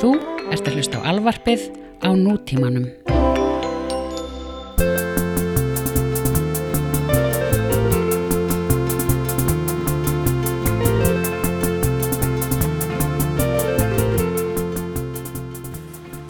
Þú 0.00 0.10
ert 0.54 0.68
að 0.70 0.76
hlusta 0.78 1.00
á 1.00 1.08
alvarpið 1.12 1.66
á 2.00 2.08
nútímanum. 2.16 2.86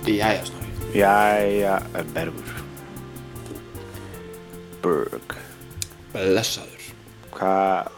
Jæja, 0.07 0.45
Snorri. 0.45 0.71
Jæja, 0.95 1.79
Bergur 2.15 2.51
Berg 4.83 5.37
Blessaður. 6.13 6.91
Hvað 7.35 7.91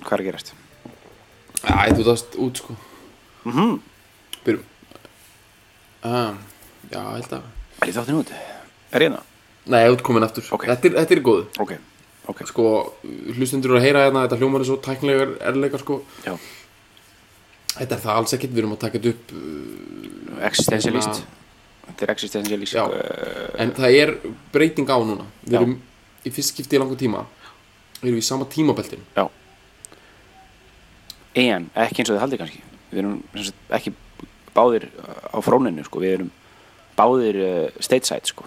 Hvað 0.00 0.12
er 0.16 0.22
að 0.22 0.26
gerast? 0.30 0.52
Æ, 1.60 1.92
þú 1.92 2.04
dást 2.06 2.36
út, 2.40 2.56
sko. 2.62 2.76
Mhm. 3.44 3.74
Byrjum. 4.44 4.69
Um, 6.06 6.38
já, 6.90 7.00
ég 7.00 7.16
held 7.18 7.34
að... 7.36 7.48
Er 7.80 7.90
ég 7.90 7.96
þáttinn 7.96 8.20
út? 8.20 8.30
Er 8.32 9.04
ég 9.04 9.10
hérna? 9.10 9.20
Nei, 9.70 9.82
þú 9.84 9.96
ert 9.96 10.04
komin 10.06 10.24
aftur. 10.24 10.46
Ok. 10.56 10.64
Þetta 10.70 10.88
er, 10.88 10.94
þetta 11.02 11.16
er 11.16 11.22
góð. 11.26 11.42
Ok, 11.60 11.74
ok 12.32 12.40
Sko, 12.48 12.68
hlustundur 13.36 13.74
eru 13.74 13.80
að 13.80 13.84
heyra 13.84 14.06
hérna, 14.06 14.22
þetta 14.24 14.38
hljómar 14.40 14.64
er 14.64 14.68
svo 14.70 14.78
tæknilegar 14.84 15.34
erleika, 15.50 15.80
sko. 15.82 16.00
Já, 16.24 16.34
Þetta 17.70 17.94
er 17.94 18.00
það 18.02 18.16
alls 18.18 18.34
ekkert, 18.34 18.54
við 18.56 18.62
erum 18.64 18.72
að 18.74 18.80
taka 18.82 18.98
þetta 18.98 19.12
upp, 19.14 19.34
uh, 19.36 20.40
existentialist 20.48 21.20
Þetta 21.84 22.06
er 22.06 22.12
existentialist 22.16 22.74
Já. 22.74 22.82
uh, 22.86 23.44
en 23.62 23.74
það 23.76 23.98
er 24.00 24.14
breyting 24.54 24.90
á 24.90 24.98
núna. 24.98 25.28
Við 25.44 25.54
Já. 25.54 25.60
erum 25.60 25.76
í 26.26 26.32
fyrst 26.34 26.54
skipti 26.54 26.78
í 26.78 26.80
langu 26.82 26.96
tíma, 26.98 27.22
við 28.00 28.08
erum 28.10 28.18
í 28.20 28.26
sama 28.26 28.48
tímabeltin. 28.50 29.04
Já 29.14 29.28
En, 31.38 31.68
ekki 31.78 32.02
eins 32.02 32.10
og 32.10 32.16
þið 32.16 32.22
haldið 32.24 32.40
kannski 32.40 32.62
Við 32.90 33.00
erum 33.04 33.18
ekki 33.76 33.92
báðir 34.56 34.88
uh, 34.98 35.34
á 35.34 35.38
fróninu 35.44 35.84
sko. 35.86 36.00
Við 36.02 36.14
erum 36.18 36.30
báðir 36.98 37.38
uh, 37.44 37.80
stateside 37.82 38.30
sko. 38.32 38.46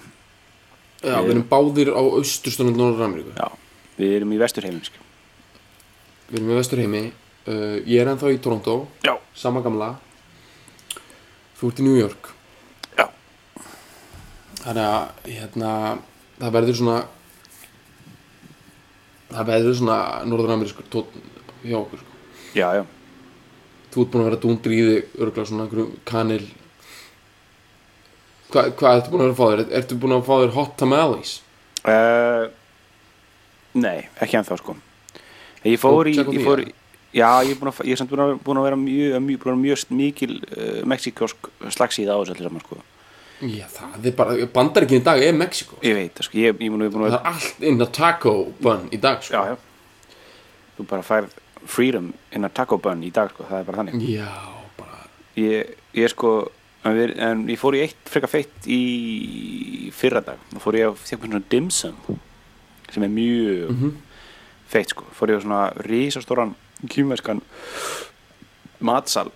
Já, 1.04 1.18
Við- 1.20 1.26
við 1.28 1.34
erum 1.36 1.48
báðir 1.52 1.92
á 1.96 2.02
austurstönund 2.02 2.80
Norður 2.80 3.06
Ameríku. 3.09 3.34
Já, 3.38 3.50
við 4.00 4.16
erum 4.20 4.31
í 4.36 4.40
vesturheiminn 4.42 4.86
sko. 4.88 5.02
Við 6.30 6.40
erum 6.40 6.54
í 6.54 6.58
vesturheimi, 6.59 7.04
uh, 7.48 7.76
ég 7.84 8.00
er 8.04 8.12
ennþá 8.14 8.31
í 8.36 8.40
Toronto, 8.44 8.78
Já 9.06 9.16
sama 9.36 9.62
gamla. 9.66 9.92
Þú 11.59 11.70
ert 11.72 11.80
í 11.81 11.86
New 11.88 11.98
York. 11.98 12.30
Já 12.98 13.08
Þannig 14.64 14.86
að 14.86 15.28
hérna, 15.34 15.72
það 16.40 16.54
verður 16.58 16.78
svona 16.80 16.98
það 19.34 19.48
verður 19.50 19.78
svona 19.80 19.98
norður 20.30 20.54
amerískur 20.56 20.86
tótt 20.94 21.16
hjá 21.64 21.78
okkur 21.80 22.02
sko. 22.04 22.20
Já, 22.54 22.68
já 22.78 22.84
Þú 23.94 24.04
ert 24.04 24.12
búin 24.14 24.24
að 24.24 24.30
vera 24.32 24.42
dúndri 24.42 24.78
í 24.78 24.84
þig 24.88 25.18
örgulega 25.22 25.50
svona 25.50 25.66
einhverju 25.68 25.88
kanil 26.10 26.44
Hva, 28.54 28.68
Hvað 28.78 29.00
ertu 29.00 29.14
búin 29.14 29.24
að 29.24 29.28
vera 29.28 29.34
að 29.34 29.40
fá 29.40 29.48
þér? 29.52 29.66
Ertu 29.80 29.98
búin 30.02 30.16
að 30.16 30.24
fá 30.28 30.34
þér 30.36 30.56
hot 30.58 30.78
tamales? 30.82 31.34
Uh, 31.84 32.46
nei, 33.78 34.08
ekki 34.24 34.40
ennþá 34.40 34.58
sko 34.62 34.78
Ég 35.64 35.78
fór 35.80 36.10
í, 36.10 36.16
ég 36.18 36.42
fór? 36.44 36.64
Já, 37.14 37.28
ég 37.46 37.54
er, 37.54 37.60
búin 37.60 37.70
að, 37.70 37.84
ég 37.86 37.94
er 37.94 38.02
samt 38.02 38.10
búin 38.10 38.24
að, 38.24 38.34
búin 38.42 38.60
að 38.60 38.66
vera 38.72 38.80
mjög, 38.80 39.20
mjög, 39.28 39.44
vera 39.46 39.60
mjög 39.62 39.86
mikil 39.94 40.32
uh, 40.40 40.80
mexikosk 40.90 41.52
slagsíð 41.76 42.10
á 42.10 42.18
þessu 42.18 42.34
allir 42.34 42.50
saman 42.50 42.66
sko 42.66 42.80
Já, 43.44 43.66
það 43.68 44.08
er 44.08 44.16
bara, 44.18 44.36
bandaríkin 44.56 45.02
í 45.02 45.04
dag 45.04 45.20
er 45.22 45.34
Mexiko 45.36 45.78
Ég 45.84 45.98
veit, 45.98 46.14
það, 46.16 46.28
sko, 46.30 46.40
ég, 46.40 46.58
ég 46.64 46.72
mun 46.74 46.86
að 46.86 46.94
búin 46.96 47.06
að 47.06 47.12
Það 47.12 47.18
vera 47.18 47.22
er 47.22 47.34
allt 47.34 47.66
inn 47.70 47.84
á 47.84 47.88
taco 47.98 48.34
bun 48.64 48.86
í 48.90 49.00
dag 49.04 49.24
sko. 49.26 49.36
Já, 49.36 49.54
já 49.54 50.78
Þú 50.78 50.86
bara 50.90 51.06
færð 51.06 51.34
freedom 51.69 52.11
in 52.31 52.45
a 52.45 52.50
taco 52.50 52.78
bun 52.81 53.03
í 53.06 53.11
dag 53.14 53.31
sko, 53.33 53.47
það 53.50 53.59
er 53.59 53.67
bara 53.69 53.81
þannig. 53.81 54.06
Já, 54.09 54.30
bara 54.78 55.00
Ég, 55.39 55.73
ég 55.97 56.11
sko, 56.14 56.33
en, 56.83 56.97
við, 56.97 57.16
en 57.17 57.45
ég 57.50 57.59
fór 57.61 57.78
í 57.78 57.83
eitt 57.86 58.09
frekar 58.09 58.31
feitt 58.31 58.67
í 58.69 59.89
fyrra 59.95 60.22
dag. 60.25 60.41
Þá 60.53 60.59
fór 60.61 60.80
ég 60.80 60.89
að 60.91 61.00
þekka 61.02 61.30
svona 61.30 61.45
dim 61.50 61.69
sum 61.73 61.97
sem 62.94 63.03
er 63.07 63.13
mjög 63.13 63.72
feitt 64.69 64.94
sko. 64.94 65.07
Fór 65.18 65.34
ég 65.34 65.41
á 65.41 65.44
svona 65.46 65.63
risastóran 65.88 66.56
kýmverskan 66.90 67.41
matsal 68.84 69.31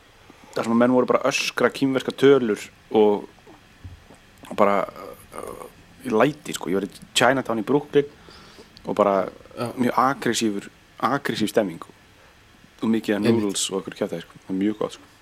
þar 0.53 0.65
sem 0.65 0.73
að 0.73 0.79
menn 0.81 0.93
voru 0.95 1.09
bara 1.09 1.25
öskra 1.29 1.69
kýmverska 1.73 2.13
tölur 2.17 2.61
og, 2.97 3.27
bara 4.57 4.83
uh, 4.87 5.65
í 6.05 6.13
læti 6.13 6.55
sko, 6.55 6.71
ég 6.71 6.79
var 6.79 6.87
í 6.87 7.05
Chinatown 7.13 7.61
í 7.61 7.65
Brooklyn 7.67 8.09
og 8.85 8.95
bara 8.97 9.27
Já. 9.57 9.69
mjög 9.77 10.69
aggressív 10.97 11.49
stemming 11.51 11.83
og 12.81 12.89
mikið 12.93 13.15
að 13.17 13.27
noodles 13.27 13.69
og 13.71 13.79
okkur 13.81 13.95
kjátaði 14.01 14.21
sko, 14.25 14.41
það 14.47 14.55
er 14.55 14.59
mjög 14.63 14.77
gott 14.83 14.97
sko. 14.97 15.13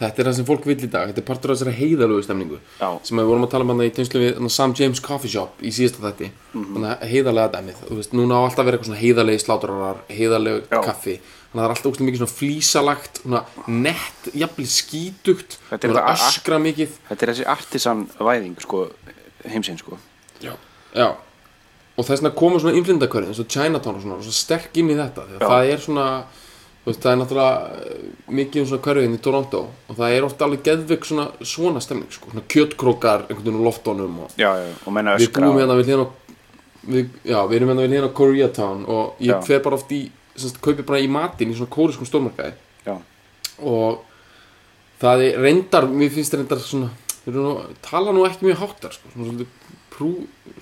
Þetta 0.00 0.22
er 0.22 0.24
það 0.30 0.36
sem 0.38 0.46
fólk 0.48 0.64
vill 0.64 0.78
í 0.80 0.88
dag, 0.88 1.10
þetta 1.10 1.20
er 1.20 1.24
partur 1.28 1.50
af 1.52 1.58
þessari 1.58 1.74
heiðalögu 1.76 2.22
stemningu 2.24 2.56
Já. 2.80 2.88
sem 3.04 3.18
við 3.20 3.26
vorum 3.28 3.42
að 3.44 3.50
tala 3.52 3.64
um 3.66 3.72
hann 3.74 3.82
í 3.84 3.90
tengslu 3.92 4.20
við 4.22 4.46
Sam 4.54 4.72
James 4.78 5.00
Coffee 5.04 5.28
Shop 5.28 5.60
í 5.60 5.68
síðasta 5.76 6.00
þætti. 6.06 6.30
Þannig 6.54 6.86
að 6.94 7.04
heiðalega 7.10 7.52
dæmið, 7.58 7.82
þú 7.90 7.98
veist, 7.98 8.14
núna 8.16 8.38
á 8.40 8.40
alltaf 8.46 8.62
að 8.62 8.70
vera 8.70 8.78
eitthvað 8.78 8.88
svona 8.88 9.02
heiðalegi 9.02 9.42
sláturarar, 9.44 10.00
heiðalegu 10.08 10.62
kaffi. 10.72 11.18
Þannig 11.20 11.52
að 11.52 11.60
það 11.60 11.68
er 11.68 11.74
alltaf 11.76 12.00
mikið 12.06 12.20
svona 12.22 12.32
flísalagt 12.38 13.20
svona 13.20 13.42
nett, 13.84 14.30
jafnvel 14.40 14.68
skítugt. 14.72 15.58
Þetta 15.68 15.90
er 15.90 16.00
a- 16.00 16.16
öskra 16.16 16.58
mikið. 16.64 16.96
Þetta 17.10 17.22
er 17.26 17.32
þessi 17.34 17.46
artisan 17.52 18.06
væðing 18.18 18.56
sko, 18.64 18.86
heimsinn 19.52 19.78
sko. 19.84 19.98
Já. 20.40 20.54
Já. 20.96 21.10
Og 21.98 22.06
þess 22.08 22.22
vegna 22.22 22.32
koma 22.40 22.56
svona 22.62 22.72
innflindakörði 22.80 23.34
eins 23.34 23.40
og 23.44 23.48
Chinatown 23.52 23.96
og 23.96 24.02
svona, 24.06 24.16
og 24.16 24.24
svo 24.24 24.32
sterk 24.32 24.72
inn 24.80 24.88
í 24.88 24.96
þetta. 24.96 25.26
Að 25.28 25.40
Já. 25.42 25.48
það 25.50 25.72
er 25.74 25.78
svona 25.84 26.06
veist, 26.86 27.02
það 27.02 27.12
er 27.12 27.18
náttúrulega 27.20 28.34
mikið 28.40 28.62
um 28.62 28.68
svona 28.70 28.84
körfiðin 28.86 29.16
í 29.18 29.22
Toronto 29.24 29.60
og 29.68 29.98
það 29.98 30.14
er 30.16 30.26
ofta 30.26 30.46
alveg 30.46 30.62
geðvik 30.68 31.08
svona 31.08 31.26
svona 31.42 31.82
stemning 31.84 32.14
sko, 32.14 32.32
svona 32.32 32.46
kjötkrókar 32.50 33.26
einhvern 33.26 33.44
veginn 33.44 33.60
úr 33.60 33.68
loftunum 33.68 34.22
og 34.24 34.34
Já, 34.40 34.50
já, 34.56 34.70
og 34.86 34.96
við 35.20 35.32
búum 35.36 35.60
hérna 35.60 35.76
við 35.80 35.92
á 36.00 36.06
við, 36.88 37.10
já, 37.24 37.38
við 37.50 37.58
erum 37.58 37.74
hérna 37.74 37.86
við 37.86 38.08
á 38.08 38.16
Koreatown 38.20 38.86
og 38.88 39.20
ég 39.20 39.44
fer 39.46 39.62
bara 39.64 39.76
oft 39.76 39.92
í 39.92 40.06
semst, 40.40 40.60
kaupi 40.64 40.86
bara 40.86 41.02
í 41.02 41.10
matinn 41.10 41.52
í 41.52 41.58
svona 41.58 41.72
kóriskum 41.72 42.08
stórmarkaði. 42.08 42.54
Og 43.60 44.00
það 45.02 45.24
er 45.26 45.40
reyndar, 45.44 45.86
mér 45.88 46.12
finnst 46.14 46.36
reyndar 46.36 46.62
svona 46.64 46.90
nú, 47.28 47.54
tala 47.84 48.14
nú 48.16 48.24
ekki 48.24 48.48
mjög 48.48 48.62
háttar 48.62 48.94
sko, 48.96 49.12
svona 49.12 49.28
svolítið 49.28 49.74
prú, 49.92 50.10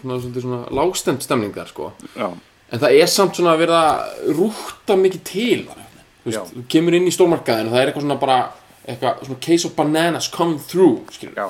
svona 0.00 0.18
svolítið 0.18 0.46
svona 0.46 0.62
lágstemt 0.74 1.26
stemning 1.26 1.54
þar 1.54 1.70
sko. 1.70 1.92
Já, 2.18 2.32
en 2.68 2.82
það 2.82 2.98
er 2.98 3.12
samt 3.12 3.38
svona 3.38 3.54
að 3.54 3.62
vera 3.62 3.82
að 3.92 4.32
rúta 4.38 4.98
mikið 4.98 5.22
til 5.30 5.60
þar 5.68 5.84
þú 6.28 6.42
veist, 6.42 6.54
þú 6.56 6.64
kemur 6.74 6.94
inn 6.98 7.06
í 7.08 7.14
stórmarkaðin 7.14 7.66
og 7.68 7.72
það 7.74 7.80
er 7.82 7.90
eitthvað 7.92 8.04
svona 8.06 8.18
bara 8.20 8.38
eitthvað 8.88 9.24
svona 9.26 9.40
case 9.40 9.66
of 9.68 9.74
bananas 9.76 10.28
coming 10.28 10.58
through 10.60 11.00
skilur, 11.12 11.34
já. 11.36 11.48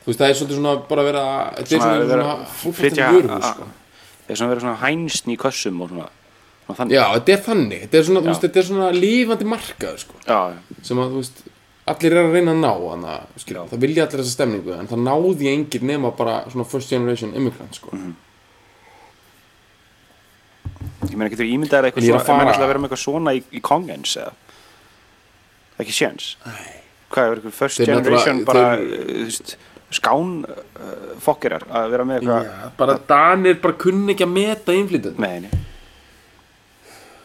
Þú 0.00 0.06
veist, 0.10 0.20
það 0.20 0.30
er 0.30 0.38
svolítið 0.38 0.56
svona 0.60 0.74
bara 0.88 1.02
að 1.02 1.08
vera 1.10 1.24
þetta 1.58 1.60
er 1.60 1.66
Svona 1.66 1.90
svona, 1.90 2.08
vera- 2.08 2.24
svona 2.24 2.72
flytja 2.72 3.10
fólkvæmstum 3.10 3.20
vörðu 3.20 3.36
a- 3.36 3.52
sko. 3.52 3.68
Það 4.24 4.30
er 4.30 4.36
svona 4.40 4.52
verið 4.54 4.64
svona 4.64 4.80
hænsn 4.84 5.30
í 5.34 5.36
kössum 5.36 5.80
og 5.84 5.88
svona, 5.90 6.08
svona 6.64 6.76
þannig. 6.78 6.92
Já, 6.96 7.04
þetta 7.18 7.32
er 7.36 7.42
þannig, 7.48 7.80
þetta 7.84 7.98
er 8.00 8.04
svona, 8.08 8.20
þú 8.20 8.30
veist, 8.30 8.44
þetta 8.46 8.56
er 8.62 8.66
svona 8.70 8.90
lífandi 8.96 9.46
markaður 9.50 9.98
sko. 10.04 10.14
Já, 10.26 10.40
já, 10.54 10.58
sem 10.82 10.96
að 10.98 11.10
þú 11.10 11.20
veist 11.20 11.42
allir 11.90 12.12
er 12.14 12.24
að 12.24 12.32
reyna 12.32 12.52
að 12.54 12.60
ná 12.62 12.72
hana, 12.90 13.14
skil, 13.36 13.54
Já. 13.56 13.62
það 13.66 13.80
vilja 13.84 14.02
allir 14.06 14.20
þessa 14.22 14.36
stemningu 14.38 14.72
en 14.78 14.86
það 14.86 15.00
náði 15.08 15.46
enginn 15.50 15.86
nema 15.90 16.10
bara 16.16 16.44
svona 16.48 16.64
first 16.66 16.88
generation 16.90 17.34
immigrant 17.34 17.74
sko. 17.74 17.90
Mhm. 17.92 18.14
Ég 21.08 21.16
meina, 21.16 21.30
getur 21.32 21.46
eitthvað 21.46 22.04
ég 22.04 22.12
er 22.12 22.12
svona, 22.12 22.20
að 22.20 22.26
fara- 22.26 22.36
ég 22.36 22.44
meina 22.44 22.52
alltaf 22.52 22.64
að 22.66 22.70
vera 22.72 22.82
með 22.82 22.90
eitthvað 22.90 23.02
svona 23.06 23.34
í, 23.36 23.42
í 23.56 23.60
Kongens 23.64 24.16
eða? 24.20 24.32
Það 25.70 25.80
er 25.80 25.86
ekki 25.86 25.96
séns? 25.96 26.28
Hvað 27.10 27.24
er 27.24 27.38
eitthvað 27.38 27.56
first 27.56 27.80
Þeir 27.80 27.92
generation 27.94 28.42
bara, 28.44 28.64
þú 28.76 29.24
veist, 29.24 29.54
skán 29.96 30.34
uh, 30.44 31.14
fokkerar 31.24 31.64
að 31.66 31.88
vera 31.94 32.06
með 32.06 32.20
eitthvað 32.20 32.50
Já, 32.50 32.68
bara 32.76 32.98
Danir 33.08 33.58
bara 33.64 33.78
kunni 33.80 34.14
ekki 34.14 34.26
að 34.28 34.34
meta 34.36 34.76
innflytjandi 34.76 35.24
Nei, 35.24 35.46
nei, 35.46 35.64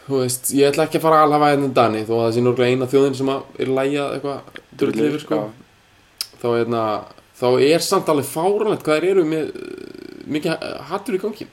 þú 0.08 0.22
veist, 0.24 0.50
ég 0.56 0.72
ætla 0.72 0.88
ekki 0.88 1.02
að 1.02 1.06
fara 1.06 1.20
að 1.20 1.28
alhafa 1.28 1.52
hérna 1.52 1.70
Dani 1.76 2.06
þó 2.06 2.16
að 2.16 2.24
það 2.24 2.34
sé 2.38 2.46
nörgulega 2.46 2.74
eina 2.78 2.90
þjóðin 2.94 3.20
sem 3.20 3.32
er 3.36 3.72
lægjað 3.80 4.16
eitthvað 4.16 4.60
drull 4.82 5.06
yfir 5.10 5.24
sko. 5.24 5.40
þá, 6.42 6.48
hérna, 6.56 6.82
þá 7.40 7.48
er 7.68 7.86
samt 7.86 8.12
alveg 8.14 8.32
fáranlegt 8.32 8.86
hvað 8.86 9.00
þeir 9.02 9.12
eru 9.12 9.28
með 9.30 9.52
uh, 9.52 9.96
mikið 10.36 10.68
hattur 10.90 11.18
í 11.18 11.22
gangi. 11.22 11.48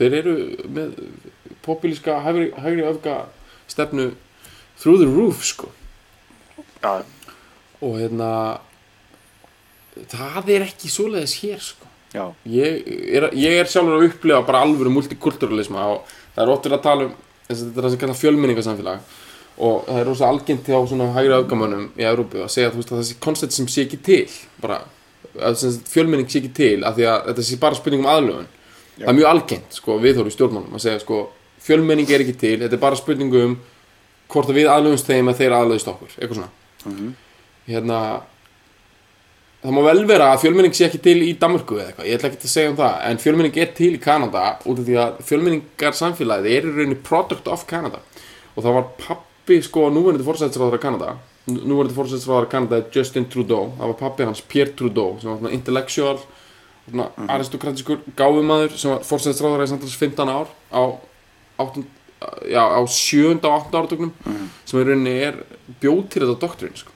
Þeir 0.00 0.16
eru 0.20 0.34
með 0.72 0.94
populíska 1.64 2.20
hægri, 2.24 2.50
hægri 2.56 2.86
öfga 2.88 3.16
stefnu 3.70 4.10
through 4.80 4.98
the 5.02 5.08
roof 5.08 5.44
sko. 5.44 5.68
Já, 6.82 7.02
og 7.80 7.96
hérna 8.00 8.60
það 10.10 10.52
er 10.56 10.66
ekki 10.68 10.90
svoleiðis 10.92 11.38
hér 11.42 11.62
sko. 11.64 11.88
Ég 12.10 12.86
er, 13.14 13.28
ég 13.36 13.58
er 13.60 13.68
sjálfur 13.70 14.00
að 14.00 14.08
upplifa 14.08 14.42
bara 14.46 14.64
alvöru 14.66 14.90
multikulturalisma 14.90 15.84
og 15.92 16.06
það 16.34 16.42
er 16.42 16.52
verið 16.52 16.78
að 16.78 16.86
tala 16.86 17.08
um 17.08 17.18
að 17.50 17.58
þetta 17.60 17.68
er 17.70 17.84
það 17.84 17.92
sem 17.92 18.00
kallar 18.00 18.18
fjölmenningarsamfélag. 18.20 19.10
Og 19.60 19.82
það 19.86 20.00
er 20.00 20.08
rosa 20.08 20.30
algengt 20.30 20.70
hjá 20.70 20.78
svona 20.88 21.10
hægri 21.14 21.36
öfgamönnum 21.36 21.90
í 22.00 22.06
Európu 22.08 22.40
að 22.44 22.52
segja 22.54 22.70
þú 22.72 22.80
veist, 22.80 22.92
að 22.94 23.02
þessi 23.02 23.18
koncept 23.26 23.54
sem 23.56 23.68
sé 23.68 23.84
ekki 23.84 24.00
til 24.06 24.22
bara, 24.62 24.78
að 25.36 25.66
fjölmenning 25.90 26.30
sé 26.30 26.40
ekki 26.40 26.52
til 26.56 26.78
af 26.88 26.96
því 26.96 27.08
að 27.10 27.28
þetta 27.28 27.44
sé 27.46 27.58
bara 27.60 27.78
spurning 27.78 28.04
um 28.06 28.10
aðlögun. 28.10 28.48
Það 28.96 29.12
er 29.12 29.18
mjög 29.18 29.30
algengt 29.30 29.76
sko 29.76 29.98
viðhóru 30.00 30.32
í 30.32 30.34
stjórnmálum 30.34 30.78
að 30.78 30.84
segja 30.86 31.02
sko 31.04 31.20
fjölmenning 31.64 32.10
er 32.10 32.24
ekki 32.24 32.36
til 32.40 32.56
þetta 32.62 32.76
er 32.76 32.82
bara 32.82 32.98
spurning 32.98 33.36
um 33.40 33.56
hvort 34.30 34.50
að 34.50 34.60
við 34.60 34.70
aðlögumst 34.70 35.08
þeim 35.10 35.30
að 35.30 35.40
þeir 35.42 35.56
aðlögust 35.56 35.90
okkur 35.90 36.12
eitthvað 36.16 36.38
svona. 36.38 37.14
Hérna, 37.70 37.98
það 39.62 39.74
má 39.76 39.80
vel 39.84 40.04
vera 40.08 40.28
að 40.32 40.44
fjölmenning 40.44 40.76
sé 40.76 40.86
ekki 40.86 41.00
til 41.04 41.16
í 41.26 41.32
Danmörku 41.40 41.78
eða 41.78 41.90
eitthvað, 41.90 42.08
ég 42.08 42.18
ætla 42.18 42.30
ekki 42.30 42.46
að 42.46 42.54
segja 42.54 42.70
um 42.72 42.78
það 42.78 43.00
en 43.08 43.20
fjölmenning 43.24 43.58
er 43.60 43.72
til 43.76 43.90
í 43.96 44.02
Kanada 44.02 44.44
út 44.64 44.80
af 44.80 44.86
því 44.86 45.00
að 45.02 45.18
fjölmenningar 45.28 45.98
samfélagið 45.98 46.54
er 46.54 46.68
í 46.68 46.76
rauninni 46.76 47.00
product 47.10 47.50
of 47.50 47.66
Canada 47.70 48.00
og 48.54 48.62
það 48.64 48.78
var 48.78 48.88
pappi 49.02 49.60
sko 49.66 49.88
núverandi 49.92 50.26
fórsættisráðara 50.26 50.80
Kanada 50.82 51.14
núverandi 51.50 51.96
fórsættisráðara 51.96 52.50
Kanada 52.54 52.80
er 52.80 52.88
Justin 52.94 53.28
Trudeau 53.30 53.74
það 53.76 53.92
var 53.92 53.98
pappi 54.00 54.28
hans 54.28 54.42
Pierre 54.48 54.74
Trudeau 54.78 55.18
sem 55.20 55.30
var 55.30 55.42
svona 55.42 55.54
intellectual 55.56 56.16
svona 56.88 57.10
aristokratiskur 57.36 58.02
gáfumadur 58.18 58.76
sem 58.80 58.94
var 58.94 59.04
fórsættisráðara 59.06 59.68
í 59.68 59.72
samtals 59.74 60.00
15 60.00 60.32
ár 60.32 60.48
á, 60.72 60.82
8, 61.64 61.84
já, 62.52 62.62
á 62.62 62.80
7. 62.84 63.40
og 63.40 63.50
8. 63.50 63.76
áratögnum 63.80 64.14
sem 64.64 64.80
í 64.80 64.86
rauninni 64.86 65.16
er 65.28 65.42
bjóð 65.82 66.06
til 66.12 66.24
þetta 66.24 66.38
doktrin 66.44 66.78
sko. 66.78 66.94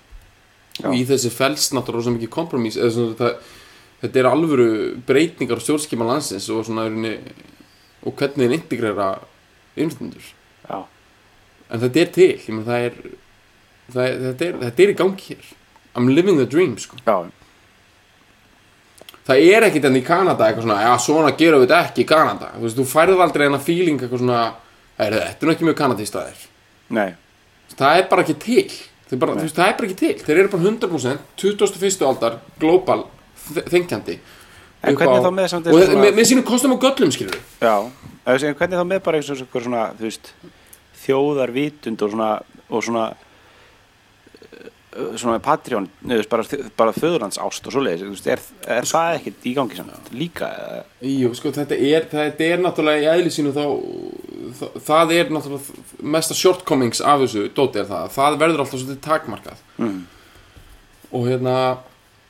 Og 0.85 0.97
í 0.99 1.05
þessi 1.07 1.31
felst 1.31 1.75
náttúrulega 1.75 2.03
rosa 2.03 2.15
mikið 2.15 2.33
kompromís 2.35 2.79
eða 2.81 2.95
svona 2.97 3.15
þetta, 3.15 3.59
þetta 4.03 4.21
er 4.21 4.31
alvöru 4.31 4.71
breytingar 5.07 5.61
á 5.61 5.65
stjórnskima 5.65 6.09
landsins 6.09 6.49
og 6.51 6.65
svona 6.67 6.89
í 6.89 6.91
rauninni 6.91 7.15
og 8.05 8.17
hvernig 8.19 8.49
þeir 8.49 8.57
integrera 8.59 9.11
innstendur 9.81 10.33
Já, 10.65 10.81
en 11.69 11.83
þetta 11.83 12.01
er 12.01 12.11
til, 12.15 12.33
ég 12.41 12.51
menn 12.51 12.67
það 12.67 12.89
er, 12.89 12.99
það 13.93 14.05
er, 14.09 14.19
þetta, 14.25 14.49
er 14.49 14.61
þetta 14.65 14.85
er 14.85 14.93
í 14.93 14.99
gangi 14.99 15.31
hér. 15.31 15.49
I'm 15.95 16.11
living 16.11 16.39
the 16.41 16.47
dream 16.51 16.75
sko. 16.81 16.99
Já, 17.07 17.31
það 19.27 19.45
er 19.55 19.63
ekkit 19.69 19.85
enn 19.89 19.97
í 20.01 20.05
Kanada 20.05 20.47
eitthvað 20.49 20.67
svona 20.67 20.81
já 20.85 20.93
svona 21.01 21.31
gerum 21.37 21.61
við 21.63 21.69
þetta 21.69 21.85
ekki 21.89 22.03
í 22.05 22.09
Kanada. 22.09 22.51
Þú 22.57 22.63
veist, 22.67 22.77
þú 22.79 22.85
færð 22.93 23.21
aldrei 23.25 23.47
enn 23.47 23.55
að 23.59 23.65
feeling 23.69 24.01
eitthvað 24.01 24.19
svona 24.25 24.41
"Heyrðu, 24.99 25.21
þetta 25.29 25.47
er 25.47 25.53
ekki 25.55 25.65
mjög 25.69 25.77
kanadist 25.77 26.15
að 26.15 26.27
þér. 26.29 26.43
Nei, 26.91 27.15
það 27.77 27.99
er 27.99 28.09
bara 28.11 28.23
ekki 28.23 28.39
til. 28.39 28.71
Bara, 29.19 29.33
þú 29.35 29.43
veist, 29.47 29.55
það 29.57 29.69
er 29.69 29.75
bara 29.79 29.87
ekki 29.89 29.97
til, 30.01 30.15
þeir 30.27 30.39
eru 30.39 30.49
bara 30.49 30.63
100% 30.63 31.19
21. 31.37 32.07
aldar, 32.09 32.39
global 32.59 33.05
þ- 33.49 33.69
þenkjandi 33.71 34.19
En 34.85 34.97
hvernig 34.97 35.21
á- 35.21 35.25
þá 35.25 35.31
með 35.33 35.49
samt 35.49 35.67
og 35.69 35.73
svona- 35.81 36.03
með, 36.03 36.15
með 36.15 36.25
sínum 36.29 36.45
kostum 36.45 36.73
og 36.73 36.81
göllum 36.83 37.13
skilur 37.13 37.37
já. 37.61 37.91
Við 38.27 38.41
segjum, 38.41 38.55
Hvernig 38.59 38.79
þá 38.81 38.87
með 38.89 39.03
bara 39.05 39.19
eitthvað 39.19 39.63
svona, 39.63 39.93
þú 39.95 40.01
veist 40.09 40.33
þjóðarvitund 41.07 42.03
og 42.03 42.11
svona 42.11 42.31
og 42.71 42.83
svona 42.83 43.05
svona 45.19 45.41
Patreon, 45.43 45.89
neður, 46.07 46.29
bara, 46.31 46.45
bara 46.79 46.93
föðurlands 46.95 47.39
ást 47.43 47.67
og 47.67 47.75
svoleiðis, 47.75 48.05
þú 48.05 48.13
veist, 48.15 48.29
er, 48.31 48.43
er 48.77 48.87
það 48.87 49.17
ekkert 49.19 49.47
í 49.51 49.55
gangi 49.57 49.79
samt 49.81 50.11
líka? 50.15 50.51
Jú, 51.03 51.33
sko, 51.35 51.51
þetta 51.57 51.79
er, 51.79 52.07
þetta 52.13 52.47
er 52.47 52.63
náttúrulega 52.63 53.03
í 53.03 53.09
eðli 53.17 53.33
sínu 53.35 53.53
þá, 53.57 53.65
það, 54.61 54.77
það 54.87 55.15
er 55.17 55.33
náttúrulega 55.35 55.85
mesta 56.15 56.37
shortcomings 56.39 57.03
af 57.03 57.25
þessu 57.25 57.47
dóti 57.57 57.83
er 57.83 57.89
það, 57.91 58.07
það 58.15 58.39
verður 58.45 58.65
alltaf 58.65 58.81
svolítið 58.85 59.03
takmarkað 59.09 59.63
Mm. 59.75 60.05
og 61.11 61.25
hérna 61.27 61.55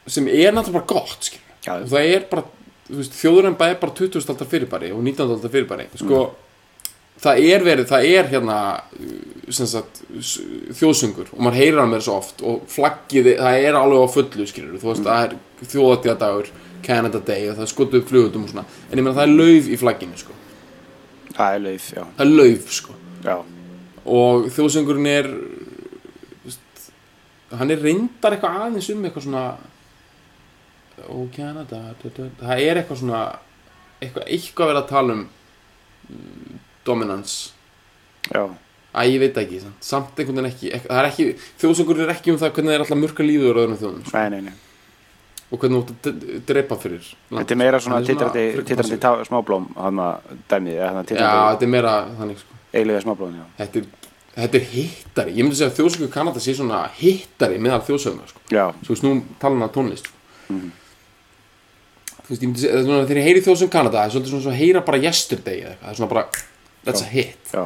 sem 0.09 0.29
er 0.33 0.55
náttúrulega 0.57 0.79
bara 0.81 0.93
gott 0.95 1.27
skilur 1.29 1.43
Já, 1.65 1.75
og 1.83 1.91
það 1.93 2.07
er 2.15 2.25
bara, 2.31 2.43
þú 2.89 2.97
veist, 3.03 3.15
þjóðurinn 3.21 3.55
er 3.69 3.77
bara 3.81 3.93
20. 4.01 4.25
aldar 4.33 4.49
fyrirbæri 4.49 4.91
og 4.93 5.03
19. 5.05 5.29
aldar 5.37 5.53
fyrirbæri 5.53 5.87
sko, 6.01 6.23
það 7.23 7.47
er 7.47 7.65
verið, 7.65 7.89
það 7.91 8.09
er 8.11 8.29
hérna 8.33 8.59
sagt, 9.55 10.03
þjóðsöngur 10.75 11.33
og 11.33 11.41
maður 11.45 11.61
heyrir 11.61 11.81
hann 11.83 11.93
mér 11.93 12.05
svo 12.05 12.19
oft 12.19 12.43
og 12.45 12.65
flaggið, 12.73 13.35
það 13.41 13.67
er 13.69 13.79
alveg 13.79 14.05
á 14.05 14.15
fullu 14.15 14.47
skilur, 14.51 14.79
þú 14.83 14.91
veist, 14.91 15.07
það 15.07 15.27
er 15.27 15.69
þjóðatíðadagur 15.75 16.53
Canada 16.85 17.21
Day 17.25 17.49
og 17.49 17.59
það 17.59 17.67
er 17.67 17.73
skotuð 17.73 18.01
upp 18.01 18.11
flugundum 18.11 18.47
og 18.47 18.53
svona, 18.53 18.67
en 18.89 18.99
ég 18.99 19.05
meina 19.05 19.17
það 19.17 19.29
er 19.29 19.37
lauf 19.41 19.69
í 19.69 19.81
flagginu 19.81 20.21
sko, 20.21 20.39
það 21.37 21.59
er 21.59 21.65
lauf, 21.69 21.91
já, 21.93 22.03
það 22.17 22.25
er 22.27 22.33
lauf 22.33 22.75
sko. 22.79 22.99
Já, 23.25 23.37
og 24.05 24.49
þjóðsöngurinn 24.53 25.13
er 25.13 25.31
veist, 26.45 26.91
hann 27.55 27.73
er 27.73 27.81
reyndar 27.81 28.37
eitthvað 28.37 28.67
aðeins 28.67 28.91
um 28.93 29.07
eitthvað 29.07 29.29
svona 29.29 29.47
ó 31.05 31.17
Canada 31.35 31.81
da, 32.03 32.11
da, 32.11 32.29
það 32.43 32.61
er 32.67 32.81
eitthvað 32.81 33.01
svona 33.01 33.23
eitthvað, 34.03 34.29
eitthvað 34.29 34.71
verið 34.71 34.83
að 34.83 34.93
tala 34.93 35.17
um 35.17 35.25
mm, 36.85 36.87
dominance. 36.87 37.51
Já, 38.33 38.45
Æ, 38.95 39.09
ég 39.11 39.19
veit 39.19 39.39
ekki, 39.41 39.59
samt, 39.59 39.81
samt 39.83 40.21
einhvern 40.23 40.37
veginn 40.39 40.53
ekki, 40.53 40.69
ekki 40.77 40.87
það 40.87 40.99
er 41.01 41.07
ekki, 41.09 41.25
þjóðsöngurinn 41.59 42.05
er 42.05 42.13
ekki 42.15 42.31
um 42.31 42.37
það 42.39 42.53
hvernig 42.55 42.71
það 42.71 42.77
er 42.77 42.85
alltaf 42.85 43.01
mörka 43.01 43.25
líður 43.27 43.57
á 43.59 43.61
öðrum 43.65 43.79
þjóðum 43.81 44.05
sko, 44.07 44.21
nei, 44.21 44.29
nei, 44.31 44.41
nei. 44.47 44.55
Og 45.51 45.59
hvernig 45.61 45.75
þú 45.75 45.83
ert 45.83 46.07
að 46.07 46.21
d- 46.23 46.39
drepa 46.47 46.77
fyrir 46.79 47.09
land. 47.11 47.41
Þetta 47.41 47.55
er 47.57 47.59
meira 47.59 47.81
svona 47.83 47.99
titrandi, 48.07 48.45
titrandi 48.71 49.27
smáblóm 49.29 49.67
hann 49.77 49.99
að 50.05 50.31
dæmið, 50.53 50.79
að 50.87 51.11
Já, 51.11 51.33
þetta 51.51 51.67
er 51.67 51.73
meira 51.75 51.97
þannig 52.21 52.39
sko. 52.45 52.61
Smáblóm, 53.05 53.35
já, 53.35 53.45
Þetta 53.59 53.83
er, 53.83 53.91
þetta 54.39 54.59
er 54.61 54.65
hittari, 54.71 55.35
ég 55.35 55.43
myndi 55.47 55.59
segja 55.59 55.71
að 55.73 55.77
þjóðsöngur 55.81 56.15
Kanada 56.15 56.41
sé 56.47 56.55
svona 56.55 56.81
hittari 57.03 57.59
meðal 57.67 57.83
þjóðsöngur 57.91 58.31
sko. 58.31 58.41
Svo 58.87 58.95
veist 58.95 59.05
nú 59.07 59.13
tala 59.43 59.59
hann 59.59 59.67
að 59.69 59.75
tónlist 59.75 60.09
þú 62.25 62.31
veist, 62.31 62.43
ég 62.43 62.49
myndi 62.49 62.63
segja, 62.63 62.83
þegar 63.05 63.21
ég 63.21 63.27
heyri 63.29 63.43
þjóð 63.45 63.59
sem 63.63 63.71
Kanada, 63.75 64.07
það 64.07 64.07
er 64.07 64.17
svona, 64.31 64.43
svona 64.47 64.59
heyra 64.63 64.83
bara 64.87 65.03
yesterday 65.03 65.65
það 65.83 65.91
er 65.93 65.99
svona 65.99 66.11
bara 66.15 66.27
that's 66.85 67.03
Já. 67.03 67.07
a 67.07 67.11
hit. 67.11 67.51
Já. 67.53 67.65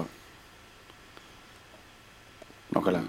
Nákvæmlega. 2.68 3.04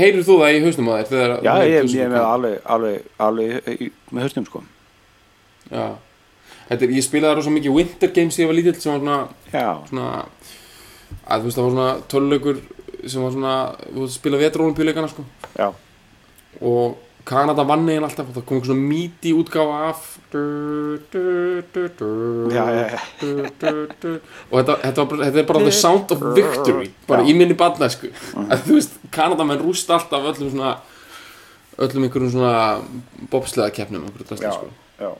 Heyrir 0.00 0.24
þú 0.26 0.36
það 0.40 0.56
í 0.56 0.62
hausnum 0.64 0.88
á 0.90 0.94
þér 0.98 1.10
þegar 1.12 1.34
Já, 1.44 1.52
ég, 1.62 1.68
ég 1.70 2.00
er 2.02 2.08
með 2.10 2.16
Kanada? 2.18 2.32
alveg, 2.34 2.56
alveg, 2.74 3.04
alveg 3.22 3.68
í- 3.84 3.92
með 4.10 4.24
höstum, 4.26 4.46
sko. 4.48 4.62
Já, 5.70 5.84
þetta 6.68 6.82
er, 6.88 6.94
ég 6.98 7.06
spilaði 7.06 7.36
rosa 7.38 7.52
mikið 7.54 7.76
Winter 7.78 8.10
Games 8.16 8.34
þegar 8.36 8.44
ég 8.44 8.50
var 8.50 8.58
lítill 8.58 8.80
sem 8.82 8.92
var 8.92 9.00
svona, 9.04 9.76
svona 9.88 10.08
að 11.30 11.40
þú 11.40 11.46
veist, 11.46 11.56
það 11.58 11.64
var 11.68 11.74
svona 11.76 11.88
töluleikur 12.10 12.58
sem 13.06 13.22
var 13.22 13.32
svona, 13.36 13.54
þú 13.86 14.02
veist, 14.02 14.18
spila 14.18 14.40
vetrólumpíuleikana 14.42 15.08
sko. 15.14 15.24
Já, 15.54 15.68
og 16.60 16.98
Kanada 17.24 17.64
vann 17.64 17.88
eigin 17.88 18.04
alltaf 18.04 18.28
og 18.28 18.36
það 18.36 18.44
kom 18.48 18.58
einhver 18.58 18.70
svona 18.72 18.88
míti 18.88 19.32
útgáfa 19.32 19.76
af. 19.90 20.14
Já, 22.50 22.64
já, 22.74 22.90
já. 22.90 23.00
og 24.50 24.56
þetta, 24.58 24.74
þetta, 24.82 25.04
var 25.04 25.20
þetta 25.20 25.38
er 25.38 25.46
bara 25.46 25.60
the 25.62 25.72
sound 25.72 26.10
of 26.10 26.24
victory 26.34 26.88
bara 27.06 27.22
í 27.22 27.34
minni 27.38 27.54
badnæsku 27.58 28.10
að 28.34 28.64
þú 28.64 28.78
veist, 28.80 28.96
Kanadamenn 29.14 29.62
rústa 29.62 29.94
alltaf 29.94 30.26
öllum 30.32 30.50
svona 30.50 30.72
öllum 31.78 32.08
einhverjum 32.08 32.32
svona 32.34 32.54
bobsleða 33.30 33.70
keppnum 33.76 34.08
einhverju 34.08 34.26
drasli, 34.32 34.46
já, 34.48 34.52
sko. 34.56 34.66
já. 34.98 35.10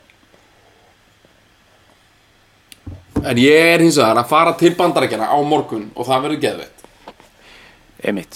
En 3.22 3.36
ég 3.38 3.70
er 3.76 3.80
hins 3.86 4.00
vegar 4.00 4.18
að 4.24 4.32
fara 4.34 4.52
til 4.58 4.74
bandarækjana 4.74 5.30
á 5.30 5.38
morgun 5.46 5.86
og 5.94 6.10
það 6.10 6.26
verður 6.26 6.42
geðveitt 6.48 6.78
Emitt 8.02 8.34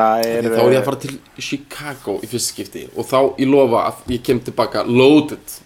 Það 0.00 0.22
er, 0.24 0.46
þá 0.48 0.60
er 0.62 0.72
ég 0.72 0.78
að 0.78 0.86
fara 0.86 1.00
til 1.02 1.16
Chicago 1.44 2.14
í 2.24 2.28
fyrst 2.30 2.54
skipti 2.54 2.86
og 2.94 3.04
þá 3.04 3.18
ég 3.42 3.50
lofa 3.50 3.82
að 3.90 4.14
ég 4.14 4.22
kem 4.24 4.40
tilbaka 4.40 4.84
loaded 4.88 5.58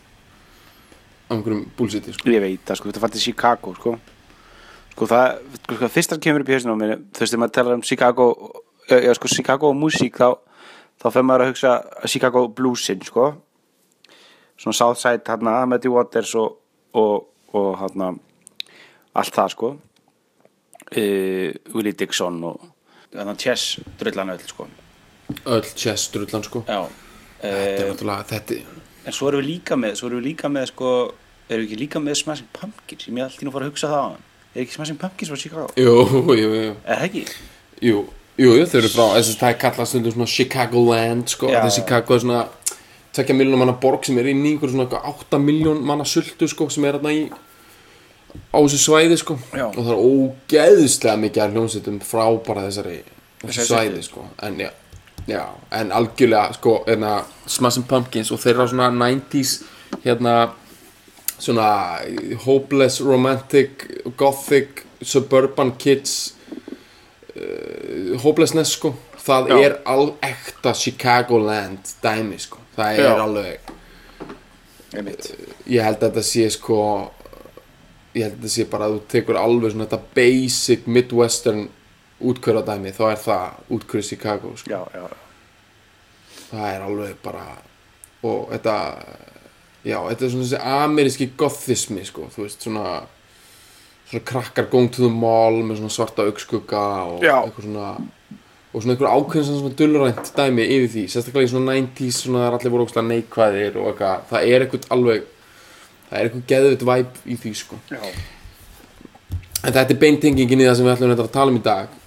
af 1.28 1.36
einhverjum 1.36 1.62
bullshiti 1.78 2.14
sko. 2.16 2.28
Ég 2.32 2.42
veit 2.42 2.64
það, 2.66 2.80
sko, 2.80 2.90
þetta 2.90 3.02
fætti 3.04 3.22
Chicago, 3.22 3.74
sko. 3.78 3.94
Sko, 4.94 5.08
það, 5.10 5.38
sko, 5.60 5.78
sko, 5.78 5.90
fyrst 5.94 6.16
að 6.16 6.24
kemur 6.26 6.44
upp 6.44 6.50
í 6.50 6.56
hausinu 6.56 6.74
á 6.74 6.78
mér 6.82 6.96
Þú 6.98 7.22
veist, 7.22 7.30
þegar 7.30 7.42
maður 7.44 7.54
talar 7.58 7.78
um 7.78 7.86
Chicago 7.86 8.26
Já, 8.90 9.14
sko, 9.18 9.30
Chicago 9.32 9.70
og 9.70 9.78
músík 9.78 10.18
Þá, 10.18 10.28
þá 11.02 11.08
fer 11.14 11.26
maður 11.26 11.46
að 11.46 11.50
hugsa 11.52 11.72
Chicago 12.10 12.44
bluesin, 12.58 13.06
sko. 13.06 13.30
Svona 14.58 14.78
Southside, 14.78 15.24
hérna, 15.26 15.56
Matty 15.70 15.90
Waters 15.90 16.34
Og, 16.38 16.60
og, 16.94 17.26
og 17.54 17.72
hérna 17.80 18.12
Allt 19.14 19.34
það, 19.34 19.56
sko. 19.56 19.74
Uh, 20.94 21.50
Willie 21.74 21.96
Dixon 21.98 22.42
Og 22.50 22.73
hérna 23.14 23.36
Chess 23.40 23.78
drullan 24.00 24.30
öll, 24.34 24.44
sko 24.50 24.66
öll 25.46 25.68
chess 25.74 26.08
drullan 26.12 26.44
sko. 26.44 26.64
Já 26.68 26.80
þetta 27.44 27.52
er 27.52 27.84
uh, 27.84 27.92
náttúrulega 27.92 28.28
þetta 28.34 28.58
En 29.04 29.12
svo 29.12 29.28
erum 29.28 29.42
við 29.42 29.48
líka 29.50 29.76
með 29.76 29.98
Svo 30.00 30.08
erum 30.08 30.20
við 30.22 30.26
líka 30.30 30.48
með, 30.48 30.66
sko 30.72 30.90
Erum 31.48 31.60
við 31.60 31.66
ekki 31.68 31.76
líka 31.82 32.00
með 32.00 32.14
Smashing 32.22 32.48
Pumpkins 32.56 33.04
Ég 33.08 33.12
með 33.16 33.26
allt 33.26 33.42
í 33.42 33.44
nú 33.44 33.50
að 33.52 33.56
fara 33.58 33.66
að 33.66 33.72
hugsa 33.74 33.90
það 33.92 34.00
á 34.00 34.06
hann 34.08 34.22
Er 34.54 34.62
ekki 34.62 34.76
Smashing 34.78 35.00
Pumpkins 35.02 35.32
frá 35.32 35.40
Chicago? 35.42 35.66
jú, 35.76 35.94
jú, 36.32 36.46
jú, 36.54 36.70
Er 36.86 37.00
það 37.02 37.04
ekki? 37.10 37.24
jú, 37.84 37.98
jú, 38.40 38.52
þau 38.64 38.78
eru 38.80 38.90
frá 38.94 39.04
þess 39.18 39.32
að 39.34 39.40
það 39.42 39.50
er 39.52 39.58
kallað 39.66 39.90
stundum 39.90 40.14
svona 40.14 40.30
Chicagoland 40.32 41.32
sko. 41.34 41.50
Það 41.52 41.66
er. 41.68 41.74
Chicago 41.76 42.18
svona 42.22 42.40
tvekja 43.14 43.36
miljónum 43.36 43.60
manna 43.64 43.74
borg 43.84 44.06
sem 44.08 44.16
er 44.22 44.30
inn 44.32 44.40
í 44.46 44.54
einhver 44.54 44.72
svona 44.72 44.86
eitthvað 44.86 45.10
8 45.26 45.40
miljón 45.44 45.82
manna 45.86 46.06
sultu 46.08 46.48
sko, 46.50 46.70
sem 46.72 46.86
er 46.88 46.96
þarna 46.96 47.12
í 47.12 47.26
á 48.54 48.58
þessu 48.58 48.80
svæði 48.82 49.18
sko. 49.20 49.36
Já. 49.52 49.66
og 49.66 49.80
það 49.80 49.92
er 49.94 50.02
ógeðslega 50.08 51.20
mikið 51.24 51.44
að 51.44 51.56
hljómsveitum 51.58 52.00
frá 52.06 52.24
bara 52.46 52.66
þessari 52.68 52.98
þessu 53.44 53.68
svæði 53.68 54.02
sko. 54.06 54.26
en 54.42 54.60
já, 54.60 54.70
já, 55.30 55.42
en 55.80 55.94
algjörlega 55.94 56.58
sko, 56.58 56.76
hérna, 56.88 57.14
Smashing 57.46 57.88
Pumpkins 57.90 58.32
og 58.34 58.42
þeirra 58.42 58.68
svona 58.70 58.90
90s 58.94 59.56
hérna 60.04 60.36
svona 61.38 61.98
hopeless, 62.44 63.00
romantic 63.00 63.88
gothic, 64.16 64.84
suburban 65.02 65.74
kids 65.78 66.34
uh, 67.34 68.14
hopelessness 68.22 68.78
sko 68.78 68.94
það 69.24 69.50
er 69.58 69.78
alekta 69.88 70.74
Chicagoland 70.76 71.96
dæmi 72.02 72.38
sko 72.38 72.60
það 72.76 73.00
er 73.00 73.22
alveg 73.24 73.72
Einmitt. 74.94 75.32
ég 75.66 75.82
held 75.82 75.98
að 75.98 76.08
þetta 76.08 76.24
sé 76.28 76.48
sko 76.54 76.78
ég 78.14 78.24
held 78.24 78.36
að 78.36 78.40
þetta 78.44 78.52
sé 78.54 78.66
bara 78.70 78.88
að 78.88 78.96
þú 78.96 79.02
tekur 79.14 79.40
alveg 79.40 79.74
svona 79.74 79.88
þetta 79.88 80.14
basic 80.18 80.86
midwestern 80.86 81.66
útkvöradæmi 82.24 82.94
þá 82.94 83.04
er 83.10 83.20
það 83.24 83.74
útkvörð 83.76 84.08
Chicago 84.08 84.54
sko. 84.56 84.70
Já, 84.70 84.82
já, 84.94 85.08
það 86.50 86.68
er 86.70 86.86
alveg 86.88 87.16
bara 87.24 87.44
og 88.24 88.52
þetta 88.54 88.76
já, 89.84 89.98
þetta 89.98 90.24
er 90.24 90.32
svona 90.32 90.46
þessi 90.46 90.62
ameríski 90.84 91.30
gothismi 91.36 92.06
sko, 92.06 92.30
þú 92.32 92.46
veist, 92.46 92.64
svona 92.64 93.02
svona 94.08 94.24
krakkar 94.24 94.68
the 94.70 95.08
mall 95.08 95.62
með 95.64 95.80
svona 95.80 95.90
svarta 95.90 96.24
augskugga 96.28 96.84
og 97.08 97.22
Já. 97.24 97.42
eitthvað 97.42 97.64
svona 97.64 97.90
og 98.74 98.82
svona 98.82 98.94
einhver 98.94 99.12
ákveðin 99.14 99.58
svona, 99.60 99.74
dullrænt 99.78 100.32
dæmi 100.34 100.64
yfir 100.66 100.90
því, 100.90 101.04
sérstaklega 101.08 101.46
í 101.46 101.52
svona 101.52 101.76
90s 101.78 102.18
svona 102.24 102.42
það 102.44 102.56
allir 102.58 102.74
voru 102.74 102.86
ógstlega 102.86 103.08
neikvæðir 103.08 103.78
og 103.78 103.90
eitthvað 103.92 104.24
það 104.30 104.48
er 104.48 104.64
eitthvað 104.64 104.88
alveg 104.96 105.28
það 106.14 106.20
er 106.20 106.28
eitthvað 106.30 106.46
geðvitt 106.52 106.86
væp 106.86 107.20
í 107.26 107.36
því 107.42 107.52
sko 107.58 107.80
Já. 107.90 108.00
En 109.64 109.72
þetta 109.72 109.94
er 109.94 110.00
beintengingin 110.00 110.60
í 110.60 110.66
það 110.68 110.76
sem 110.78 110.86
við 110.86 110.94
ætlum 110.94 111.14
að 111.14 111.30
tala 111.34 111.52
um 111.52 111.58
í 111.58 111.64
dag 111.64 112.00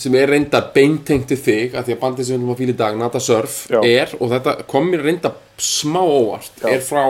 sem 0.00 0.14
er 0.16 0.30
reyndar 0.30 0.68
beintengt 0.74 1.26
til 1.28 1.38
þig 1.40 1.74
að 1.76 1.88
því 1.88 1.96
að 1.96 2.02
bandið 2.04 2.26
sem 2.26 2.36
við 2.36 2.40
ætlum 2.40 2.52
að 2.54 2.60
fíla 2.60 2.72
í 2.72 2.78
dag, 2.78 2.98
Nata 3.00 3.20
Surf 3.20 3.56
Já. 3.72 3.80
er, 3.84 4.12
og 4.20 4.30
þetta 4.32 4.54
kom 4.70 4.86
mér 4.88 5.02
reyndar 5.04 5.34
smá 5.60 6.00
óvart, 6.00 6.52
Já. 6.62 6.68
er 6.70 6.84
frá 6.84 7.02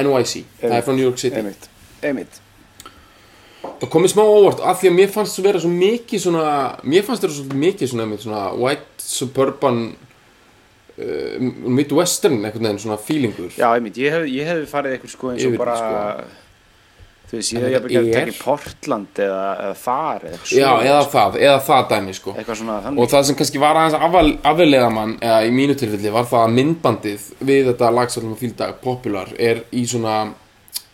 NYC, 0.00 0.44
það 0.62 0.76
er 0.78 0.86
frá 0.86 0.94
New 0.94 1.04
York 1.04 1.20
City 1.20 1.38
Einmitt, 1.42 1.68
einmitt 2.00 2.40
það 3.60 3.90
kom 3.92 4.04
mér 4.04 4.14
smá 4.14 4.22
óvart 4.24 4.62
af 4.64 4.80
því 4.80 4.90
að 4.90 4.96
mér 4.96 5.12
fannst 5.12 5.42
vera 5.44 5.60
svo 5.62 5.70
mikið 5.72 6.24
svona 6.24 6.46
mér 6.82 7.04
fannst 7.06 7.26
það 7.26 7.36
svo 7.36 7.60
mikið 7.60 7.92
svona, 7.92 8.06
einmitt, 8.06 8.24
svona 8.24 8.44
white 8.56 9.04
suburban 9.04 9.82
midwestern 11.78 12.38
einhvern 12.44 12.68
veginn 12.68 12.82
svona 12.82 13.00
feelingur. 13.00 13.50
Já, 13.56 13.70
einmitt, 13.72 13.98
ég 14.00 14.14
hef, 14.14 14.28
ég 14.30 14.48
hef 14.50 14.70
farið 14.70 14.96
eitthvað 14.96 15.14
sko 15.14 15.32
eins 15.32 15.44
og 15.44 15.54
Yfir, 15.54 15.60
bara 15.62 15.76
sko. 15.80 16.38
Þú 17.30 17.36
veist, 17.38 17.52
ég 17.54 17.62
hef 17.62 17.84
þetta 17.84 18.00
ekki 18.00 18.14
tekja 18.16 18.42
Portland 18.42 19.18
eða, 19.22 19.42
eða 19.62 19.74
þar 19.78 20.24
eða 20.26 20.38
Já, 20.50 20.70
eða 20.82 21.02
það, 21.12 21.36
eða 21.46 21.60
það 21.68 21.84
dæmi 21.92 22.14
sko. 22.18 22.34
Svona 22.48 22.78
Og 22.90 23.10
það 23.12 23.26
sem 23.28 23.38
kannski 23.38 23.62
var 23.62 23.78
aðeins 23.78 24.40
afvelega 24.50 24.88
mann, 24.90 25.12
eða 25.22 25.36
í 25.46 25.52
mínu 25.54 25.76
tilfelli, 25.78 26.10
var 26.10 26.26
það 26.26 26.46
að 26.48 26.56
myndbandið 26.56 27.28
við 27.52 27.70
þetta 27.70 27.92
lagsallum 27.94 28.34
og 28.34 28.40
fíldag, 28.42 28.80
Popular, 28.82 29.30
er 29.38 29.62
í 29.70 29.84
svona, 29.86 30.16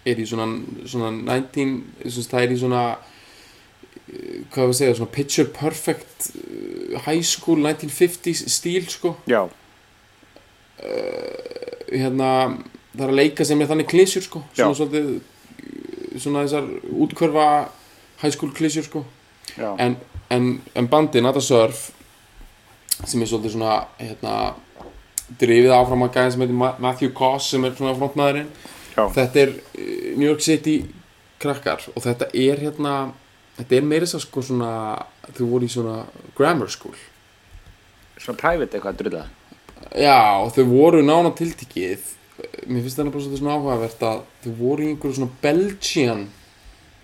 er 0.04 0.20
í 0.20 0.28
svona, 0.28 0.50
svona 0.84 1.14
19, 1.24 1.72
svona, 2.04 2.28
það 2.34 2.44
er 2.44 2.52
í 2.52 2.60
svona, 2.66 2.84
eh, 4.04 4.38
hvað 4.52 4.68
við 4.74 4.78
segja, 4.82 4.98
svona 5.00 5.14
picture 5.16 5.48
perfect 5.56 6.28
eh, 6.36 6.98
high 7.08 7.24
school 7.24 7.64
1950s 7.64 8.44
stíl, 8.58 8.84
sko. 8.92 9.16
Já, 9.24 9.46
Hérna, 10.80 12.30
það 12.96 13.04
er 13.06 13.12
að 13.12 13.18
leika 13.20 13.44
sem 13.46 13.60
er 13.62 13.68
þannig 13.70 13.88
klísjur, 13.90 14.24
sko. 14.26 14.42
Svona 14.56 14.74
svolítið, 14.78 15.08
eh, 15.62 16.18
svona 16.20 16.42
þessar 16.44 16.66
útkörfa 17.06 17.46
high 18.22 18.32
school 18.34 18.52
klísjur, 18.56 18.84
sko. 18.88 19.04
en, 19.78 19.96
en, 20.30 20.48
en 20.74 20.88
bandið 20.88 21.22
Nata 21.22 21.40
Surf 21.40 21.90
sem 23.06 23.22
er 23.22 23.26
svolítið 23.30 23.54
svona 23.54 23.86
hérna, 24.00 24.54
drifið 25.40 25.72
áfram 25.76 26.02
að 26.06 26.12
gæðin 26.16 26.32
sem 26.34 26.40
heitir 26.44 26.58
Ma- 26.60 26.76
Matthew 26.78 27.12
Koss 27.16 27.50
sem 27.50 27.64
er 27.64 27.74
svona 27.78 27.94
frontmaðurinn. 27.98 28.50
Þetta 29.14 29.40
er 29.42 29.54
eh, 29.78 30.16
New 30.16 30.26
York 30.28 30.40
City 30.44 30.76
krakkar 31.38 31.82
og 31.94 32.02
þetta 32.02 32.30
er 32.32 32.56
hérna 32.64 33.12
þetta 33.58 33.76
er 33.76 33.82
meira 33.84 34.06
að 34.08 34.22
sko 34.24 34.42
svona 34.42 34.70
þau 35.36 35.46
voru 35.50 35.64
í 35.68 35.72
svona 35.72 35.98
grammar 36.36 36.68
school. 36.72 36.94
Svona 38.18 38.38
private 38.40 38.78
eitthvað 38.78 38.96
drulla 39.02 39.24
já 39.94 40.18
þau 40.56 40.64
voru 40.70 41.02
nána 41.04 41.30
tiltikið 41.36 42.12
mér 42.66 42.82
finnst 42.84 42.98
það 42.98 43.12
bara 43.12 43.22
svolítið 43.22 43.40
svona 43.40 43.54
áhugavert 43.56 44.02
að 44.06 44.18
þau 44.44 44.52
voru 44.58 44.84
í 44.84 44.90
einhverju 44.92 45.18
svona 45.18 45.38
Belgian 45.44 46.26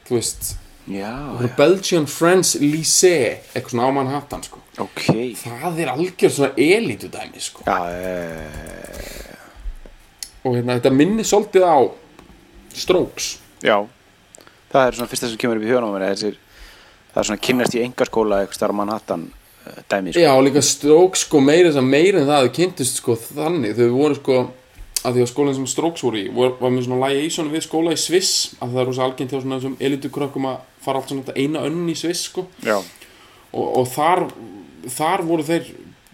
þú 0.09 0.19
veist, 0.19 0.53
Já, 0.91 1.13
einhverju 1.15 1.55
Belgian 1.61 2.09
French 2.11 2.57
lycée 2.59 3.39
eitthvað 3.53 3.71
svona 3.71 3.87
á 3.87 3.91
Manhattan 3.95 4.43
sko. 4.43 4.63
Ok. 4.83 5.05
Það 5.39 5.81
er 5.85 5.93
algjör 5.93 6.33
svona 6.35 6.53
elítu 6.59 7.11
dæmi 7.13 7.43
sko. 7.43 7.63
Já, 7.69 7.79
e... 7.93 8.03
og 10.43 10.57
hérna, 10.57 10.79
þetta 10.79 10.95
minnir 10.97 11.29
svolítið 11.29 11.69
á 11.71 11.79
Strokes. 12.75 13.37
Já. 13.63 13.79
Það 14.73 14.89
er 14.89 14.99
svona 14.99 15.13
fyrsta 15.13 15.31
sem 15.31 15.39
kemur 15.39 15.61
upp 15.61 15.69
í 15.69 15.71
hugan 15.71 15.87
á 15.87 15.91
mér 15.95 16.09
Það 17.13 17.21
er 17.21 17.29
svona 17.29 17.45
kynnast 17.45 17.75
í 17.77 17.83
engaskóla 17.85 18.41
eitthvað 18.41 18.57
starf 18.57 18.75
Manhattan 18.77 19.27
dæmi 19.91 20.13
sko. 20.13 20.25
já, 20.25 20.31
og 20.33 20.43
líka 20.47 20.63
Strokes 20.65 21.27
sko 21.27 21.41
meira, 21.41 21.71
þess 21.71 21.83
en 21.83 22.27
það 22.29 22.47
þau 22.47 22.53
kynntust 22.59 23.01
sko 23.03 23.17
þannig, 23.17 23.77
þau 23.79 23.89
voru 23.95 24.19
sko 24.19 24.41
að 25.03 25.17
því 25.17 25.23
að 25.25 25.31
skólinn 25.33 25.59
sem 25.59 25.69
Strokes 25.71 26.05
voru 26.07 26.21
í 26.21 26.27
var, 26.35 26.57
var 26.61 26.73
með 26.73 26.87
svona 26.87 27.11
liaison 27.11 27.51
við 27.51 27.65
skóla 27.67 27.95
í 27.95 28.01
Sviss 28.01 28.57
að 28.61 28.75
það 28.75 28.83
er 28.83 28.91
rosa 28.91 29.07
algengt 29.07 29.33
hjá 29.35 29.41
svona 29.41 29.59
þessum 29.59 29.79
elitu 29.83 30.11
að 30.13 30.59
fara 30.83 30.99
allt 30.99 31.11
svona 31.11 31.25
þetta 31.27 31.39
eina 31.41 31.65
önn 31.67 31.89
í 31.91 31.97
Sviss 31.99 32.29
sko 32.31 32.47
Já, 32.63 32.77
og, 32.79 33.65
og 33.81 33.89
þar, 33.91 34.27
þar 34.91 35.25
voru 35.27 35.47
þeir 35.47 35.73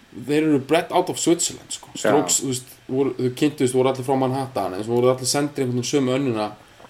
þeir 0.09 0.39
eru 0.41 0.61
bred 0.65 0.89
out 0.95 1.11
of 1.13 1.19
Switzerland 1.21 1.69
sko. 1.73 1.91
Strokes, 1.93 2.39
þú 2.41 2.49
veist, 2.49 2.73
voru, 2.89 3.13
þau 3.19 3.35
kynntust 3.37 3.77
voru 3.77 3.91
allir 3.91 4.07
frá 4.07 4.17
Manhattan 4.17 4.73
en 4.73 4.83
svo 4.83 4.97
voru 4.97 5.13
allir 5.13 5.29
sendir 5.29 5.65
einhvern 5.65 5.83
veginn 5.83 5.91
sömu 5.91 6.15
önnuna 6.17 6.49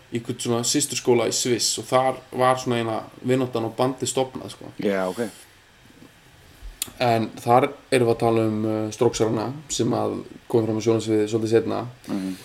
í 0.09 0.17
einhvern 0.21 0.39
svona 0.41 0.63
sýsturskóla 0.65 1.27
í 1.29 1.35
Sviss 1.35 1.81
og 1.81 1.87
þar 1.89 2.23
var 2.39 2.61
svona 2.61 2.79
eina 2.79 2.97
vinnóttan 3.27 3.67
og 3.67 3.75
bandi 3.77 4.07
stopnað 4.09 4.55
sko. 4.55 4.71
já, 4.79 5.03
ok 5.11 5.27
en 6.99 7.29
þar 7.39 7.69
erum 7.91 8.07
við 8.09 8.13
að 8.15 8.19
tala 8.23 8.43
um 8.49 8.59
uh, 8.65 8.91
Strokesarana 8.95 9.47
sem 9.69 9.93
að 9.93 10.15
komum 10.51 10.65
fram 10.69 10.79
á 10.79 10.85
sjónarsviði 10.85 11.27
svolítið 11.31 11.53
setna 11.55 11.81
Mhm. 12.09 12.35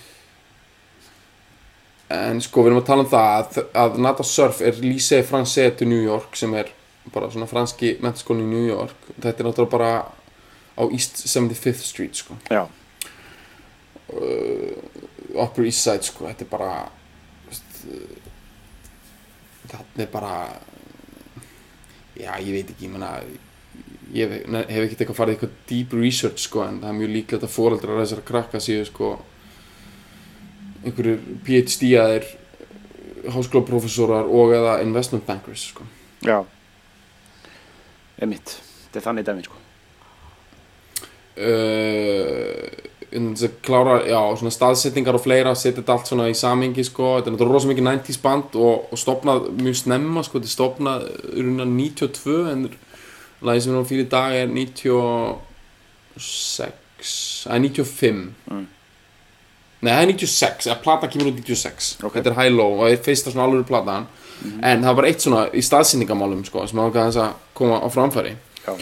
en 2.15 2.41
sko 2.45 2.63
við 2.63 2.67
erum 2.73 2.81
að 2.83 2.87
tala 2.87 3.03
um 3.05 3.11
það 3.11 3.29
að, 3.39 3.61
að 3.85 3.99
Nata 4.05 4.23
Surf 4.29 4.61
er 4.63 4.73
Lycée 4.85 5.23
Français 5.27 5.77
de 5.79 5.87
New 5.89 6.03
York 6.05 6.37
sem 6.37 6.53
er 6.55 6.69
bara 7.13 7.31
svona 7.33 7.47
franski 7.49 7.95
mentaskóli 8.01 8.41
í 8.45 8.49
New 8.49 8.67
York. 8.67 8.95
Þetta 9.21 9.43
er 9.43 9.49
náttúrulega 9.49 9.71
bara 9.71 9.91
á 10.79 10.83
East 10.93 11.19
75th 11.27 11.83
Street 11.85 12.17
sko. 12.17 12.37
Já, 12.51 12.63
Upper 15.35 15.65
East 15.65 15.83
Side 15.85 16.03
sko. 16.07 16.29
Þetta 16.29 16.45
er 16.47 16.51
bara 16.53 16.71
veist, 17.49 17.85
þetta 19.67 20.05
er 20.07 20.11
bara 20.13 20.35
já 22.15 22.31
ég 22.39 22.53
veit 22.55 22.71
ekki 22.73 22.87
ég 22.87 22.95
meina 22.95 23.11
ég 24.15 24.31
hef, 24.31 24.47
hef 24.47 24.85
ekkert 24.85 25.01
eitthvað 25.03 25.19
farið 25.19 25.37
eitthvað 25.37 25.55
deep 25.71 25.95
research 25.99 26.47
sko 26.47 26.65
en 26.67 26.81
það 26.83 26.91
er 26.91 26.99
mjög 27.01 27.15
líklegt 27.19 27.47
að 27.47 27.55
foreldrar 27.55 28.03
þessara 28.03 28.29
krakka 28.31 28.63
séu 28.63 28.87
sko 28.89 29.15
einhverjir 30.85 31.21
PhD 31.45 31.95
aðeir 31.99 32.31
háskólaprofessorar 33.33 34.29
og 34.29 34.53
eða 34.55 34.79
investment 34.85 35.27
bankers 35.27 35.69
sko. 35.73 35.87
Já. 36.25 36.43
Einmitt, 38.21 38.59
þetta 38.87 39.01
er 39.01 39.07
þannig 39.09 39.29
dæmi 39.29 39.47
sko. 39.47 39.61
Uh, 41.35 42.69
en 43.15 43.33
þess 43.33 43.49
að 43.49 43.57
klára 43.67 43.97
já, 44.07 44.21
svona 44.39 44.53
staðsetningar 44.55 45.19
og 45.19 45.25
fleira 45.25 45.55
setja 45.59 45.81
þetta 45.81 45.97
allt 45.97 46.11
svona 46.11 46.29
í 46.31 46.37
samingi 46.39 46.85
sko. 46.87 47.17
Þetta 47.17 47.31
er 47.31 47.37
náttúrulega 47.37 47.57
rosa 47.57 47.71
mikið 47.71 47.89
90s 47.89 48.23
band 48.23 48.59
og, 48.61 48.89
og 48.93 49.01
stopnað 49.01 49.49
mjög 49.59 49.81
snemma 49.83 50.25
sko. 50.27 50.39
Þetta 50.39 50.51
er 50.51 50.57
stopnað 50.59 51.07
rúna 51.39 51.69
92 51.71 52.39
en 52.53 52.67
lagi 53.43 53.61
sem 53.61 53.73
við 53.73 53.77
erum 53.77 53.87
fyrir 53.89 54.05
í 54.07 54.11
dag 54.11 54.33
er 54.35 54.47
96 54.49 57.47
eða 57.47 57.59
95 57.61 58.31
Mm. 58.51 58.67
nei 59.83 59.93
það 59.93 60.03
er 60.03 60.07
96 60.13 60.67
eða 60.71 60.83
platan 60.83 61.11
kemur 61.11 61.27
út 61.33 61.37
96 61.45 61.97
Ok. 62.05 62.13
þetta 62.15 62.31
er 62.31 62.35
High 62.39 62.53
Low 62.57 62.81
og 62.81 62.91
er 62.91 62.97
fyrsta 62.97 63.31
svona 63.33 63.45
alveg 63.49 63.67
platan. 63.67 64.07
En 64.63 64.81
það 64.83 64.87
var 64.87 64.95
bara 64.95 65.07
eitt 65.09 65.21
svona 65.21 65.49
í 65.55 65.61
staðsetningamálum 65.63 66.45
sko 66.45 66.67
sem 66.67 66.79
ákveða 66.79 67.07
þess 67.11 67.17
að 67.23 67.33
koma 67.55 67.79
á 67.81 67.89
framfæri. 67.89 68.37
Já, 68.67 68.77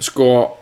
sko 0.00 0.56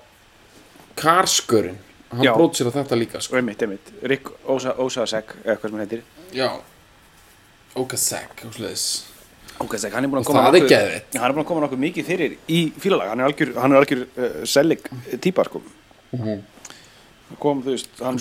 Karskurinn 0.97 1.79
hann 2.13 2.23
Já. 2.25 2.35
brót 2.37 2.55
sér 2.55 2.67
að 2.69 2.73
þetta 2.83 2.97
líka 2.99 3.21
sko. 3.21 3.37
einmitt, 3.37 3.63
einmitt. 3.63 3.93
Rick 4.03 4.29
Ósa, 4.47 4.75
Ósasek, 4.79 5.25
eða 5.45 5.57
hvað 5.57 5.63
sem 5.63 5.71
hann 5.79 5.89
heitir. 5.89 6.03
Já 6.33 6.51
Ósasek, 9.61 9.93
hann 9.93 10.05
er 10.05 10.09
búin 10.11 10.23
að 10.23 10.27
koma 10.31 10.41
það 10.47 10.57
er 10.57 10.63
nokkuð- 10.65 11.19
Hann 11.21 11.29
er 11.31 11.35
búin 11.37 11.45
að 11.45 11.49
koma 11.51 11.61
nokkuð 11.67 11.83
mikið 11.85 12.07
fyrir 12.09 12.37
í 12.49 12.61
fílalag 12.81 13.09
Hann 13.13 13.21
er 13.21 13.29
algjör, 13.29 13.53
hann 13.61 13.73
er 13.73 13.83
algjör 13.83 14.03
uh, 14.17 14.45
sellig 14.49 14.81
típa 15.21 15.45
sko. 15.45 15.63
Mhm. 16.13 16.41
Hann 17.29 17.39
kom, 17.41 17.63
þú 17.63 17.71
veist, 17.77 17.89
hann, 18.03 18.19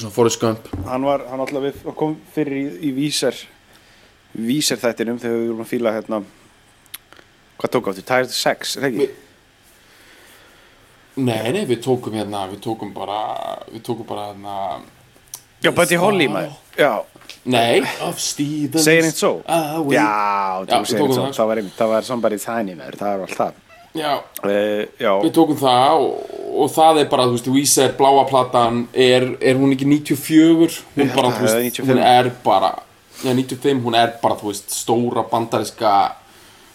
hann 0.87 1.03
var 1.03 1.25
hann 1.29 1.39
alltaf 1.43 1.63
við, 1.65 1.81
hann 1.83 1.95
kom 1.99 2.13
fyrir 2.35 2.55
í, 2.61 2.67
í 2.87 2.91
vísar 2.95 3.35
vísar 4.37 4.77
þættinum 4.79 5.17
þegar 5.19 5.35
við 5.41 5.47
vorum 5.49 5.65
að 5.65 5.71
fíla 5.73 5.91
hérna 5.97 6.21
hvað 7.59 7.71
tók 7.75 7.89
áttu, 7.91 8.03
Tired 8.07 8.31
Sex, 8.31 8.77
er 8.77 8.85
það 8.85 8.93
ekki? 8.93 9.09
Nei, 11.21 11.51
nei, 11.51 11.65
við 11.67 11.81
tókum 11.83 12.13
hérna 12.15 12.45
við 12.53 12.61
tókum 12.63 12.93
bara 12.95 13.17
við 13.67 13.81
tókum 13.83 14.07
bara 14.07 14.29
hérna 14.31 14.55
Já, 15.61 15.69
Buddy 15.75 15.97
Holly 15.99 16.25
maður. 16.31 16.53
Já, 16.79 16.93
nei, 17.45 17.81
of 18.07 18.19
Stevens. 18.21 18.83
Segir 18.85 19.07
einn 19.07 19.15
svo 19.15 19.33
Ah, 19.45 19.77
Já, 19.89 20.05
Já, 20.65 20.65
þú 20.65 20.81
við 20.81 20.85
segir 20.91 21.01
tókum 21.01 21.11
einn 21.11 21.17
svo, 21.17 21.25
það. 21.25 21.35
það 21.37 21.47
var 21.51 21.91
var 21.95 22.07
somebody 22.07 22.37
tiny 22.41 22.75
maður, 22.75 22.97
það 23.01 23.11
var 23.11 23.27
allt 23.27 23.37
það. 23.41 23.53
Já, 23.91 24.11
uh, 24.45 24.85
Já, 25.01 25.11
við 25.25 25.31
tókum 25.35 25.57
það 25.59 25.95
og, 25.99 26.35
og 26.63 26.71
það 26.71 27.01
er 27.01 27.09
bara, 27.11 27.25
þú 27.27 27.35
veist, 27.37 27.49
Weezer, 27.55 27.95
bláa 27.99 28.25
platan 28.29 28.87
er, 28.93 29.25
er 29.41 29.55
hún 29.59 29.73
ekki 29.75 29.87
94 29.89 30.81
hún 30.95 31.05
Ég 31.05 31.15
bara, 31.15 31.33
veist, 31.41 31.79
er 31.79 31.85
hún 31.85 31.97
95. 31.97 32.05
er 32.07 32.31
bara 32.45 32.71
já, 33.21 33.33
95, 33.35 33.81
hún 33.83 33.97
er 33.99 34.13
bara, 34.21 34.35
þú 34.39 34.51
veist, 34.53 34.71
stóra 34.71 35.25
bandariska 35.31 35.95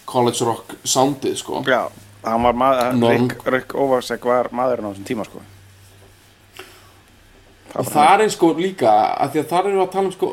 college 0.05 0.45
rock 0.45 0.75
soundið, 0.85 1.35
sko. 1.41 1.63
Já 1.67 1.87
hann 2.27 2.43
var 2.43 2.53
maður. 2.53 2.97
Rick, 3.07 3.37
Rick 3.47 3.73
Óvarsek 3.75 4.25
var 4.27 4.49
maðurinn 4.51 4.89
á 4.89 4.91
þessum 4.91 5.05
tíma 5.07 5.25
sko 5.27 5.39
og 7.77 7.91
það 7.91 8.23
er 8.23 8.33
sko 8.33 8.49
líka 8.57 8.95
að 9.17 9.35
því 9.35 9.41
að 9.43 9.51
þar 9.51 9.67
erum 9.67 9.77
við 9.77 9.85
að 9.85 9.93
tala 9.93 10.09
um 10.09 10.15
sko 10.15 10.31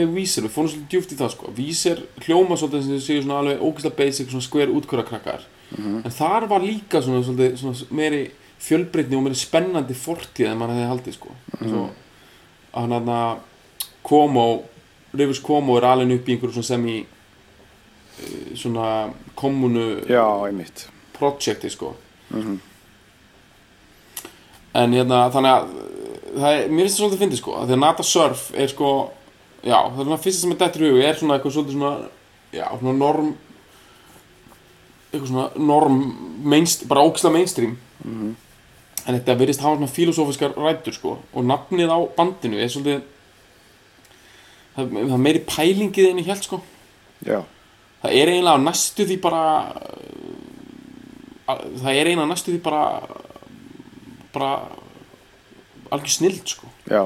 með 0.00 0.14
vísir, 0.18 0.44
við 0.44 0.54
fórum 0.54 0.70
svolítið 0.72 0.92
djúpt 0.92 1.14
í 1.14 1.18
það 1.22 1.32
sko. 1.34 1.54
Vísir 1.56 2.04
hljóma 2.26 2.58
svolítið 2.60 2.84
sem 2.84 2.94
þið 2.94 3.02
séu 3.06 3.24
svona 3.24 3.40
alveg 3.42 3.64
ógeðslega 3.64 3.98
basic, 4.02 4.30
svona 4.30 4.46
skver 4.48 4.72
útkvöra 4.76 5.06
krakkar 5.08 5.48
en 5.72 6.12
þar 6.12 6.46
var 6.50 6.64
líka 6.64 7.00
svona 7.00 7.22
svolítið 7.24 7.58
svona 7.62 7.88
meiri 7.96 8.22
fjölbreytni 8.62 9.16
og 9.18 9.24
meiri 9.26 9.38
spennandi 9.40 9.96
fortíð 9.96 10.50
en 10.50 10.60
maður 10.60 10.76
hefði 10.76 10.90
haldið 10.92 11.16
sko. 11.16 11.36
Svo 11.62 11.86
að 12.72 12.94
hann 12.94 13.08
að 13.12 13.40
Cuomo, 14.02 14.46
Rivers 15.14 15.40
Cuomo 15.44 15.76
er 15.78 15.86
alveg 15.86 16.16
upp 16.16 16.28
í 16.28 16.34
einhverju 16.34 16.56
svona 16.56 16.70
semi 16.70 16.96
eh, 17.02 18.52
svona 18.58 18.86
kommunu 19.38 20.02
Já, 20.08 20.24
einmitt. 20.48 20.86
Projekti 21.16 21.70
sko. 21.70 21.94
En 24.72 24.96
hérna 24.96 25.26
þannig 25.32 25.52
að 25.52 25.66
það 25.68 26.01
er, 26.32 26.68
mér 26.72 26.84
finnst 26.86 26.96
það 26.96 27.00
svolítið 27.02 27.16
að 27.18 27.22
fyndi 27.24 27.36
sko 27.40 27.54
að 27.58 27.66
því 27.68 27.76
að 27.76 27.82
Nata 27.82 28.02
Surf 28.08 28.42
er 28.54 28.68
sko 28.72 28.90
já, 29.62 29.78
það 29.78 29.98
er 30.00 30.04
svona 30.06 30.20
fyrsta 30.24 30.40
sem 30.42 30.52
er 30.54 30.60
dættur 30.62 30.84
í 30.86 30.90
hug 30.92 31.02
er 31.04 31.18
svona 31.20 31.36
eitthvað 31.38 31.56
svolítið 31.56 31.76
svona 31.76 31.92
já, 32.56 32.66
svona 32.80 32.94
norm 32.98 33.32
eitthvað 35.12 35.28
svona 35.28 35.46
norm 35.72 35.98
mainst, 36.52 36.86
bara 36.88 37.02
ógislega 37.04 37.34
mainstream. 37.36 37.74
En 38.02 39.16
þetta 39.18 39.34
verðist 39.38 39.60
hafa 39.62 39.76
svona 39.76 39.90
filosófiskar 39.92 40.54
rætur 40.56 40.94
sko 40.96 41.16
og 41.34 41.44
nafnið 41.48 41.90
á 41.92 41.98
bandinu 42.16 42.60
er 42.62 42.70
svolítið 42.72 43.02
það, 44.76 44.88
það 44.94 45.16
er 45.18 45.24
meiri 45.26 45.42
pælingið 45.50 46.08
en 46.12 46.22
ég 46.22 46.30
held 46.32 46.46
sko. 46.46 46.60
Já, 47.26 47.40
það 48.02 48.16
er 48.22 48.32
eiginlega 48.32 48.62
næstu 48.64 49.06
því 49.10 49.18
bara 49.22 49.42
að- 51.52 51.66
það 51.82 51.92
er 51.92 52.06
eiginlega 52.08 52.30
næstu 52.32 52.54
því 52.54 52.62
bara 52.64 52.84
bara 54.32 54.52
algjör 55.96 56.14
snild 56.16 56.52
sko. 56.54 56.70
Já, 56.90 57.02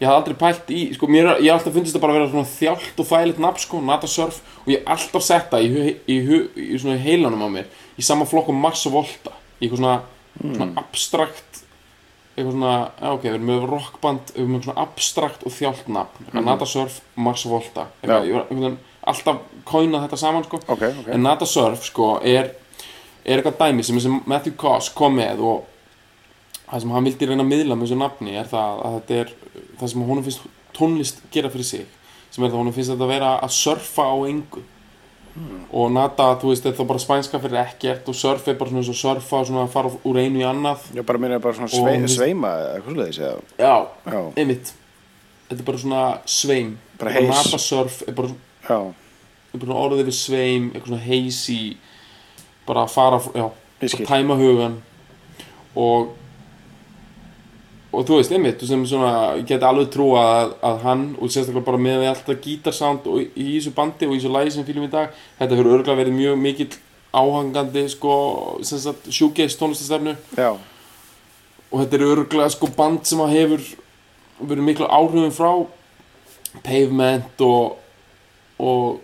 ég 0.00 0.08
hafði 0.08 0.16
aldrei 0.16 0.36
pælt 0.40 0.70
í, 0.72 0.80
sko 0.96 1.08
mér, 1.12 1.30
ég 1.44 1.50
haf 1.52 1.60
alltaf 1.60 1.76
fundist 1.76 1.96
það 1.96 2.04
bara 2.04 2.14
að 2.14 2.18
vera 2.20 2.30
svona 2.32 2.52
þjált 2.54 3.02
og 3.02 3.08
þægilegt 3.10 3.42
nafn 3.44 3.64
sko, 3.64 3.80
Nata 3.84 4.10
Surf 4.10 4.40
og 4.64 4.70
ég 4.72 4.80
hef 4.80 4.92
alltaf 4.96 5.26
sett 5.26 5.50
það 5.52 5.66
í, 5.66 5.94
í, 6.08 6.18
í, 6.18 6.78
svona 6.80 7.00
heilanum 7.04 7.44
á 7.44 7.48
mér 7.52 7.68
í 8.00 8.06
sama 8.06 8.28
flokk 8.28 8.52
og 8.52 8.60
Mars 8.60 8.86
og 8.88 8.96
Volta 8.96 9.34
í 9.60 9.66
eitthvað 9.66 9.82
svona, 9.82 9.96
svona 10.40 10.70
abstrakt 10.80 11.64
eitthvað 12.36 12.54
svona, 12.54 12.76
já 12.96 13.10
ok, 13.12 13.26
við 13.26 13.34
erum 13.34 13.50
með 13.50 13.66
rockband 13.68 14.32
við 14.32 14.40
erum 14.40 14.54
með 14.56 14.68
svona 14.68 14.84
abstrakt 14.86 15.44
og 15.44 15.52
þjált 15.58 15.90
nafn 15.92 16.30
mm 16.30 16.46
Nata 16.48 16.68
Surf, 16.70 17.02
Mars 17.20 17.44
og 17.44 17.58
Volta 17.58 17.88
eitthvað, 18.00 18.24
Já. 18.24 18.30
ég 18.30 18.38
var 18.38 18.46
einhvern 18.46 18.64
veginn 18.64 18.78
alltaf 19.10 19.44
kóinað 19.68 20.06
þetta 20.06 20.18
saman 20.20 20.44
sko. 20.46 20.60
Ok, 20.68 20.82
ok. 21.02 21.08
En 21.14 21.22
Nata 21.24 21.48
Surf 21.48 21.84
sko 21.88 22.14
er 22.24 22.54
er 23.24 23.40
eitthvað 23.40 23.58
dæmi 23.60 23.84
sem 23.84 24.20
Matthew 24.28 24.56
Koss 24.60 24.88
kom 24.96 25.18
með 25.18 25.42
og 25.44 25.66
það 26.70 26.80
sem 26.84 26.90
hann 26.94 27.04
vildi 27.08 27.26
reyna 27.30 27.44
að 27.44 27.50
miðla 27.52 27.76
með 27.76 27.86
þessu 27.88 27.98
nafni 28.00 28.34
er 28.40 28.50
það 28.50 28.82
að 28.86 28.98
þetta 28.98 29.20
er 29.22 29.32
það 29.80 29.88
sem 29.92 30.04
honum 30.10 30.26
finnst 30.26 30.44
tónlist 30.76 31.22
gera 31.34 31.50
fyrir 31.50 31.66
sig 31.66 31.86
sem 32.30 32.44
er 32.46 32.50
það 32.52 32.60
honum 32.62 32.76
finnst 32.76 32.92
þetta 32.94 33.06
að 33.08 33.14
vera 33.14 33.30
að 33.42 33.50
surfa 33.56 34.04
á 34.06 34.16
engu. 34.30 34.62
Og 35.72 35.90
Nata, 35.94 36.24
þú 36.42 36.48
veist, 36.50 36.64
þetta 36.66 36.82
er 36.82 36.88
bara 36.90 37.00
spænska 37.02 37.38
fyrir 37.42 37.60
ekkert 37.62 38.08
og 38.10 38.16
surf 38.18 38.48
er 38.50 38.56
bara 38.58 38.70
svona 38.72 38.82
og 38.90 38.98
surfa 38.98 39.38
og 39.40 39.46
svona 39.46 39.62
að 39.64 39.72
fara 39.74 39.90
úr 40.10 40.18
einu 40.18 40.40
í 40.42 40.46
annað. 40.46 40.82
Já, 40.94 41.02
bara 41.06 41.20
mér 41.22 41.36
er 41.36 41.42
bara 41.42 41.54
svona 41.54 41.70
svei, 41.70 41.94
finnst- 41.96 42.18
sveima 42.18 42.50
eitthvað 42.74 43.02
eða? 43.14 43.30
Já, 43.58 43.74
Já, 44.10 44.20
einmitt. 44.42 44.72
Þetta 45.48 45.58
er 45.60 45.66
bara 45.70 45.78
svona 45.78 46.02
sveim. 46.26 46.72
Bara 46.98 47.10
heis. 47.14 47.28
Nata 47.30 47.58
surf 47.62 48.02
er 48.08 48.12
bara, 48.18 48.28
er 48.68 49.58
bara 49.58 49.66
svona 49.66 49.80
orðið 49.86 50.04
við 50.10 50.18
sveim 50.18 50.70
eitthvað 50.74 50.90
svona 50.90 51.06
heisi 51.06 51.60
bara 52.66 52.84
að 52.84 52.90
fara, 52.90 53.20
já, 53.34 53.46
og 53.50 54.06
tæma 54.10 54.36
hugan 54.38 54.82
og 55.74 56.10
og 57.90 58.06
þú 58.06 58.20
veist, 58.20 58.32
einmitt, 58.34 58.62
sem 58.66 58.84
svona 58.86 59.12
ég 59.40 59.48
geti 59.48 59.66
alveg 59.66 59.90
trúa 59.94 60.22
að, 60.22 60.54
að 60.68 60.84
hann 60.84 61.04
og 61.18 61.32
sérstaklega 61.32 61.66
bara 61.66 61.82
með 61.82 62.06
alltaf 62.12 62.38
gítarsound 62.44 63.08
og 63.10 63.22
í, 63.22 63.26
í 63.34 63.48
þessu 63.56 63.74
bandi 63.74 64.06
og 64.06 64.14
í 64.14 64.20
þessu 64.20 64.32
lagi 64.36 64.54
sem 64.54 64.66
fylgjum 64.68 64.86
í 64.86 64.92
dag 64.92 65.10
þetta 65.40 65.58
fyrir 65.58 65.74
örgulega 65.74 66.00
verið 66.02 66.18
mjög 66.20 66.40
mikill 66.44 66.70
áhangandi 67.10 67.84
sko, 67.90 68.14
shoegaze 69.10 69.58
tónlistastefnu 69.58 70.14
og 71.70 71.76
þetta 71.82 71.98
er 71.98 72.06
örgulega 72.06 72.54
sko 72.54 72.70
band 72.76 73.10
sem 73.10 73.22
að 73.24 73.34
hefur 73.34 73.68
verið 74.40 74.66
miklu 74.70 74.86
áhrifin 74.88 75.34
frá 75.34 75.52
Pavement 76.66 77.42
og 77.46 77.76
og, 78.60 79.00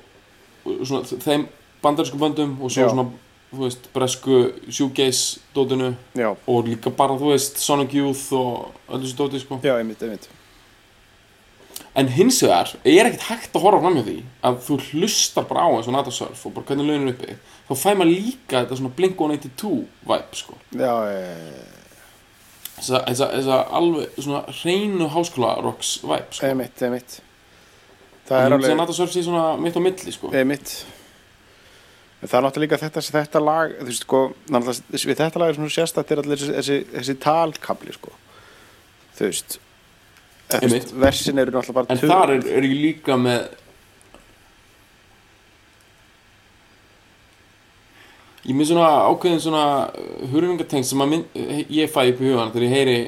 svona 0.85 1.05
þeim 1.07 1.47
bandarísku 1.83 2.19
böndum 2.21 2.57
og 2.61 2.73
svo 2.73 2.85
Já. 2.87 2.91
svona, 2.93 3.09
þú 3.53 3.63
veist, 3.63 3.87
bresku 3.95 4.39
shoegaze 4.69 5.43
dótinu 5.55 5.93
já, 6.17 6.31
og 6.35 6.67
líka 6.67 6.91
bara, 6.91 7.17
þú 7.19 7.33
veist, 7.33 7.61
Sonic 7.63 7.95
Youth 7.95 8.33
og 8.37 8.73
öllu 8.89 9.05
þessu 9.05 9.19
dóti, 9.21 9.43
sko. 9.43 9.61
Já, 9.65 9.77
einmitt, 9.79 10.03
einmitt. 10.03 10.29
En 11.97 12.11
hins 12.13 12.43
vegar, 12.45 12.75
er 12.85 13.09
ekkert 13.09 13.29
hægt 13.31 13.55
að 13.57 13.63
horfa 13.65 13.81
fram 13.81 13.95
hjá 13.97 14.05
því 14.05 14.17
að 14.45 14.59
þú 14.67 14.77
hlustar 14.91 15.47
bara 15.49 15.65
á 15.65 15.69
eins 15.79 15.87
og 15.89 15.95
Nata 15.97 16.13
Surf 16.13 16.43
og 16.45 16.53
bara 16.57 16.69
hvernig 16.69 16.91
launin 16.91 17.09
er 17.09 17.15
uppi. 17.15 17.37
Þá 17.69 17.73
fæ 17.81 17.89
maður 17.97 18.11
líka 18.13 18.59
þetta 18.59 18.81
svona 18.81 18.97
Blink-182 18.99 19.71
vibe, 20.11 20.37
sko. 20.37 20.59
Já, 20.77 20.93
þessa, 22.77 23.01
þessa, 23.07 23.31
þessa 23.39 23.63
alveg 23.81 24.19
svona 24.19 24.43
hreinu 24.59 25.09
háskóla 25.15 25.55
rocks 25.65 25.95
vibe, 26.05 26.37
sko. 26.37 26.51
Einmitt, 26.51 26.85
einmitt. 26.85 27.17
Það 28.29 28.45
er 28.45 28.59
alveg 28.59 28.79
Nata 28.83 28.99
Surf 28.99 29.15
sé 29.15 29.25
svona 29.25 29.49
mitt 29.63 29.79
á 29.79 29.81
milli, 29.81 30.13
sko. 30.13 30.35
Einmitt 30.37 30.77
En 32.23 32.29
Það 32.31 32.39
er 32.39 32.45
náttúrulega 32.47 32.65
líka 32.65 32.79
þetta, 32.81 33.01
þetta 33.13 33.41
lag, 33.45 33.73
þú 33.81 33.87
veist, 33.91 34.05
sko, 34.07 34.21
við 34.49 35.19
þetta 35.21 35.39
lag 35.43 35.51
er 35.53 35.59
svona 35.59 35.75
sérstætt 35.75 36.11
er 36.15 36.23
allir 36.23 36.41
þessi, 36.41 36.55
þessi, 36.57 36.79
þessi 36.95 37.15
talkabli, 37.21 37.93
sko, 37.93 38.13
þú 39.19 39.29
veist, 39.29 39.59
veist, 40.65 40.95
versin 40.97 41.39
eru 41.43 41.53
náttúrulega 41.53 41.77
bara 41.77 41.93
en 41.93 42.01
þar 42.01 42.33
er, 42.39 42.49
er 42.57 42.67
ég 42.71 42.81
líka 42.87 43.19
með 43.21 43.45
ég 48.47 48.55
með 48.55 48.69
svona 48.71 48.89
ákveðin 49.11 49.41
svona 49.43 49.63
hurfingatengst 50.33 50.93
sem 50.93 51.03
að 51.03 51.13
minn, 51.13 51.25
ég 51.75 51.91
fæ 51.91 52.03
upp 52.13 52.21
í 52.23 52.29
hugan 52.31 52.53
þegar 52.55 52.67
ég 52.69 52.75
heyri 52.77 52.99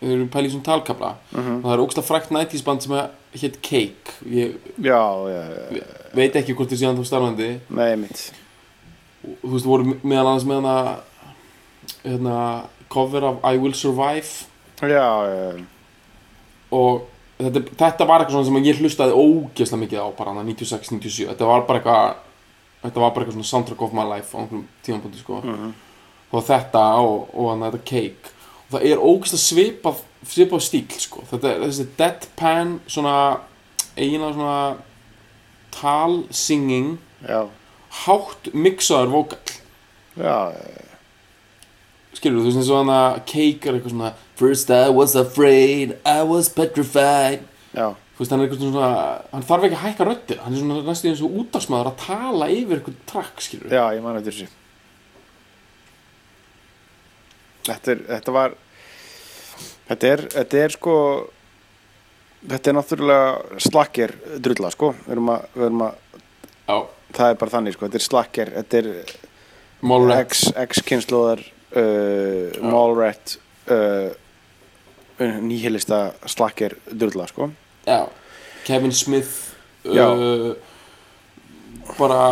þegar 0.00 0.20
við 0.22 0.28
pæli 0.36 0.52
svona 0.52 0.68
talkabla 0.68 1.12
Mhm. 1.34 1.56
og 1.60 1.64
það 1.66 1.74
er 1.76 1.82
ógsta 1.84 2.02
frækt 2.06 2.30
nætísband 2.34 2.82
sem 2.82 2.92
að 2.94 3.08
hétt 3.34 3.60
Cake. 3.62 4.16
Ég 4.26 4.56
Já, 4.76 5.00
já, 5.30 5.42
já, 5.76 5.84
veit 6.16 6.36
ekki 6.36 6.54
hvort 6.58 6.72
þið 6.72 6.82
séðan 6.82 7.00
þá 7.00 7.06
starfandi. 7.10 7.50
Nei, 7.70 7.92
og 9.20 9.44
þú 9.44 9.52
veist, 9.54 9.68
voru 9.68 9.96
meðal 10.00 10.26
annars 10.30 10.46
með 10.48 10.62
hana 10.62 10.76
hérna, 12.04 12.36
cover 12.88 13.28
af 13.30 13.44
I 13.44 13.60
Will 13.60 13.76
Survive. 13.76 14.48
Já, 14.80 15.06
já, 15.28 15.64
og 16.72 17.02
þetta, 17.36 17.62
þetta 17.76 18.06
var 18.08 18.24
eitthvað 18.24 18.48
sem 18.48 18.58
ég 18.64 18.80
hlustaði 18.80 19.16
ógeðslega 19.16 19.82
mikið 19.84 20.00
á 20.00 20.08
bara 20.16 20.32
hana 20.32 20.44
96-97 20.48 21.26
þetta 21.28 21.48
var 21.50 21.66
bara 21.68 21.80
eitthvað 21.80 22.18
þetta 22.80 23.02
var 23.02 23.12
bara 23.12 23.24
eitthvað 23.26 23.36
svona 23.36 23.50
soundtrack 23.50 23.84
of 23.84 23.96
my 23.96 24.06
life 24.08 24.32
á 24.32 24.40
einhverjum 24.40 24.66
tímanbúndi 24.86 25.20
sko. 25.20 25.40
Mhm. 25.44 25.72
og 26.30 26.44
þetta 26.46 26.84
og, 27.02 27.28
og 27.34 27.50
hana 27.50 27.70
þetta 27.70 27.84
cake. 27.90 28.32
Og 28.64 28.74
það 28.76 28.84
er 28.86 29.04
ógeðslega 29.04 29.44
svipað 29.44 30.02
svipað 30.26 30.64
stíl 30.66 31.00
sko. 31.00 31.24
Þetta 31.30 31.54
er 31.54 31.64
þessi 31.64 31.86
deadpan 31.98 32.76
svona 32.90 33.16
eiginlega 33.96 34.34
svona 34.36 34.60
tal 35.74 36.20
singing 36.34 36.98
já, 37.24 37.46
hátt 38.04 38.50
mixaður 38.54 39.12
vokal 39.14 39.56
já, 40.18 40.36
skilur 42.16 42.42
þú 42.42 42.48
veist 42.48 42.60
eins 42.60 42.70
og 42.72 42.80
hana 42.82 43.00
cake 43.22 43.70
er 43.70 43.78
eitthvað 43.78 43.94
svona 43.94 44.12
first 44.40 44.70
I 44.74 44.88
was 44.90 45.16
afraid 45.18 45.96
I 46.04 46.22
was 46.26 46.50
petrified. 46.52 47.44
Já, 47.70 47.92
þú 48.16 48.24
veist, 48.24 48.32
hann 48.32 48.40
er 48.40 48.48
eitthvað 48.48 48.64
svona 48.64 48.92
hann 49.30 49.46
þarf 49.46 49.68
ekki 49.68 49.78
að 49.78 49.84
hækka 49.84 50.08
röddir 50.08 50.40
hann 50.44 50.56
er 50.56 50.62
svona 50.64 50.80
næstu 50.88 51.12
eins 51.12 51.22
og 51.26 51.36
útarsmaður 51.44 51.92
að 51.92 52.00
tala 52.06 52.50
yfir 52.50 52.80
eitthvað 52.80 52.98
trakk, 53.12 53.44
skilur 53.46 53.76
já, 53.76 53.84
ég 53.94 54.02
man 54.04 54.18
eftir 54.18 54.36
þessu. 54.40 54.56
Þetta 57.70 57.92
er, 57.92 58.02
þetta 58.08 58.34
var 58.34 58.58
Þetta 59.90 60.10
er, 60.14 60.24
þetta 60.38 60.64
er 60.64 60.74
sko 60.78 60.96
Þetta 62.40 62.70
er 62.70 62.76
náttúrulega 62.78 63.58
slakker 63.60 64.12
drulla, 64.40 64.70
sko. 64.72 64.94
Við 65.04 65.12
erum 65.12 65.26
að, 65.28 65.42
við 65.52 65.64
erum 65.66 65.82
að 65.84 65.98
það 67.12 67.26
er 67.26 67.34
bara 67.42 67.52
þannig, 67.52 67.74
sko, 67.76 67.88
þetta 67.88 67.98
er 67.98 68.04
slakker 68.06 68.52
Þetta 68.54 68.78
er 68.80 68.88
Mallrat 69.90 70.22
X, 70.30 70.46
X 70.62 70.80
kynnslóðar 70.88 71.42
uh, 71.44 72.56
Mallrat 72.64 73.34
uh, 73.68 74.08
nýhilista 75.20 76.00
slakker 76.32 76.78
drulla, 76.88 77.26
sko. 77.28 77.50
Já, 77.84 78.08
Kevin 78.64 78.96
Smith 78.96 79.52
uh, 79.84 80.54
bara 81.98 82.22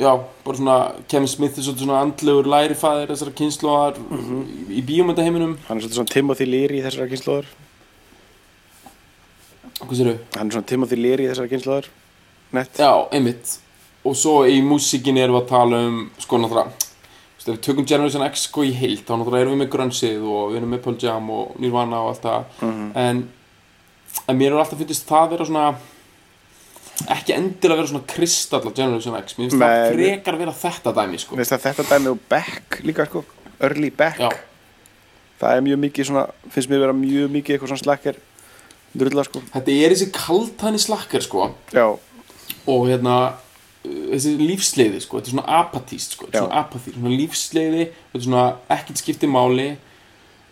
já, 0.00 0.10
bara 0.44 0.56
svona 0.58 0.78
Kevin 1.08 1.28
Smith 1.30 1.58
er 1.58 1.66
svona 1.66 2.00
andlegur 2.04 2.48
lærifæðir 2.50 3.12
þessara 3.12 3.34
kynnslóðar 3.40 3.98
í, 3.98 4.78
í 4.78 4.84
bíómyndaheiminum. 4.86 5.58
Hann 5.68 5.82
er 5.82 5.88
svona 5.90 6.10
Timothy 6.12 6.46
Leary 6.48 6.80
í 6.80 6.86
þessara 6.86 7.10
kynnslóðar 7.12 7.50
hvað 9.80 9.98
séru? 9.98 10.16
Hann 10.36 10.48
er 10.48 10.56
svona 10.56 10.70
Timothy 10.70 10.98
Leary 11.00 11.26
í 11.26 11.30
þessara 11.32 11.50
kynnslóðar 11.52 11.90
Nett 12.54 12.78
Já, 12.78 12.90
einmitt. 13.10 13.56
Og 14.06 14.14
svo 14.18 14.42
í 14.46 14.60
músíkinni 14.62 15.22
erum 15.24 15.38
við 15.38 15.42
að 15.42 15.48
tala 15.50 15.80
um 15.88 16.02
sko 16.22 16.38
náttúrulega 16.38 16.84
ef 17.44 17.50
við 17.50 17.60
tökum 17.60 17.84
Generation 17.84 18.24
X 18.24 18.46
sko 18.48 18.62
í 18.64 18.70
heilt 18.72 19.02
þá 19.04 19.18
náttúrulega 19.18 19.44
erum 19.44 19.56
við 19.56 19.62
með 19.64 19.72
grunnsið 19.74 20.22
og 20.24 20.52
við 20.52 20.58
erum 20.60 20.70
með 20.72 20.82
Pearl 20.86 21.00
Jam 21.02 21.26
og 21.34 21.56
Nirvana 21.60 21.98
og 22.00 22.12
allt 22.12 22.22
það. 22.24 22.46
Mhm. 22.64 22.86
en, 23.02 23.18
en 24.28 24.38
mér 24.38 24.54
er 24.54 24.62
alltaf 24.62 24.80
fyndist 24.80 25.08
það 25.08 25.34
vera 25.34 25.48
svona 25.48 25.66
ekki 27.14 27.34
endilega 27.36 27.80
vera 27.80 27.90
svona 27.90 28.06
kristalla 28.08 28.72
Generation 28.74 29.18
X. 29.20 29.36
Mér 29.38 29.48
finnst 29.48 29.60
það 29.60 29.76
Nei, 29.76 29.94
frekar 29.94 30.40
vera 30.40 30.56
þetta 30.64 30.94
dæmi 30.98 31.20
sko. 31.22 31.38
Veist 31.40 31.56
að 31.56 31.68
þetta 31.68 31.86
dæmi 31.90 32.12
og 32.14 32.24
Beck 32.30 32.80
líka 32.86 33.06
sko. 33.10 33.24
Early 33.60 33.90
Beck. 33.94 34.20
Já, 34.20 34.30
það 35.42 35.56
er 35.58 35.64
mjög 35.68 35.80
mikið 35.84 36.10
svona 36.10 36.26
finnst 36.50 36.72
mér 36.72 36.84
vera 36.86 36.96
mjög 36.96 37.30
mikið 37.38 37.56
eitthvað 37.56 37.72
svona 37.74 37.84
slakker 37.84 38.20
drulla 38.94 39.24
sko. 39.26 39.42
Þetta 39.54 39.78
er 39.78 39.94
þessi 39.94 40.10
kaltani 40.14 40.82
slakker 40.82 41.24
sko. 41.24 41.48
Já, 41.74 41.86
og 42.64 42.86
hérna 42.88 43.16
þessi 43.84 44.34
lífsleiði 44.40 45.00
sko, 45.04 45.18
þetta 45.20 45.28
er 45.28 45.34
svona 45.34 45.58
apatíst 45.60 46.14
sko, 46.16 46.28
þetta 46.28 46.40
er 46.40 46.46
svona 46.46 46.60
apatí, 46.62 46.94
svona 46.94 47.12
lífsleiði 47.12 47.82
þetta 47.90 48.20
er 48.20 48.24
svona 48.24 48.44
ekkert 48.72 49.02
skipti 49.02 49.28
máli 49.28 49.66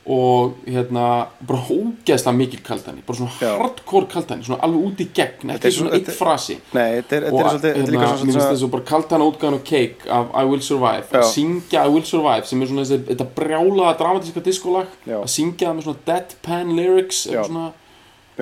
og 0.02 0.56
hérna 0.66 1.04
bara 1.46 1.58
hógeðslega 1.68 2.34
mikil 2.34 2.58
kaldani 2.66 3.04
bara 3.06 3.18
svona 3.20 3.34
Já. 3.38 3.52
hardcore 3.60 4.08
kaldani, 4.10 4.42
svona 4.42 4.58
alveg 4.66 4.86
út 4.88 5.02
í 5.04 5.06
gegn 5.14 5.52
ekki 5.54 5.70
svona 5.76 5.92
eitt 5.94 6.08
frasi 6.16 6.56
nei, 6.74 6.96
þetta 6.96 7.18
er, 7.20 7.26
hérna, 7.28 7.84
líka 7.86 8.08
finnst 8.18 8.34
svona 8.34 8.48
þessu 8.48 8.70
bara 8.72 8.86
kaldana 8.88 9.28
útgáðan 9.30 9.58
og 9.60 9.62
cake 9.68 10.08
af 10.10 10.32
I 10.34 10.48
Will 10.48 10.64
Survive 10.66 11.06
Já. 11.06 11.20
að 11.20 11.28
syngja 11.30 11.84
I 11.86 11.92
Will 11.94 12.08
Survive 12.08 12.50
sem 12.50 12.64
er 12.64 12.72
svona 12.72 12.86
þessi, 12.88 12.98
þetta 13.12 13.28
brjálaða 13.36 13.92
dramatíska 14.00 14.42
diskolag 14.48 14.96
að 15.06 15.28
syngja 15.36 15.68
það 15.68 15.78
með 15.78 15.86
svona 15.86 16.04
deadpan 16.10 16.74
lyrics 16.80 17.22
svona. 17.28 17.68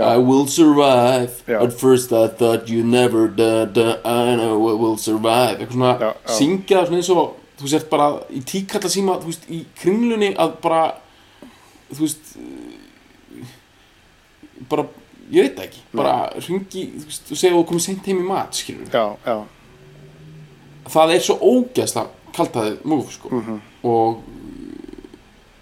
I 0.00 0.16
will 0.16 0.46
survive. 0.46 1.42
At 1.48 1.72
first 1.74 2.12
I 2.12 2.28
thought 2.28 2.70
you 2.70 2.84
never 2.84 3.26
da, 3.28 3.66
da, 3.66 3.98
I 4.04 4.36
know 4.36 4.70
I 4.70 4.76
will 4.78 4.96
survive 4.96 5.58
Eitthvað 5.58 5.76
svona 5.76 6.12
syngja 6.30 6.78
það 6.78 6.86
svona 6.86 7.00
eins 7.02 7.12
og 7.12 7.36
Þú 7.60 7.68
sért 7.68 7.90
bara 7.90 8.06
í 8.32 8.40
tíkalla 8.46 8.88
síma 8.88 9.18
Þú 9.20 9.32
veist, 9.32 9.42
í 9.52 9.58
kringlunni 9.82 10.30
að 10.40 10.54
bara 10.64 10.84
Þú 11.90 12.00
veist 12.04 12.34
Bara, 14.70 14.84
ég 15.32 15.46
veit 15.46 15.56
það 15.56 15.66
ekki. 15.68 15.80
Bara 15.96 16.14
hringi, 16.36 16.82
þú 17.00 17.06
veist, 17.08 17.22
þú 17.30 17.38
segja 17.40 17.54
þú 17.56 17.62
komið 17.70 17.84
seint 17.86 18.08
heim 18.10 18.20
í 18.20 18.26
mat 18.28 18.58
Skilur 18.58 18.90
já, 18.92 19.04
já, 19.26 19.36
Það 20.90 21.14
er 21.14 21.24
svo 21.24 21.36
ógeðslega 21.40 22.34
kaltaðið 22.36 22.84
múf, 22.90 23.14
sko. 23.14 23.30
Mhm. 23.40 23.62
Og 23.84 24.26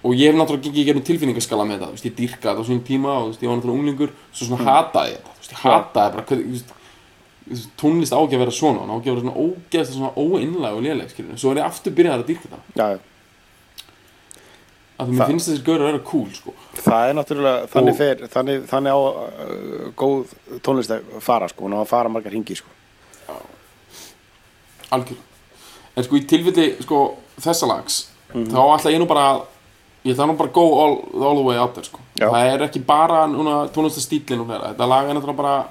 Og 0.07 0.15
ég 0.15 0.31
hef 0.31 0.37
náttúrulega 0.39 0.63
gengið 0.69 0.79
í 0.79 0.87
gegnum 0.87 1.05
tilfinningaskala 1.05 1.65
með 1.67 1.81
það, 1.83 1.89
þú 1.89 1.97
veist, 1.97 2.05
ég 2.07 2.15
dýrka 2.17 2.39
þetta 2.45 2.63
á 2.63 2.67
svona 2.69 2.85
tíma 2.87 3.11
og 3.19 3.23
þú 3.25 3.31
veist, 3.33 3.41
ég 3.43 3.49
var 3.51 3.57
náttúrulega 3.59 3.79
unglingur, 3.81 4.13
svo 4.33 4.47
svona 4.47 4.67
hataði 4.69 5.11
ég 5.11 5.17
þetta, 5.19 5.33
þú 5.35 5.41
veist, 5.43 5.53
ég 5.53 5.63
hataði 5.65 6.13
bara, 6.15 6.25
hvað, 6.29 6.39
þú 6.39 6.53
veist, 6.55 7.73
tónlist 7.83 8.15
á 8.15 8.19
ekki 8.23 8.37
að 8.39 8.43
vera 8.45 8.55
svona, 8.55 8.85
hún 8.85 8.93
á 8.95 8.97
ekki 8.99 9.11
að 9.11 9.17
vera 9.17 9.25
svona 9.27 9.41
ógeðslega 9.43 9.97
svona 9.99 10.13
óinnlega 10.23 10.79
og 10.79 10.83
léleg, 10.87 11.11
skiljum, 11.13 11.37
svo 11.43 11.51
er 11.51 11.61
ég 11.61 11.67
aftur 11.67 11.97
byrjað 11.99 12.15
að 12.23 12.27
dýrka 12.31 12.47
þetta, 12.47 12.61
því 15.07 15.13
mér 15.13 15.19
Það- 15.21 15.29
finnst 15.31 15.49
þessi 15.49 15.65
gaur 15.65 15.79
að 15.81 15.89
vera 15.93 15.99
cool, 16.05 16.31
sko, 16.35 16.53
það 16.83 17.09
er 17.11 17.15
náttúrulega 17.15 17.69
þannig, 17.75 17.93
Og- 17.93 17.99
fer, 17.99 18.17
þannig, 18.35 18.65
þannig 18.67 18.91
á 18.91 18.99
uh, 18.99 19.93
góð 19.95 20.33
tónlist 20.67 20.91
að 20.91 21.05
fara 21.23 21.49
sko, 21.49 21.65
hún 21.69 21.77
á 21.79 21.81
að 21.85 21.87
fara 21.93 22.09
margar 22.09 22.33
hingi 22.35 22.57
sko. 22.59 22.69
algjör. 24.91 25.17
En 25.97 26.05
sko, 26.07 26.17
í 26.17 26.25
tilfelli, 26.31 26.67
sko, 26.83 26.99
þessa 27.41 27.67
lags, 27.69 28.09
Mhm. 28.33 28.47
þá 28.53 28.59
ætla 28.79 28.93
ég 28.95 28.99
nú 29.03 29.07
bara, 29.07 29.21
að- 29.35 29.47
ég 30.05 30.15
ætla 30.17 30.27
nú 30.29 30.37
bara 30.37 30.49
að 30.49 30.53
go 30.53 30.65
all, 30.81 31.25
all 31.27 31.35
the 31.37 31.43
way 31.43 31.57
out 31.57 31.75
there, 31.75 31.85
sko. 31.85 31.99
Það 32.17 32.55
er 32.55 32.59
ekki 32.69 32.85
bara 32.87 33.27
núna 33.27 33.69
tónlistastílinn 33.71 34.41
og 34.41 34.47
hlera, 34.49 34.73
þetta 34.75 34.89
lag 34.89 35.09
er 35.09 35.15
náttúrulega 35.15 35.37
bara, 35.37 35.65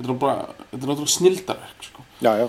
þetta 0.00 0.10
er 0.10 0.14
bara, 0.14 0.46
þetta 0.72 0.82
er 0.82 0.88
náttúrulega 0.88 1.18
snildarverk, 1.18 1.82
sko. 1.82 2.02
já, 2.22 2.36
já, 2.38 2.48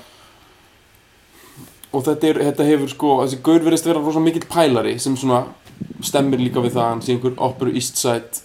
og 1.93 2.03
þetta, 2.03 2.23
er, 2.23 2.33
þetta 2.51 2.65
hefur 2.65 2.89
sko 2.89 3.07
þessi 3.23 3.41
gaur 3.41 3.59
verðist 3.59 3.85
vera 3.85 3.99
rosa 4.03 4.19
mikill 4.19 4.45
pælari 4.49 4.99
sem 4.99 5.15
svona 5.15 5.45
stemmir 6.01 6.39
líka 6.39 6.59
við 6.61 6.71
það 6.75 6.83
að 6.83 6.89
hann 6.89 7.01
sé 7.01 7.11
einhver 7.15 7.33
Opera 7.37 7.71
East 7.71 7.97
Side 7.97 8.41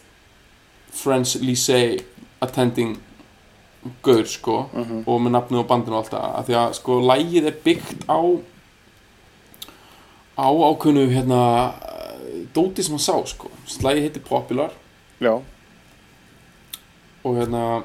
French 0.92 1.36
Lycée 1.42 2.04
attending 2.42 2.98
gaur 4.02 4.24
sko 4.26 4.68
Mhm. 4.74 5.04
og 5.06 5.20
með 5.20 5.30
nafnið 5.36 5.58
og 5.60 5.66
bandinu 5.68 5.96
og 5.96 6.02
allt 6.04 6.12
það. 6.12 6.34
Af 6.38 6.46
því 6.46 6.54
að 6.54 6.74
sko 6.74 7.00
lægið 7.00 7.46
er 7.46 7.56
byggt 7.64 8.04
á 8.08 8.20
á 10.38 10.48
ákveðnu 10.48 11.08
hérna 11.10 11.72
dóti 12.54 12.82
sem 12.82 12.92
hann 12.92 12.98
sá 12.98 13.26
sko. 13.26 13.50
Lægið 13.82 14.00
heitir 14.02 14.22
Popular. 14.22 14.70
Já, 15.20 15.40
og 17.24 17.36
hérna 17.36 17.82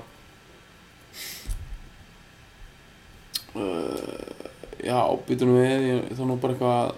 uh, 3.56 4.42
já, 4.84 5.00
býtum 5.28 5.56
við 5.56 5.86
ég 5.90 6.14
þarf 6.16 6.28
nú 6.30 6.38
bara 6.42 6.54
eitthvað 6.54 6.76
að- 6.82 6.96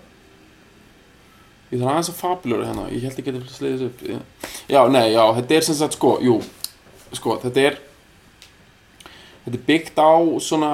ég 1.72 1.82
þarf 1.82 1.92
aðeins 1.92 2.12
að 2.14 2.20
fabulur 2.22 2.66
hérna, 2.66 2.88
ég 2.94 3.04
held 3.04 3.20
ekki 3.22 3.34
að 3.34 3.40
þetta 3.42 3.58
sleiðis 3.58 3.86
upp. 3.88 4.04
Já, 4.72 4.82
nei, 4.92 5.06
já, 5.14 5.24
þetta 5.40 5.58
er 5.58 5.68
sem 5.68 5.78
sagt 5.80 5.98
sko, 5.98 6.14
jú. 6.24 6.40
Sko, 7.16 7.38
þetta 7.44 7.64
er 7.64 7.80
þetta 9.48 9.56
er 9.56 9.66
byggt 9.68 10.00
á 10.04 10.14
svona 10.44 10.72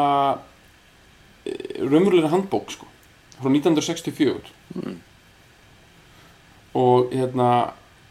eh, 1.46 1.82
raunverulega 1.86 2.32
handbók 2.34 2.74
sko, 2.74 2.90
frá 3.38 3.50
1964 3.50 4.54
og 6.74 7.14
hérna 7.14 7.50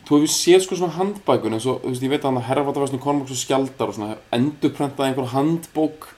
þú 0.07 0.21
hefur 0.21 0.31
séð 0.31 0.65
sko 0.67 0.79
svona 0.79 0.97
handbækun 0.97 1.57
eins 1.57 1.67
og, 1.67 1.83
þú 1.83 1.91
veist, 1.91 2.07
ég 2.07 2.13
veit 2.13 2.23
að 2.23 2.29
hann 2.31 2.41
að 2.41 2.49
herrfatafæsni 2.51 3.01
Kormáks 3.03 3.35
og 3.35 3.41
Skjaldar 3.41 3.91
og 3.91 3.97
svona 3.99 4.19
endurprentaði 4.35 5.11
einhver 5.11 5.33
handbók 5.35 6.11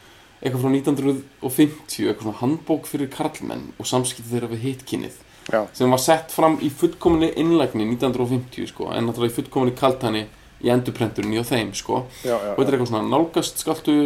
eitthvað 0.44 0.64
frá 0.64 0.72
1950 0.76 2.08
eitthvað 2.10 2.26
svona 2.26 2.40
handbók 2.42 2.88
fyrir 2.90 3.12
karlmenn 3.12 3.70
og 3.78 3.88
samskipti 3.88 4.28
þeirra 4.28 4.52
við 4.52 4.66
hitkinnið 4.68 5.20
já, 5.50 5.60
sem 5.76 5.90
var 5.96 6.02
sett 6.02 6.32
fram 6.34 6.56
í 6.64 6.70
fullkominni 6.72 7.32
innlægni 7.40 7.88
1950 7.94 8.72
sko, 8.72 8.88
en 8.94 9.08
náttúrulega 9.08 9.32
í 9.34 9.36
fullkominni 9.40 9.76
kaltani 9.78 10.24
í 10.64 10.70
endurprenturinn 10.72 11.34
í 11.34 11.42
á 11.42 11.44
þeim 11.44 11.74
sko. 11.76 12.04
Já, 12.24 12.34
já, 12.34 12.54
og 12.54 12.62
þetta 12.62 12.70
er 12.70 12.76
eitthvað 12.78 12.90
svona 12.92 13.10
nálgast 13.10 13.60
skaltu 13.60 13.96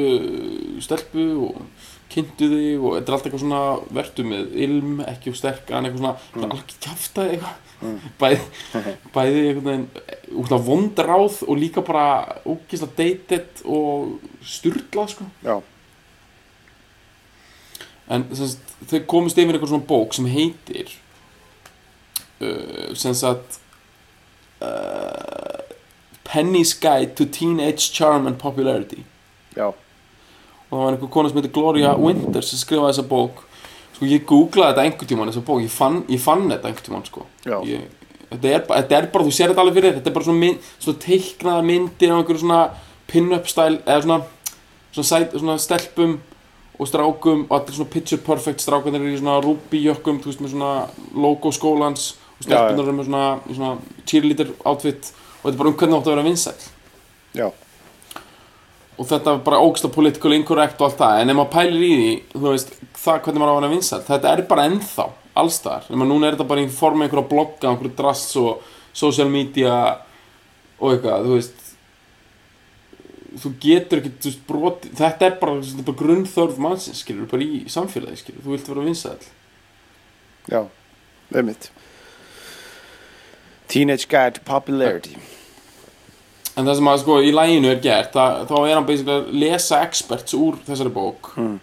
stelpu 0.83 1.29
og 1.48 1.87
kynntu 2.09 2.48
þig 2.51 2.83
og 2.83 2.96
þetta 2.96 3.12
er 3.12 3.16
alltaf 3.16 3.29
eitthvað 3.29 3.44
svona 3.44 3.62
vertu 3.98 4.27
með 4.27 4.53
ilm, 4.66 5.01
ekki 5.07 5.33
og 5.33 5.38
sterkan 5.38 5.88
eitthvað 5.88 6.03
svona, 6.03 6.14
mm. 6.35 6.46
alveg 6.48 6.77
kjaftaði 6.87 7.35
eitthvað. 7.37 7.64
Bæði, 8.18 8.38
bæði 9.14 9.42
veginn 9.55 9.85
út 10.40 10.51
af 10.51 10.64
vond 10.66 10.98
ráð 10.98 11.37
og 11.44 11.61
líka 11.61 11.85
bara 11.87 12.40
ógislega 12.42 12.96
dated 12.98 13.61
og 13.70 14.16
sturlað 14.42 15.12
sko. 15.12 15.27
En 18.11 18.24
sem 18.33 18.51
sagt, 18.51 18.72
þau 18.90 19.05
komist 19.12 19.38
yfir 19.38 19.55
eitthvað 19.55 19.77
svona 19.77 19.87
bók 19.87 20.16
sem 20.16 20.27
heitir 20.33 20.90
sem 22.94 23.16
sagt 23.18 23.59
uh, 24.62 25.59
Penny's 26.29 26.74
Guide 26.79 27.14
to 27.18 27.27
Teenage 27.27 27.92
Charm 27.92 28.27
and 28.31 28.38
Popularity. 28.38 29.05
Já, 29.57 29.72
og 30.68 30.72
það 30.72 30.85
var 30.85 30.94
einhver 30.94 31.12
kona 31.12 31.31
sem 31.31 31.38
heitir 31.40 31.55
Gloria 31.57 31.94
Winters 31.96 32.53
sem 32.53 32.61
skrifaði 32.61 32.92
þessa 32.92 33.09
bók 33.09 33.44
sko 33.98 34.07
ég 34.07 34.27
googlaði 34.29 34.70
þetta 34.70 34.85
einhvern 34.87 35.11
tímann 35.11 35.31
þessa 35.33 35.44
bók, 35.48 35.62
ég 35.64 35.72
fann, 35.74 36.03
ég 36.07 36.20
fann 36.22 36.44
þetta 36.46 36.70
einhvern 36.70 36.87
tímann 36.87 37.07
sko. 37.09 37.24
Ég, 37.66 37.88
þetta, 38.29 38.51
er, 38.53 38.64
þetta 38.68 38.98
er 38.98 39.09
bara, 39.11 39.27
þú 39.27 39.33
sér 39.35 39.51
þetta 39.51 39.64
alveg 39.64 39.79
fyrir. 39.81 39.96
Þetta 39.96 40.11
er 40.11 40.14
bara 40.14 40.29
svona, 40.29 40.42
mynd, 40.44 40.68
svona 40.79 41.03
teiknaða 41.03 41.64
myndir 41.66 42.14
á 42.14 42.16
einhverju 42.20 42.42
svona 42.44 42.61
pin-up 43.11 43.51
stæl 43.51 43.81
eða 43.81 44.05
svona, 44.05 44.18
svona, 44.92 45.09
sæt, 45.11 45.35
svona 45.35 45.59
stelpum 45.64 46.14
og 46.79 46.87
strákum 46.87 47.42
og 47.48 47.57
allir 47.59 47.74
svona 47.74 47.90
picture 47.90 48.22
perfect 48.22 48.62
strákanir 48.62 49.03
eru 49.03 49.16
í 49.16 49.18
svona 49.18 49.40
rúbi 49.42 49.83
jökkum, 49.83 50.22
þú 50.22 50.31
veist 50.31 50.44
með 50.44 50.55
svona 50.55 50.72
logo 51.18 51.51
skólans. 51.57 52.12
Stelpunar 52.42 52.85
eru 52.85 52.96
með 52.98 53.09
svona, 53.09 53.31
svona 53.48 54.03
cheerleader 54.05 54.53
outfit 54.64 55.12
og 55.12 55.48
þetta 55.48 55.55
er 55.55 55.61
bara 55.62 55.72
um 55.72 55.79
hvernig 55.79 55.94
það 55.94 56.01
átt 56.01 56.09
að 56.09 56.14
vera 56.14 56.27
vinsæl 56.29 56.57
já, 57.38 57.48
og 58.98 59.09
þetta 59.12 59.35
er 59.35 59.44
bara 59.46 59.62
ógsta 59.62 59.90
political 59.94 60.35
incorrect 60.37 60.81
og 60.81 60.88
allt 60.88 61.01
það 61.03 61.22
en 61.22 61.33
ef 61.33 61.38
maður 61.38 61.55
pælir 61.55 61.87
í 61.87 61.94
því 61.98 62.11
þú 62.35 62.44
veist, 62.48 62.74
það 62.98 63.22
hvernig 63.27 63.42
maður 63.42 63.51
á 63.51 63.55
að 63.55 63.61
vera 63.61 63.72
vinsælt 63.74 64.11
þetta 64.11 64.33
er 64.33 64.44
bara 64.51 64.66
ennþá, 64.70 65.07
allstaðar 65.44 65.88
nema 65.92 66.11
núna 66.11 66.29
er 66.29 66.37
þetta 66.37 66.51
bara 66.53 66.64
í 66.64 66.72
formi 66.81 67.07
einhverja 67.07 67.31
blogga 67.33 67.72
einhverju 67.72 67.94
drasts 67.98 68.38
og 68.42 68.66
social 68.98 69.31
media 69.31 69.79
og 70.79 70.92
eitthvað, 70.94 71.27
þú 71.27 71.37
veist. 71.37 71.64
Þú 73.38 73.51
getur 73.62 74.01
ekki 74.01 74.11
þú 74.14 74.31
veist, 74.31 74.44
broti, 74.48 74.90
þetta 74.98 75.27
er 75.27 75.35
bara, 75.38 75.59
bara 75.87 75.98
grunnþörf 76.01 76.61
mannsins, 76.62 77.03
skilur, 77.05 77.27
bara 77.31 77.44
í 77.44 77.64
samfélagi 77.70 78.22
skilur, 78.22 78.42
þú 78.46 78.55
vilt 78.55 78.70
vera 78.70 78.87
vinsæl 78.87 79.18
já, 80.48 80.62
einmitt 81.35 81.68
Teenage 83.68 84.09
Guide 84.09 84.35
to 84.35 84.40
Popularity. 84.44 85.16
En 86.57 86.66
það 86.66 86.74
sem 86.81 86.88
að 86.90 87.00
sko 87.04 87.16
í 87.22 87.31
læginu 87.35 87.70
er 87.70 87.81
gert 87.85 88.12
það, 88.16 88.46
þá 88.50 88.54
er 88.68 88.74
hann 88.74 88.87
basically 88.88 89.14
að 89.20 89.33
lesa 89.44 89.83
experts 89.87 90.35
úr 90.35 90.57
þessari 90.66 90.90
bók 90.94 91.33
Mm. 91.37 91.61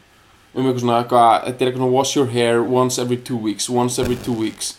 um 0.56 0.66
eitthvað 0.70 0.80
svona 0.86 1.00
eitthvað, 1.04 1.46
þetta 1.46 1.62
er 1.66 1.68
eitthvað 1.72 1.82
svona 1.82 1.92
wash 1.92 2.16
your 2.16 2.28
hair 2.32 2.62
once 2.64 2.98
every 3.02 3.18
two 3.18 3.36
weeks, 3.38 3.70
once 3.70 4.00
every 4.00 4.16
two 4.16 4.34
weeks. 4.34 4.76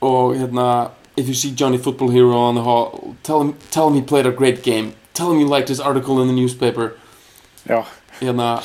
Og 0.00 0.34
hérna 0.36 0.90
if 1.16 1.26
you 1.28 1.34
see 1.34 1.50
Johnny 1.50 1.76
Football 1.78 2.08
Hero 2.10 2.36
on 2.38 2.54
the 2.54 2.62
hall 2.62 3.14
tell 3.22 3.40
him, 3.42 3.54
tell 3.70 3.88
him 3.88 3.94
he 3.96 4.00
played 4.02 4.24
a 4.26 4.30
great 4.30 4.62
game. 4.62 4.94
Tell 5.14 5.30
him 5.32 5.40
you 5.40 5.48
liked 5.48 5.68
his 5.68 5.80
article 5.80 6.22
in 6.22 6.28
the 6.28 6.32
newspaper. 6.34 6.92
Já, 7.68 7.84
hérna 8.20 8.62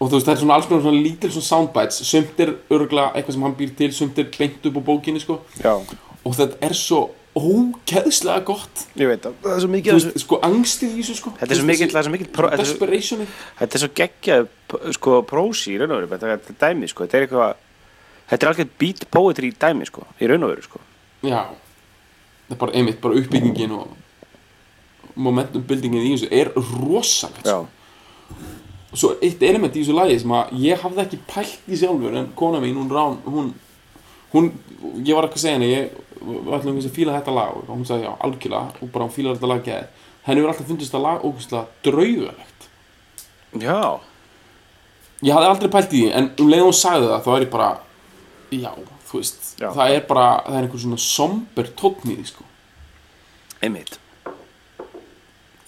og 0.00 0.08
þú 0.10 0.14
veist, 0.16 0.26
það 0.26 0.32
er 0.32 0.40
svona 0.42 0.54
alls 0.54 0.66
konar 0.66 0.82
svona 0.82 1.02
lítil 1.04 1.30
svona 1.30 1.46
soundbites. 1.50 2.02
Sumt 2.06 2.40
er 2.40 2.54
örgulega 2.70 3.12
eitthvað 3.14 3.32
sem 3.36 3.42
hann 3.42 3.54
býr 3.58 3.76
til 3.76 3.92
sumt 3.92 4.18
er 4.18 4.28
beint 4.38 4.66
upp 4.66 4.76
á 4.78 4.82
bókinni 4.90 5.20
sko. 5.20 5.40
Já, 5.62 5.76
og 6.28 6.36
þetta 6.36 6.68
er 6.68 6.76
svo 6.76 7.00
ókeðslega 7.38 8.42
gott. 8.48 8.84
Ég 8.98 9.10
veit 9.10 9.22
það. 9.22 9.36
Það 9.44 9.54
er 9.54 9.62
svo 9.62 9.70
mikið 9.72 9.96
veist, 9.96 10.18
sko 10.24 10.40
angstið 10.48 10.90
í 10.90 11.02
þessu 11.02 11.16
sko. 11.20 11.32
Þetta 11.38 11.54
er 11.54 11.60
svo 11.60 11.68
mikið, 11.68 11.92
það 11.92 12.00
er 12.00 12.08
svo 12.08 12.14
mikið 12.14 12.40
er 12.48 12.62
desperationi 12.62 13.28
Þetta 13.60 13.78
er 13.78 13.82
svo 13.84 13.90
geggjað 14.00 14.48
sko 14.96 15.20
prósi 15.28 15.74
í 15.74 15.78
raun 15.78 15.94
og 15.94 16.02
veru 16.02 16.18
Þetta 16.18 16.34
er 16.34 16.58
dæmi 16.64 16.90
sko. 16.90 17.06
Þetta 17.06 17.18
er 17.20 17.26
eitthvað 17.28 17.64
Þetta 18.28 18.44
er 18.44 18.52
alveg 18.52 18.74
beat 18.82 19.06
poetry 19.14 19.52
dæmi 19.54 19.88
sko 19.88 20.08
Í 20.18 20.30
raun 20.32 20.48
og 20.48 20.52
veru 20.54 20.66
sko. 20.66 20.82
Já, 21.26 21.40
það 22.48 22.56
er 22.56 22.60
bara 22.60 22.76
einmitt 22.78 23.00
bara 23.02 23.18
uppbyggingin 23.18 23.74
og 23.74 23.96
momentum 25.18 25.64
buildingin 25.66 26.06
í 26.06 26.14
þessu 26.14 26.28
er 26.34 26.50
rosalegt 26.54 27.48
sko. 27.48 27.66
svo 28.94 29.14
eitt 29.22 29.42
element 29.42 29.74
í 29.74 29.82
þessu 29.82 29.96
lagi 29.96 30.18
sem 30.22 30.34
að 30.38 30.52
ég 30.62 30.84
hafði 30.84 31.04
ekki 31.04 31.20
pælt 31.28 31.66
í 31.66 31.78
sjálfur 31.80 32.14
en 32.20 32.30
kona 32.38 32.60
mín, 32.62 32.78
hún 32.78 32.92
Rán 32.92 33.18
hún, 33.26 33.50
hún, 34.32 34.52
ég 35.02 35.18
var 35.18 35.28
ekki 35.28 35.40
að 35.40 35.44
segja 35.44 35.58
henni 35.58 35.72
ég 35.72 35.98
var 36.20 36.58
alltaf 36.58 36.72
að 36.74 36.90
fíla 36.98 37.14
þetta 37.18 37.34
lag. 37.34 37.56
Og 37.62 37.68
hún 37.72 37.86
sagði 37.88 38.04
já, 38.08 38.12
algjörlega, 38.26 38.82
og 38.82 38.92
bara 38.92 39.04
hún 39.08 39.14
fílar 39.14 39.36
þetta 39.38 39.50
lag 39.52 39.64
geð 39.64 39.86
henni 40.28 40.40
hefur 40.42 40.50
alltaf 40.52 40.66
fundist 40.68 40.92
þetta 40.92 41.02
lag 41.06 41.22
ógustlega 41.24 41.66
draugalegt. 41.86 42.68
Já. 43.62 44.00
Ég 45.24 45.32
hafði 45.34 45.48
aldrei 45.50 45.70
pælt 45.72 45.92
í 45.96 46.02
því 46.02 46.10
en 46.18 46.30
um 46.38 46.50
leið 46.52 46.60
og 46.66 46.68
hún 46.68 46.76
sagði 46.78 47.08
það 47.12 47.22
þá 47.24 47.30
er 47.36 47.44
ég 47.46 47.50
bara 47.54 47.70
já, 48.52 48.70
þú 49.08 49.18
veist, 49.22 49.46
Já. 49.58 49.70
það 49.74 49.94
er 49.96 50.04
bara 50.10 50.26
það 50.44 50.58
er 50.58 50.66
einhver 50.68 50.82
svona 50.84 51.00
somber 51.02 51.70
tónn 51.80 52.12
í 52.12 52.18
því 52.20 52.26
sko. 52.28 52.44
Einmitt. 53.62 53.98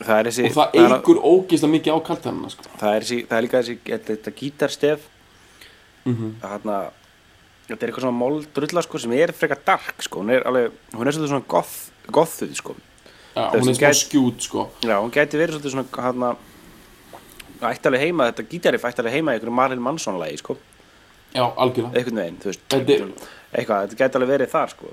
Það 0.00 0.14
er 0.18 0.28
þessi 0.30 0.44
og 0.48 0.54
það 0.56 0.76
er- 0.80 0.94
eigur 0.96 1.18
ógeðslega 1.20 1.72
mikið 1.74 1.96
á 1.96 1.98
kaltanina 2.06 2.50
sko. 2.52 2.62
það 2.80 2.94
er, 2.94 3.02
þessi, 3.04 3.18
það 3.26 3.36
er 3.38 3.42
líka 3.46 3.58
þessi 3.60 3.78
þetta, 3.84 4.06
þetta 4.14 4.36
gítarstef. 4.38 5.00
Mm 6.04 6.30
þarna, 6.40 6.76
þetta 7.76 7.86
er 7.86 7.90
eitthvað 7.92 8.04
svona 8.06 8.18
moldrulla 8.20 8.82
sko, 8.86 8.98
sem 8.98 9.12
er 9.18 9.32
frekar 9.32 9.58
dark 9.66 10.02
sko. 10.02 10.20
hún 10.22 10.30
er 10.34 10.42
alveg, 10.46 10.72
hún 10.94 11.06
er 11.06 11.12
svolítið 11.16 11.32
svona 11.34 11.46
goth, 11.48 11.74
gothuð 12.10 12.54
sko. 12.58 12.74
Það 13.34 13.52
hún 13.60 13.68
er 13.70 13.74
smá 13.74 13.84
gæti- 13.86 14.00
skjút 14.04 14.40
sko. 14.48 14.68
já, 14.82 14.96
hún 15.00 15.10
gæti 15.14 15.38
verið 15.38 15.56
svolítið 15.58 15.74
svona 15.76 16.02
hana, 16.02 16.36
ætti 17.62 17.86
alveg 17.90 18.00
heima, 18.06 18.30
þetta 18.32 18.48
gítarif 18.50 18.84
ætti 18.88 19.00
alveg 19.04 19.12
heima 19.18 19.32
í 19.32 19.38
einhverju 19.38 19.52
Marilyn 19.54 19.82
Manson 19.82 20.18
lagi 20.18 20.36
sko. 20.42 20.56
já, 21.34 21.44
algjörlega 21.56 21.94
einhvern 21.96 22.16
veginn, 22.24 22.40
þú 22.42 22.50
veist 22.50 22.60
Þetta 22.68 22.90
er- 22.90 23.12
eitthvað, 23.54 23.86
þetta 23.88 24.00
gæti 24.02 24.14
alveg 24.20 24.28
verið 24.34 24.50
þar 24.50 24.68
sko. 24.74 24.86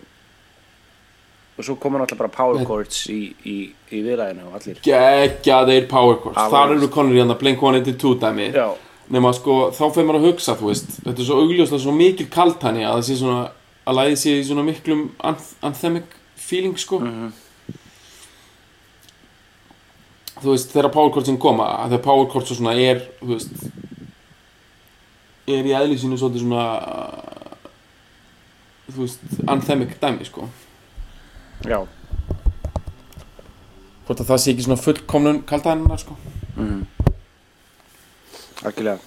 og 1.57 1.65
svo 1.65 1.75
koma 1.81 1.97
náttúrulega 1.97 2.17
bara 2.19 2.29
power 2.29 2.65
chords 2.65 3.07
í, 3.09 3.33
í, 3.49 3.55
í 3.91 4.01
viðræðinu 4.05 4.43
og 4.45 4.57
allir 4.59 4.75
geggja 4.85 5.55
þeir 5.65 5.87
power 5.89 6.19
chords 6.21 6.37
þar 6.53 6.75
eru 6.75 6.87
konur 6.93 7.15
í 7.17 7.19
hann 7.23 7.33
að 7.33 7.39
Blink 7.41 7.57
182 7.63 8.19
dæmi 8.21 8.51
já, 8.53 8.67
nema 9.09 9.31
sko 9.33 9.71
þá 9.71 9.83
fyrir 9.95 10.07
maður 10.09 10.19
að 10.21 10.27
hugsa 10.31 10.55
þú 10.59 10.67
veist 10.71 10.89
þetta 11.03 11.19
er 11.21 11.27
svo 11.29 11.37
augljóslega 11.41 11.83
svo 11.85 11.93
mikil 11.95 12.27
kaltani 12.33 12.83
að 12.85 12.97
það 12.97 13.05
sé 13.09 13.15
svona 13.21 13.41
að 13.87 13.95
læði 14.01 14.15
sé 14.19 14.33
í 14.39 14.45
svona 14.49 14.63
miklum 14.67 15.03
anth 15.23 15.53
anthemic 15.63 16.15
feeling 16.35 16.75
sko 16.77 16.99
Mhm. 16.99 17.29
þú 20.41 20.51
veist 20.53 20.73
þegar 20.75 20.91
power 20.93 21.11
chordsin 21.15 21.37
koma 21.41 21.65
að 21.83 21.93
þegar 21.95 22.03
power 22.05 22.27
chords 22.33 22.51
og 22.51 22.57
svona 22.59 22.75
er 22.77 22.99
þú 23.21 23.31
veist 23.31 23.53
er 25.47 25.63
í 25.65 25.73
eðli 25.79 25.97
sínu 25.97 26.17
svolítið 26.19 26.43
svona 26.43 26.65
þú 28.91 28.99
veist 29.05 29.23
anthemic 29.47 29.95
dæmi 30.01 30.25
sko 30.27 30.49
já 31.65 31.79
hvort 34.07 34.21
að 34.21 34.27
það 34.29 34.37
sé 34.43 34.51
ekki 34.53 34.67
svona 34.67 34.79
fullkomnun 34.83 35.41
kaltanina 35.49 35.97
sko 35.99 36.15
mm. 36.55 36.85
Algjörlega. 38.63 38.99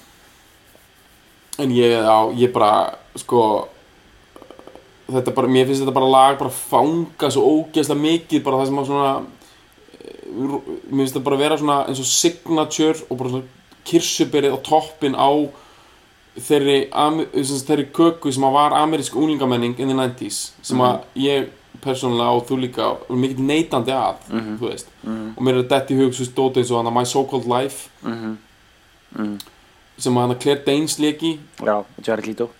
En 1.58 1.70
ég, 1.70 1.90
já, 1.92 2.16
ég 2.40 2.52
bara, 2.52 2.94
sko 3.16 3.68
Þetta 5.10 5.32
bara, 5.34 5.48
mér 5.50 5.66
finnst 5.66 5.82
þetta 5.82 5.92
bara 5.96 6.06
lag 6.06 6.36
bara 6.38 6.52
fanga 6.54 7.30
svo 7.34 7.42
ógeðslega 7.42 7.98
mikið 7.98 8.44
bara 8.46 8.60
það 8.60 8.68
sem 8.68 8.76
að 8.78 8.84
svona 8.86 9.08
eh, 9.98 10.28
mér 10.86 11.00
finnst 11.00 11.16
þetta 11.16 11.24
bara 11.26 11.38
vera 11.40 11.56
svona 11.58 11.78
eins 11.90 11.98
og 11.98 12.06
signature 12.06 12.94
og 13.08 13.18
bara 13.18 13.32
svona 13.32 13.80
kirsuberið 13.90 14.54
á 14.54 14.58
toppin 14.68 15.16
á 15.18 15.30
þeirri, 16.38 16.76
sagt, 17.42 17.66
þeirri 17.66 17.88
köku 17.96 18.30
sem 18.30 18.46
að 18.46 18.54
var 18.54 18.76
amerísk 18.78 19.16
unglingamenning 19.18 19.74
in 19.82 19.90
the 19.90 19.96
90s 19.98 20.38
sem 20.62 20.78
að 20.86 21.02
ég 21.18 21.50
persónulega 21.82 22.36
og 22.38 22.46
þú 22.46 22.60
líka 22.68 22.92
er 23.10 23.18
mikill 23.18 23.46
neitandi 23.50 23.90
að 23.96 24.22
Mhm. 24.30 24.58
þú 24.60 24.68
veist, 24.70 24.94
mm. 25.02 25.34
og 25.36 25.42
mér 25.42 25.58
er 25.58 25.66
þetta 25.74 25.90
í 25.90 25.98
hug 26.04 26.14
svo 26.14 26.24
stóti 26.30 26.62
eins 26.62 26.70
og 26.70 26.84
hann 26.84 26.94
My 26.94 27.02
So 27.04 27.24
Called 27.24 27.50
Life 27.50 27.88
Mm. 29.16 29.34
Sem 30.00 30.16
að 30.16 30.26
hann 30.26 30.40
Claire 30.40 30.64
Danes 30.64 30.96
leki 31.02 31.34
já, 31.60 31.76
Jared 32.06 32.26
Leto. 32.26 32.50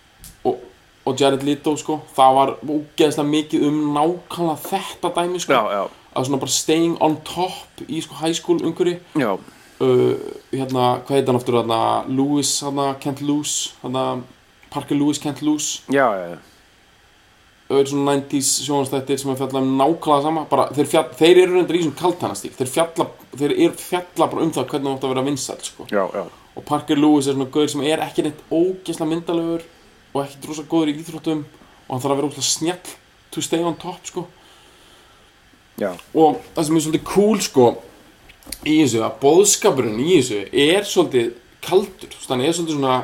Og, 0.45 0.59
og 1.05 1.15
Jared 1.17 1.45
Leto 1.47 1.73
sko 1.79 2.01
það 2.15 2.37
var 2.37 2.53
ógeðslega 2.65 3.27
mikið 3.29 3.65
um 3.69 3.81
nákvæmlega 3.95 4.61
þetta 4.67 5.13
dæmi 5.17 5.41
sko. 5.41 5.57
Já, 5.57 5.79
já, 5.79 5.83
að 6.15 6.27
svona 6.27 6.41
bara 6.41 6.53
staying 6.53 6.99
on 7.03 7.17
top 7.27 7.83
í 7.87 8.01
sko 8.03 8.19
high 8.19 8.35
school 8.35 8.61
umhverju 8.67 8.97
uh, 9.15 9.35
hérna, 10.51 10.85
hvað 11.05 11.17
heit 11.17 11.29
hann 11.29 11.39
aftur 11.39 11.59
hérna, 11.61 11.81
Lewis, 12.11 12.53
hérna, 12.65 12.91
Can't 13.01 13.23
Lose 13.23 13.71
hérna, 13.81 14.21
Parker 14.71 14.99
Lewis 14.99 15.21
Can't 15.23 15.41
Lose 15.45 15.81
já, 15.87 16.03
já, 16.17 16.25
já. 16.33 16.39
öður 17.71 17.93
svona 17.93 18.17
90s 18.19 18.51
sjónastættir 18.65 19.21
sem 19.21 19.31
að 19.31 19.43
fjalla 19.45 19.63
um 19.63 19.71
nákvæmlega 19.79 20.27
sama 20.27 20.45
bara, 20.51 20.67
þeir, 20.75 20.91
fjall, 20.91 21.07
þeir 21.21 21.43
eru 21.45 21.55
reyndar 21.55 21.79
í 21.79 21.85
svona 21.85 22.01
kaltanastík 22.03 22.59
þeir 22.59 22.73
fjalla, 22.75 23.07
þeir 23.39 23.57
fjalla 23.79 24.29
bara 24.33 24.45
um 24.45 24.53
það 24.57 24.69
hvernig 24.73 24.89
það 24.89 24.97
átt 24.97 25.07
að 25.07 25.15
vera 25.15 25.27
vinsæl 25.29 25.59
sko. 25.69 25.87
Já, 25.91 26.03
já. 26.11 26.25
Og 26.55 26.65
Parker 26.67 26.99
Lewis 26.99 27.27
er 27.27 27.37
svona 27.37 27.51
gauður 27.51 27.73
sem 27.73 27.85
er 27.87 28.03
ekki 28.03 28.25
neitt 28.25 28.41
ógeðslega 28.51 29.09
myndalegur 29.11 29.65
og 30.11 30.23
ekki 30.23 30.41
drosa 30.43 30.67
góður 30.67 30.91
í 30.91 30.97
íþróttum 30.99 31.45
og 31.45 31.93
hann 31.93 32.03
þarf 32.03 32.11
að 32.11 32.19
vera 32.19 32.29
ógeðslega 32.31 32.49
snjall 32.49 32.95
to 33.31 33.43
stay 33.45 33.63
on 33.63 33.77
top 33.79 34.03
sko 34.07 34.25
já. 35.79 35.93
og 36.13 36.41
það 36.55 36.67
sem 36.67 36.77
er 36.77 36.85
svolítið 36.85 37.05
cool 37.13 37.41
sko 37.43 37.67
í 38.67 38.77
þessu 38.81 39.03
að 39.05 39.19
boðskapurinn 39.21 40.01
í 40.01 40.09
þessu 40.17 40.41
er 40.51 40.87
svolítið 40.87 41.33
kaldur 41.63 42.17
hann 42.27 42.43
er 42.45 42.55
svolítið 42.55 42.77
svona 42.77 42.97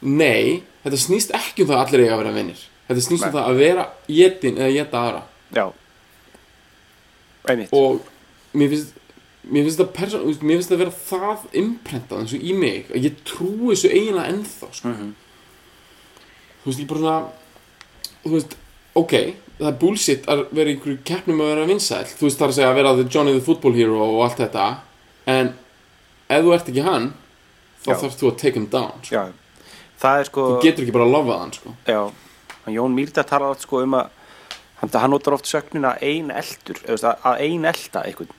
nei, 0.00 0.62
þetta 0.84 1.00
snýst 1.00 1.32
ekki 1.34 1.64
um 1.64 1.72
það 1.72 1.78
að 1.78 1.86
allir 1.86 2.04
eiga 2.04 2.14
að 2.16 2.22
vera 2.22 2.36
vinnir 2.36 2.66
þetta 2.88 3.04
snýst 3.04 3.26
um 3.26 3.32
Nei. 3.32 3.36
það 3.36 3.48
að 3.48 3.60
vera 3.62 3.86
jetin 4.18 4.60
eða 4.60 4.70
jeta 4.74 5.02
aðra 5.02 5.22
já. 5.56 5.64
einmitt 7.48 7.74
og 7.76 8.00
mér 8.52 8.72
finnst 8.74 8.94
mér 9.48 9.64
finnst 9.66 9.80
þetta 9.80 9.96
person, 9.96 10.24
mér 10.28 10.58
finnst 10.58 10.70
þetta 10.70 10.80
vera 10.82 10.94
það 11.08 11.58
imprentað 11.62 12.22
eins 12.22 12.34
og 12.36 12.44
í 12.44 12.54
mig 12.56 12.90
að 12.92 13.08
ég 13.08 13.20
trúi 13.28 13.72
þessu 13.72 13.90
eiginlega 13.92 14.32
ennþá 14.32 14.70
sko. 14.72 14.88
Mhm. 14.92 15.12
þú 16.62 16.70
veist, 16.70 16.80
ég 16.82 16.88
bara 16.88 17.00
svona 17.00 17.18
þú 18.24 18.34
veist, 18.34 18.56
ok 18.94 19.14
það 19.58 19.70
er 19.70 19.78
bullshit 19.80 20.28
að 20.30 20.44
vera 20.54 20.70
í 20.70 20.76
einhverju 20.76 20.98
keppnum 21.04 21.40
að 21.42 21.50
vera 21.52 21.70
vinsæl 21.70 22.04
þú 22.10 22.26
veist, 22.26 22.38
það 22.38 22.46
er 22.46 22.52
að 22.52 22.58
segja 22.58 22.68
að 22.70 22.78
vera 22.78 22.94
the 22.98 23.08
Johnny 23.08 23.34
the 23.34 23.44
Football 23.44 23.74
Hero 23.78 23.98
og 24.04 24.22
allt 24.26 24.42
þetta 24.42 24.68
en 25.26 25.52
ef 26.28 26.44
þú 26.44 26.54
ert 26.54 26.70
ekki 26.72 26.86
hann 26.86 27.10
þá 27.84 27.90
þarfst 27.94 28.22
þú 28.22 28.30
að 28.30 28.38
take 28.42 28.58
him 28.58 28.68
down 28.70 29.02
sko. 29.02 29.24
það 29.98 30.22
er 30.22 30.30
sko 30.30 30.46
þú 30.52 30.62
getur 30.66 30.84
ekki 30.86 30.96
bara 30.96 31.08
að 31.08 31.14
lofa 31.16 31.40
hann 31.42 31.52
sko. 31.56 31.74
Jón 32.68 32.92
Mýrdal 32.94 33.24
talar 33.24 33.54
oft 33.54 33.64
sko 33.64 33.82
um 33.82 33.96
að 33.96 34.10
hann, 34.82 35.10
notar 35.10 35.38
oft 35.38 35.48
sögnuna 35.48 35.96
ein 36.04 36.30
eldur 36.30 36.82
að, 36.84 37.06
að 37.24 37.44
ein 37.46 37.64
elda 37.72 38.04
einhvern 38.04 38.34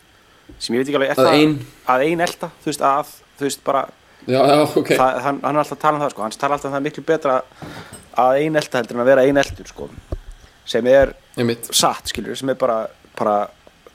sem 0.58 0.76
ég 0.76 0.82
veit 0.82 0.90
ekki 0.90 1.00
alveg 1.00 1.20
að 1.20 1.32
ein, 1.36 1.56
að 1.86 2.06
ein 2.08 2.24
elda 2.26 2.52
þú 2.64 2.72
veist 2.72 2.86
að 2.90 3.16
þú 3.40 3.48
veist 3.48 3.64
bara 3.66 3.84
já, 4.26 4.40
já, 4.40 4.62
ok. 4.64 4.92
Það, 4.94 5.20
hann, 5.26 5.42
hann 5.44 5.56
er 5.56 5.64
alltaf 5.64 5.78
að 5.78 5.82
tala 5.84 5.98
um 5.98 6.04
það 6.04 6.14
sko. 6.14 6.26
Hann 6.26 6.38
talar 6.42 6.58
alltaf 6.58 6.70
um 6.70 6.78
það 6.78 6.86
miklu 6.88 7.06
betra 7.08 7.38
að 8.20 8.42
ein 8.44 8.60
elda 8.60 8.82
heldur 8.82 8.98
en 8.98 9.04
að 9.04 9.12
vera 9.14 9.26
ein 9.26 9.42
eldur 9.44 9.70
sko. 9.72 9.90
Sem 10.70 10.90
er 10.92 11.14
satt 11.72 12.12
skilur 12.12 12.38
sem 12.38 12.52
er 12.52 12.60
bara, 12.60 12.80
bara 13.18 13.38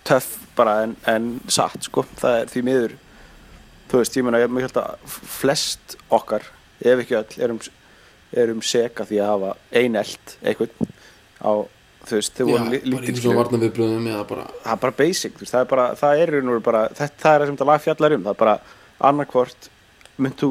töff 0.06 0.36
bara 0.56 0.80
en, 0.86 0.96
en 1.10 1.30
satt 1.52 1.86
sko. 1.86 2.06
Það 2.20 2.40
er 2.40 2.52
því 2.52 2.64
miður 2.70 2.96
þú 3.90 4.00
veist 4.00 4.18
ég 4.18 4.26
meina 4.26 4.42
ég 4.42 4.60
held 4.64 4.80
að 4.80 5.16
flest 5.38 5.96
okkar 6.14 6.46
ef 6.84 7.04
ekki 7.04 7.18
öll 7.20 7.44
erum, 7.46 7.60
erum 8.34 8.62
seka 8.64 9.06
því 9.06 9.20
að 9.22 9.32
hafa 9.34 9.52
ein 9.80 9.98
eld 10.00 10.36
einhvern 10.42 10.92
á 11.44 11.52
þú 12.04 12.18
veist 12.18 12.36
þau 12.38 12.46
voru 12.46 12.60
bara 14.28 14.46
það 14.64 14.72
er 14.72 14.80
bara 14.84 14.96
basic 14.98 15.38
veist, 15.40 15.52
það 15.54 15.60
er 15.60 15.68
bara, 15.74 15.86
það 16.00 16.22
er, 16.22 16.28
í 16.28 16.34
raun 16.38 16.48
og 16.48 16.54
veru 16.56 16.64
bara 16.70 16.82
þetta, 16.88 17.14
það 17.22 17.34
er 17.34 17.40
það 17.40 17.46
sem 17.46 17.56
þetta 17.56 17.70
lag 17.70 17.84
fjallar 17.84 18.16
um 18.18 18.24
það 18.24 18.34
er 18.34 18.40
bara 18.44 18.56
annarkvort 19.10 19.68
mynd 20.24 20.36
þú 20.40 20.50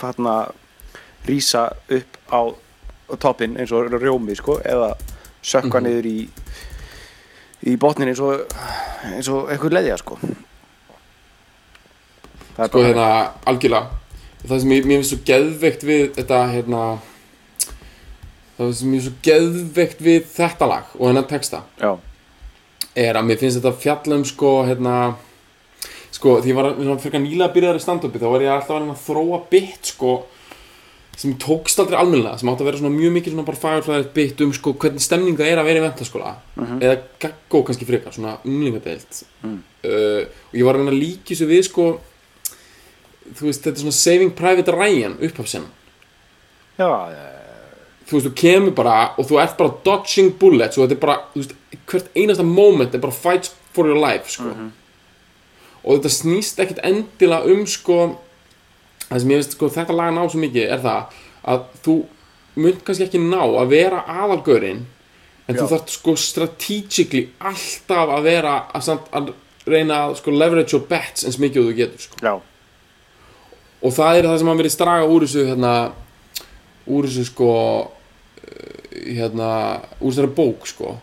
hérna 0.00 0.36
rísa 1.28 1.64
upp 1.98 2.16
á, 2.32 2.40
toppin 3.22 3.56
eins 3.60 3.72
og 3.72 3.92
rjómi 3.92 4.34
sko 4.38 4.58
eða 4.64 4.94
sökka 5.42 5.78
Mhm. 5.80 5.84
niður 5.86 6.06
í 6.06 6.28
í 7.72 7.76
botnin 7.78 8.08
eins 8.08 8.20
og 8.20 8.46
eins 9.04 9.28
og 9.28 9.50
eitthvað 9.50 9.72
leðja 9.76 9.98
sko. 9.98 10.16
Það 12.56 12.64
er 12.64 12.68
sko 12.68 12.78
bara 12.78 12.88
hérna 12.88 13.32
algjörlega. 13.46 13.86
Það 14.48 14.60
sem 14.60 14.70
ég, 14.74 14.84
mér 14.86 14.98
finnst 14.98 15.12
svo 15.14 15.18
geðveikt 15.28 15.82
við 15.86 16.02
þetta 16.16 16.40
hérna 16.52 16.80
það 18.62 18.78
sem 18.78 18.94
ég 18.94 19.02
er 19.02 19.06
svo 19.08 19.18
geðveikt 19.26 20.02
við 20.06 20.24
þetta 20.36 20.68
lag 20.70 20.96
og 20.98 21.08
hennar 21.08 21.28
texta 21.30 21.62
já, 21.80 21.92
er 22.94 23.18
að 23.18 23.28
mér 23.28 23.40
finnst 23.40 23.60
þetta 23.60 23.82
fjalla 23.84 24.18
um 24.20 24.26
sko 24.28 24.52
hérna 24.68 24.96
sko 26.12 26.36
því 26.42 26.52
ég 26.52 26.58
var 26.58 27.00
fyrir 27.02 27.24
nýlega 27.24 27.54
byrjaður 27.54 27.80
í 27.80 27.84
stand-upi 27.86 28.20
þá 28.20 28.28
var 28.30 28.44
ég 28.44 28.54
alltaf 28.54 28.76
að 28.76 28.92
að 28.92 29.02
þróa 29.06 29.40
bit 29.50 29.90
sko, 29.92 30.12
sem 31.18 31.34
tókst 31.40 31.80
aldrei 31.82 31.98
almennilega 32.00 32.40
sem 32.40 32.52
átti 32.52 32.64
að 32.64 32.70
vera 32.70 32.80
svona 32.82 32.94
mjög 32.94 33.14
mikið 33.16 33.34
svona 33.34 33.48
bara 33.48 33.62
fagurfræðið 33.64 34.12
bit 34.16 34.44
um 34.44 34.54
sko 34.56 34.74
hvernig 34.84 35.04
stemning 35.04 35.40
það 35.40 35.52
er 35.52 35.62
að 35.62 35.68
vera 35.70 35.82
í 35.82 35.84
ventaskóla 35.86 36.32
eða 36.78 36.96
gaggó 37.24 37.62
kannski 37.66 37.88
frekar, 37.88 38.14
svona 38.14 38.38
unglingadeild. 38.44 39.22
Mm. 39.42 39.58
uh, 39.88 40.22
og 40.52 40.56
ég 40.60 40.68
var 40.68 40.78
að 40.78 40.92
að 40.92 41.00
líka 41.00 41.32
þessu 41.32 41.48
við 41.50 41.66
sko 41.68 41.86
þú 43.32 43.48
veist, 43.48 43.62
þetta 43.64 43.76
er 43.76 43.84
svona 43.84 43.98
Saving 43.98 44.34
Private 44.36 44.74
Ryan 44.76 45.16
upphafsinn 45.22 45.68
Já, 46.78 46.88
já, 47.12 47.24
þú 48.08 48.18
veist, 48.18 48.28
þú 48.28 48.34
kemur 48.42 48.74
bara 48.76 48.96
og 49.18 49.28
þú 49.28 49.40
ert 49.42 49.56
bara 49.58 49.74
dodging 49.86 50.32
bullets 50.40 50.78
og 50.78 50.86
þetta 50.86 50.96
er 50.96 51.02
bara, 51.02 51.18
þú 51.32 51.42
veist, 51.42 51.56
hvert 51.92 52.08
einasta 52.16 52.46
moment 52.46 52.94
er 52.94 53.02
bara 53.02 53.16
fights 53.16 53.52
for 53.72 53.88
your 53.88 54.00
life, 54.00 54.30
sko. 54.32 54.52
Og 55.82 55.96
þetta 55.96 56.12
snýst 56.14 56.60
ekkit 56.62 56.82
endilega 56.86 57.50
um, 57.50 57.64
sko 57.66 57.98
það 59.08 59.22
sem 59.22 59.34
ég 59.34 59.42
veist, 59.42 59.56
sko, 59.56 59.70
þetta 59.72 59.96
lag 59.96 60.12
ná 60.14 60.24
svo 60.26 60.42
mikið 60.42 60.74
er 60.76 60.82
það 60.82 61.20
að 61.52 61.64
þú 61.84 61.96
munt 62.62 62.82
kannski 62.86 63.06
ekki 63.08 63.22
ná 63.22 63.40
að 63.42 63.72
vera 63.72 64.02
aðalgörinn 64.12 64.84
en 65.48 65.56
þú 65.56 65.64
Já. 65.64 65.70
þarft 65.72 65.94
sko 65.96 66.14
strategically 66.20 67.24
alltaf 67.40 68.12
að 68.14 68.28
vera 68.28 68.54
að, 68.70 68.84
samt, 68.86 69.08
að 69.10 69.32
reyna 69.66 70.04
að 70.06 70.16
sko 70.20 70.34
leverage 70.34 70.74
your 70.76 70.84
bets 70.86 71.26
eins 71.26 71.40
mikið 71.42 71.62
og 71.62 71.70
þú 71.70 71.76
getur, 71.80 72.06
sko. 72.06 72.20
Já, 72.22 72.34
og 73.82 73.94
það 73.96 74.18
er 74.18 74.28
það 74.30 74.38
sem 74.40 74.50
hann 74.52 74.60
verið 74.60 74.74
straga 74.76 75.10
úr 75.10 75.26
þessu 75.26 75.44
hérna 75.48 75.72
úr 76.86 77.08
þessu 77.08 77.26
sko 77.30 77.50
uh, 77.82 78.80
hérna 79.02 79.50
úr 80.00 80.10
þessari 80.10 80.34
bók 80.36 80.66
sko. 80.70 80.96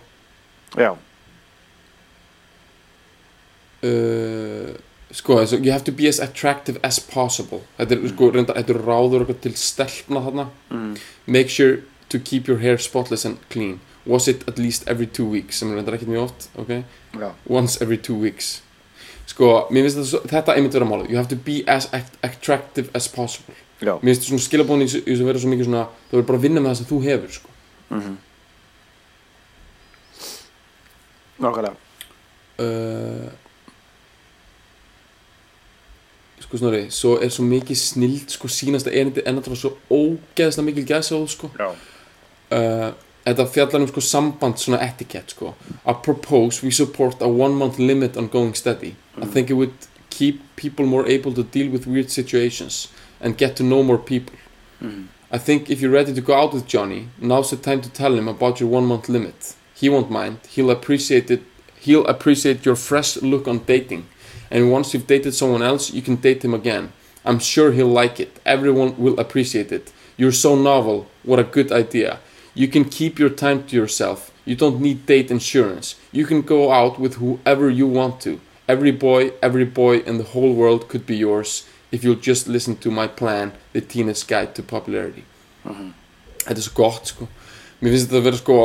Já, 0.78 0.94
uh, 3.84 4.74
sko 5.12 5.40
þessu, 5.42 5.60
you 5.64 5.72
have 5.72 5.84
to 5.84 5.92
be 5.92 6.08
as 6.08 6.20
attractive 6.20 6.80
as 6.84 7.00
possible. 7.00 7.64
Þetta 7.78 7.98
er 7.98 8.10
sko 8.14 8.32
reynda, 8.34 8.56
þetta 8.58 8.76
er 8.76 8.82
ráður 8.86 9.26
okkur 9.26 9.40
til 9.46 9.56
stelpna 9.58 10.24
þarna. 10.28 10.50
Mm. 10.70 10.98
make 11.26 11.50
sure 11.50 11.82
to 12.10 12.20
keep 12.20 12.48
your 12.48 12.60
hair 12.60 12.78
spotless 12.78 13.26
and 13.26 13.38
clean. 13.50 13.80
Was 14.06 14.28
it 14.28 14.48
at 14.48 14.58
least 14.58 14.88
every 14.88 15.06
two 15.06 15.26
weeks 15.26 15.60
sem 15.60 15.72
er 15.72 15.80
reyndar 15.80 15.98
ekkert 15.98 16.10
mjög 16.10 16.30
oft 16.30 16.50
ok? 16.58 16.84
Já, 17.20 17.32
once 17.46 17.82
every 17.82 17.98
two 17.98 18.18
weeks. 18.18 18.62
Sko, 19.30 19.68
mér 19.70 19.86
finnst 19.86 20.16
þetta, 20.16 20.30
þetta 20.32 20.56
einmitt 20.56 20.78
vera 20.78 20.88
mála 20.90 21.10
you 21.10 21.18
have 21.20 21.30
to 21.30 21.38
be 21.38 21.62
as 21.70 21.90
act 21.94 22.18
attractive 22.26 22.90
as 22.98 23.08
possible 23.08 23.54
já, 23.82 23.94
mér 24.02 24.14
finnst 24.16 24.28
svona 24.30 24.44
skilabóðin 24.44 24.84
í 24.84 24.88
þessu- 24.90 25.04
þessu 25.08 25.26
vera 25.30 25.40
svo 25.40 25.50
mikið 25.54 25.66
svona 25.70 25.84
þú 26.10 26.18
verður 26.18 26.28
bara 26.32 26.38
að 26.38 26.46
vinna 26.48 26.62
með 26.62 26.70
það 26.72 26.78
sem 26.82 26.90
þú 26.90 27.04
hefur 27.04 27.32
sko. 27.32 27.50
mhm. 27.90 28.18
Nákvæmlega, 31.40 31.76
uh, 32.60 33.30
sko 36.44 36.58
snorri 36.60 36.88
svo 36.92 37.14
er 37.24 37.30
svo 37.32 37.46
mikið 37.48 37.78
snild 37.80 38.34
sko 38.34 38.48
sínasta 38.52 38.92
erindi 38.92 39.24
en 39.26 39.40
þetta 39.40 39.54
var 39.54 39.62
svo 39.62 39.72
ógeðslega 39.90 40.66
mikil 40.68 40.86
gæsóð 40.90 41.28
sko. 41.32 41.52
Já, 41.60 41.70
uh, 42.52 42.90
þetta 43.26 43.46
fjallar 43.54 43.82
um 43.86 43.88
sko 43.92 44.02
samband 44.04 44.60
svona 44.60 44.82
etikett 44.84 45.32
sko. 45.36 45.54
I 45.86 45.94
propose 46.04 46.64
we 46.64 46.72
support 46.72 47.22
a 47.22 47.28
one 47.28 47.56
month 47.56 47.80
limit 47.80 48.18
on 48.18 48.28
going 48.28 48.56
steady. 48.56 48.96
I 49.22 49.26
think 49.26 49.50
it 49.50 49.54
would 49.54 49.74
keep 50.10 50.42
people 50.56 50.86
more 50.86 51.06
able 51.08 51.34
to 51.34 51.44
deal 51.44 51.70
with 51.72 51.86
weird 51.88 52.10
situations 52.12 52.88
and 53.22 53.38
get 53.38 53.56
to 53.56 53.64
know 53.64 53.84
more 53.84 53.98
people 53.98 54.36
mhm. 54.82 55.08
I 55.32 55.38
think 55.38 55.70
if 55.70 55.80
you're 55.80 55.92
ready 55.92 56.12
to 56.16 56.22
go 56.22 56.34
out 56.34 56.54
with 56.54 56.66
Johnny, 56.66 57.10
now's 57.20 57.52
the 57.52 57.58
time 57.58 57.82
to 57.82 57.90
tell 57.92 58.16
him 58.18 58.28
about 58.28 58.60
your 58.60 58.68
one 58.68 58.86
month 58.88 59.10
limit. 59.10 59.54
He 59.76 59.88
won't 59.88 60.10
mind. 60.10 60.40
He'll 60.50 60.72
appreciate 60.72 61.30
it. 61.30 61.44
He'll 61.80 62.08
appreciate 62.08 62.66
your 62.66 62.76
fresh 62.76 63.16
look 63.22 63.48
on 63.48 63.60
dating. 63.60 64.08
And 64.50 64.72
once 64.72 64.92
you've 64.92 65.06
dated 65.06 65.36
someone 65.36 65.62
else, 65.62 65.94
you 65.94 66.02
can 66.02 66.16
date 66.16 66.44
him 66.44 66.56
again. 66.56 66.94
I'm 67.24 67.38
sure 67.38 67.72
he'll 67.72 67.86
like 68.04 68.20
it. 68.20 68.40
Everyone 68.44 68.98
will 68.98 69.20
appreciate 69.20 69.72
it. 69.72 69.92
You're 70.18 70.32
so 70.32 70.56
novel. 70.56 71.06
What 71.22 71.38
a 71.38 71.44
good 71.44 71.72
idea. 71.72 72.20
You 72.56 72.68
can 72.68 72.86
keep 72.86 73.20
your 73.20 73.30
time 73.30 73.68
to 73.68 73.76
yourself. 73.76 74.32
You 74.46 74.56
don't 74.56 74.82
need 74.82 75.06
date 75.06 75.30
insurance. 75.30 75.94
You 76.12 76.26
can 76.26 76.42
go 76.42 76.72
out 76.72 77.00
with 77.00 77.16
whoever 77.16 77.70
you 77.70 77.86
want 77.86 78.20
to. 78.22 78.42
Every 78.68 78.92
boy, 78.92 79.34
every 79.44 79.66
boy 79.66 79.98
in 80.00 80.18
the 80.18 80.24
whole 80.34 80.54
world 80.54 80.90
could 80.90 81.06
be 81.06 81.18
yours 81.18 81.66
if 81.92 82.04
you'll 82.04 82.22
just 82.22 82.48
listen 82.48 82.76
to 82.78 82.92
my 82.92 83.08
plan, 83.08 83.52
The 83.74 83.82
Teenage 83.82 84.28
Guide 84.28 84.54
to 84.56 84.64
Popularity. 84.64 85.24
Þetta 85.64 86.56
er 86.56 86.66
svo 86.66 86.76
gott 86.78 87.10
sko. 87.12 87.28
Mér 87.80 87.96
finnst 87.96 88.10
þetta 88.10 88.20
að 88.20 88.28
vera 88.28 88.40
sko 88.40 88.60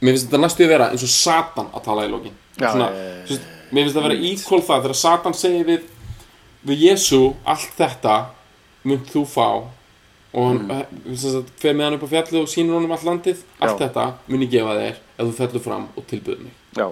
Mér 0.00 0.14
finnst 0.14 0.26
þetta 0.28 0.40
næstu 0.40 0.64
að 0.64 0.70
vera 0.72 0.86
eins 0.92 1.04
og 1.04 1.12
Satan 1.12 1.66
að 1.76 1.82
tala 1.84 2.06
í 2.06 2.12
lokin. 2.12 2.36
Já, 2.56 2.70
Svona, 2.70 2.88
þú 3.28 3.34
veist, 3.34 3.50
Mér 3.70 3.84
finnst 3.84 3.96
þetta 3.96 4.00
að 4.00 4.06
vera 4.08 4.30
equal 4.30 4.62
það 4.68 4.86
Þegar 4.86 5.00
Satan 5.00 5.36
segir 5.36 5.68
við 5.68 5.84
Við 6.70 6.86
Jésu 6.86 7.20
allt 7.48 7.76
þetta 7.76 8.16
Munt 8.88 9.12
þú 9.12 9.26
fá. 9.28 9.46
Og 10.30 10.46
hann 10.46 10.60
mm. 10.64 11.14
sagt, 11.18 11.52
fer 11.60 11.76
með 11.76 11.88
hann 11.88 11.98
upp 11.98 12.06
á 12.06 12.12
fjallið 12.14 12.40
og 12.44 12.50
sýnir 12.52 12.76
honum 12.76 12.92
allt 12.94 13.06
landið 13.08 13.44
Allt 13.58 13.76
Já. 13.76 13.86
þetta 13.86 14.06
mun 14.30 14.44
ég 14.46 14.52
gefa 14.52 14.76
þér 14.78 15.00
Ef 15.00 15.22
þú 15.24 15.32
fellur 15.40 15.64
fram 15.64 15.88
og 15.96 16.06
tilbyður 16.08 16.44
mig. 16.46 16.58
Já, 16.78 16.86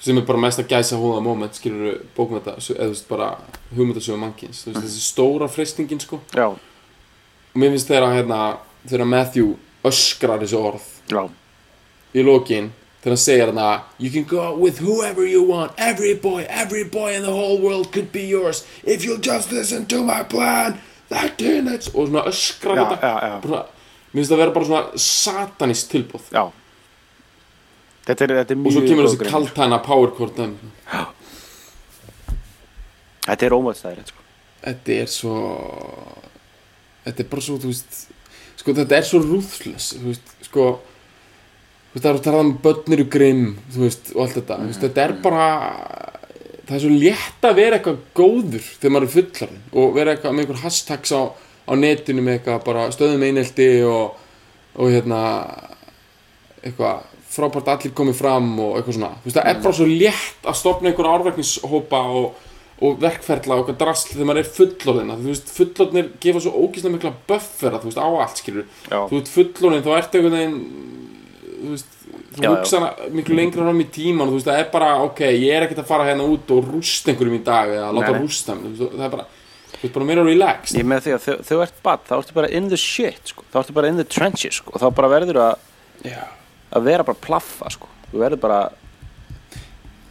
sem 0.00 0.18
er 0.18 0.26
bara 0.26 0.38
mest 0.38 0.60
að 0.62 0.70
gæsa 0.70 0.98
hóða 1.00 1.22
moment 1.24 1.58
skilur 1.58 2.00
bókmynda 2.16 2.56
eða 2.58 2.86
þú 2.86 2.88
veist 2.92 3.08
bara 3.08 3.28
hugmyndasögu 3.74 4.18
mannkins 4.20 4.64
þú 4.64 4.72
veist 4.72 4.84
þessi 4.86 5.04
stóra 5.04 5.48
freystingin 5.50 6.00
sko. 6.02 6.20
Já, 6.34 6.46
og 6.48 7.56
mér 7.58 7.74
finnst 7.74 7.90
þegar 7.90 8.14
hérna 8.14 8.42
þegar 8.86 9.10
Matthew 9.14 9.54
öskrar 9.88 10.42
þessu 10.42 10.60
orð 10.60 10.86
já, 11.10 11.22
í 12.14 12.22
lokin 12.26 12.70
þegar 13.02 13.14
hann 13.14 13.22
segir 13.24 13.46
hérna 13.48 13.68
you 13.98 14.10
can 14.14 14.26
go 14.28 14.40
out 14.42 14.58
with 14.58 14.78
whoever 14.78 15.26
you 15.26 15.42
want. 15.42 15.72
Every 15.76 16.14
boy, 16.14 16.46
every 16.48 16.84
boy 16.84 17.14
in 17.16 17.22
the 17.22 17.34
whole 17.34 17.58
world 17.58 17.90
could 17.92 18.12
be 18.12 18.22
yours. 18.26 18.64
If 18.84 19.04
you'll 19.04 19.22
just 19.22 19.52
listen 19.52 19.86
to 19.86 20.04
my 20.04 20.22
plan 20.22 20.78
that 21.08 21.38
teenage 21.38 21.90
og 21.94 22.08
svona 22.08 22.24
öskrar 22.28 22.78
þetta. 22.94 23.66
mér 24.12 24.22
finnst 24.22 24.32
það 24.32 24.40
vera 24.42 24.54
bara 24.54 24.68
svona 24.70 25.02
satanist 25.04 25.90
tilbúð 25.92 26.30
já. 26.32 26.44
Þetta 28.08 28.24
er, 28.24 28.34
þetta 28.40 28.54
er 28.54 28.60
og 28.64 28.72
svo 28.72 28.84
kemur 28.86 29.08
þessi 29.08 29.28
kaltæna 29.28 29.78
power 29.84 30.14
chord 30.16 30.38
dæmi. 30.38 30.70
Þetta 33.28 33.44
er 33.44 33.56
ómöðstæðir, 33.58 34.06
sko. 34.08 34.22
þetta 34.64 34.94
er 34.94 35.10
svo 35.12 35.34
þetta 37.04 37.24
er 37.24 37.28
bara 37.32 37.44
svo, 37.44 37.58
veist 37.64 38.06
sko 38.58 38.74
þetta 38.76 38.98
er 38.98 39.06
svo 39.06 39.20
veist, 39.22 40.32
sko 40.48 40.68
það 41.98 42.10
er 42.10 42.18
að 42.18 42.24
tala 42.26 42.44
um 42.44 42.54
börnir 42.62 43.02
og 43.04 43.10
grimm 43.12 43.44
veist, 43.74 44.12
og 44.14 44.24
allt 44.24 44.38
þetta, 44.38 44.58
þú 44.60 44.70
veist, 44.70 44.84
þetta 44.84 45.04
er 45.04 45.14
bara 45.24 45.48
það 46.68 46.74
er 46.76 46.82
svo 46.84 46.94
létt 46.94 47.46
að 47.48 47.58
vera 47.58 47.78
eitthvað 47.78 48.00
góður 48.18 48.66
þegar 48.68 48.94
maður 48.94 49.08
er 49.08 49.14
fullarinn 49.16 49.62
og 49.72 49.94
vera 49.96 50.14
eitthvað 50.14 50.34
með 50.34 50.44
einhver 50.44 50.62
hashtags 50.64 51.14
á, 51.16 51.22
á 51.32 51.72
netinu 51.78 52.24
með 52.24 52.38
eitthvað 52.38 52.64
bara 52.68 52.88
stöðum 52.94 53.24
einelti 53.28 53.68
og, 53.88 54.18
og 54.76 54.92
hérna 54.92 55.22
eitthvað 56.62 57.06
frábært 57.28 57.70
allir 57.72 57.94
komið 57.96 58.18
fram 58.18 58.52
og 58.64 58.78
eitthvað 58.78 58.98
svona. 58.98 59.10
Þú 59.22 59.28
veist, 59.28 59.38
það 59.38 59.50
er 59.50 59.64
bara 59.64 59.78
svo 59.78 59.88
létt 59.88 60.48
að 60.48 60.58
stopna 60.60 60.90
einhver 60.90 61.10
árverkningshópa 61.12 62.00
og, 62.20 62.46
og 62.78 62.96
verkferla 63.02 63.58
og 63.58 63.62
eitthvað 63.62 63.80
drasl 63.82 64.12
þegar 64.14 64.30
maður 64.30 64.42
er 64.42 64.50
fullorðin 64.58 65.14
þú 65.14 65.28
veist, 65.32 65.52
fullorðinir 65.56 66.10
gefa 66.24 66.44
svo 66.44 66.64
ógíslega 66.64 66.94
mikla 66.96 67.14
buffera, 67.28 67.82
þú 67.82 67.90
veist, 67.90 68.00
á 68.00 68.08
allt 68.08 68.42
skilur 68.42 68.66
Já, 68.88 68.98
þú 69.10 69.20
ert 69.20 69.32
fullorðin, 69.34 69.84
þá 69.84 69.92
ertu 69.98 70.20
einhvern 70.20 70.38
veginn 70.38 70.60
þú 71.58 71.72
veist, 71.74 71.96
þú 72.38 72.52
hugsa 72.52 72.80
miklu 73.18 73.38
lengra 73.38 73.66
fram 73.66 73.82
í 73.82 73.88
tíman 73.98 74.28
og 74.28 74.32
þú 74.32 74.38
veist, 74.38 74.50
það 74.52 74.62
er 74.62 74.70
bara, 74.72 74.92
ok, 75.08 75.24
ég 75.26 75.56
er 75.56 75.66
ekkert 75.66 75.82
að 75.82 75.90
fara 75.90 76.06
hérna 76.08 76.28
út 76.30 76.54
og 76.54 76.70
rústa 76.70 77.12
einhverjum 77.12 77.40
í 77.40 77.44
dag 77.50 77.74
eða 77.74 77.90
láta 77.98 78.14
rústa 78.14 78.56
veist, 78.62 78.84
það 78.94 79.06
er 79.08 79.14
bara 79.16 79.26
þú 79.78 79.82
veist, 79.82 79.94
bara 79.94 80.08
meira 80.08 80.24
relaxed. 80.26 80.78
Ég 80.78 80.86
með 80.88 81.04
því 81.04 81.14
að 81.14 81.24
þegar 81.26 81.46
þú 81.48 81.60
ert 81.64 81.80
bad, 81.84 82.04
þá 82.08 82.14
ertu 82.18 82.36
bara 82.38 82.50
in 82.58 82.68
the 82.70 82.78
shit, 82.80 83.32
sko. 83.32 83.46
Þá 83.52 83.58
ertu 83.62 83.76
bara 83.76 83.90
in 83.92 84.00
the 84.00 84.06
trenches, 84.06 84.60
sko. 84.60 84.74
Og 84.74 84.82
þá 84.82 84.88
bara 84.96 85.10
verður 85.12 85.40
að, 85.44 85.66
Já. 86.06 86.22
Að 86.74 86.88
vera 86.90 87.06
bara 87.08 87.22
plaffa, 87.28 87.72
sko. 87.74 87.90
Þú 88.12 88.22
verður 88.22 88.42
bara, 88.44 88.60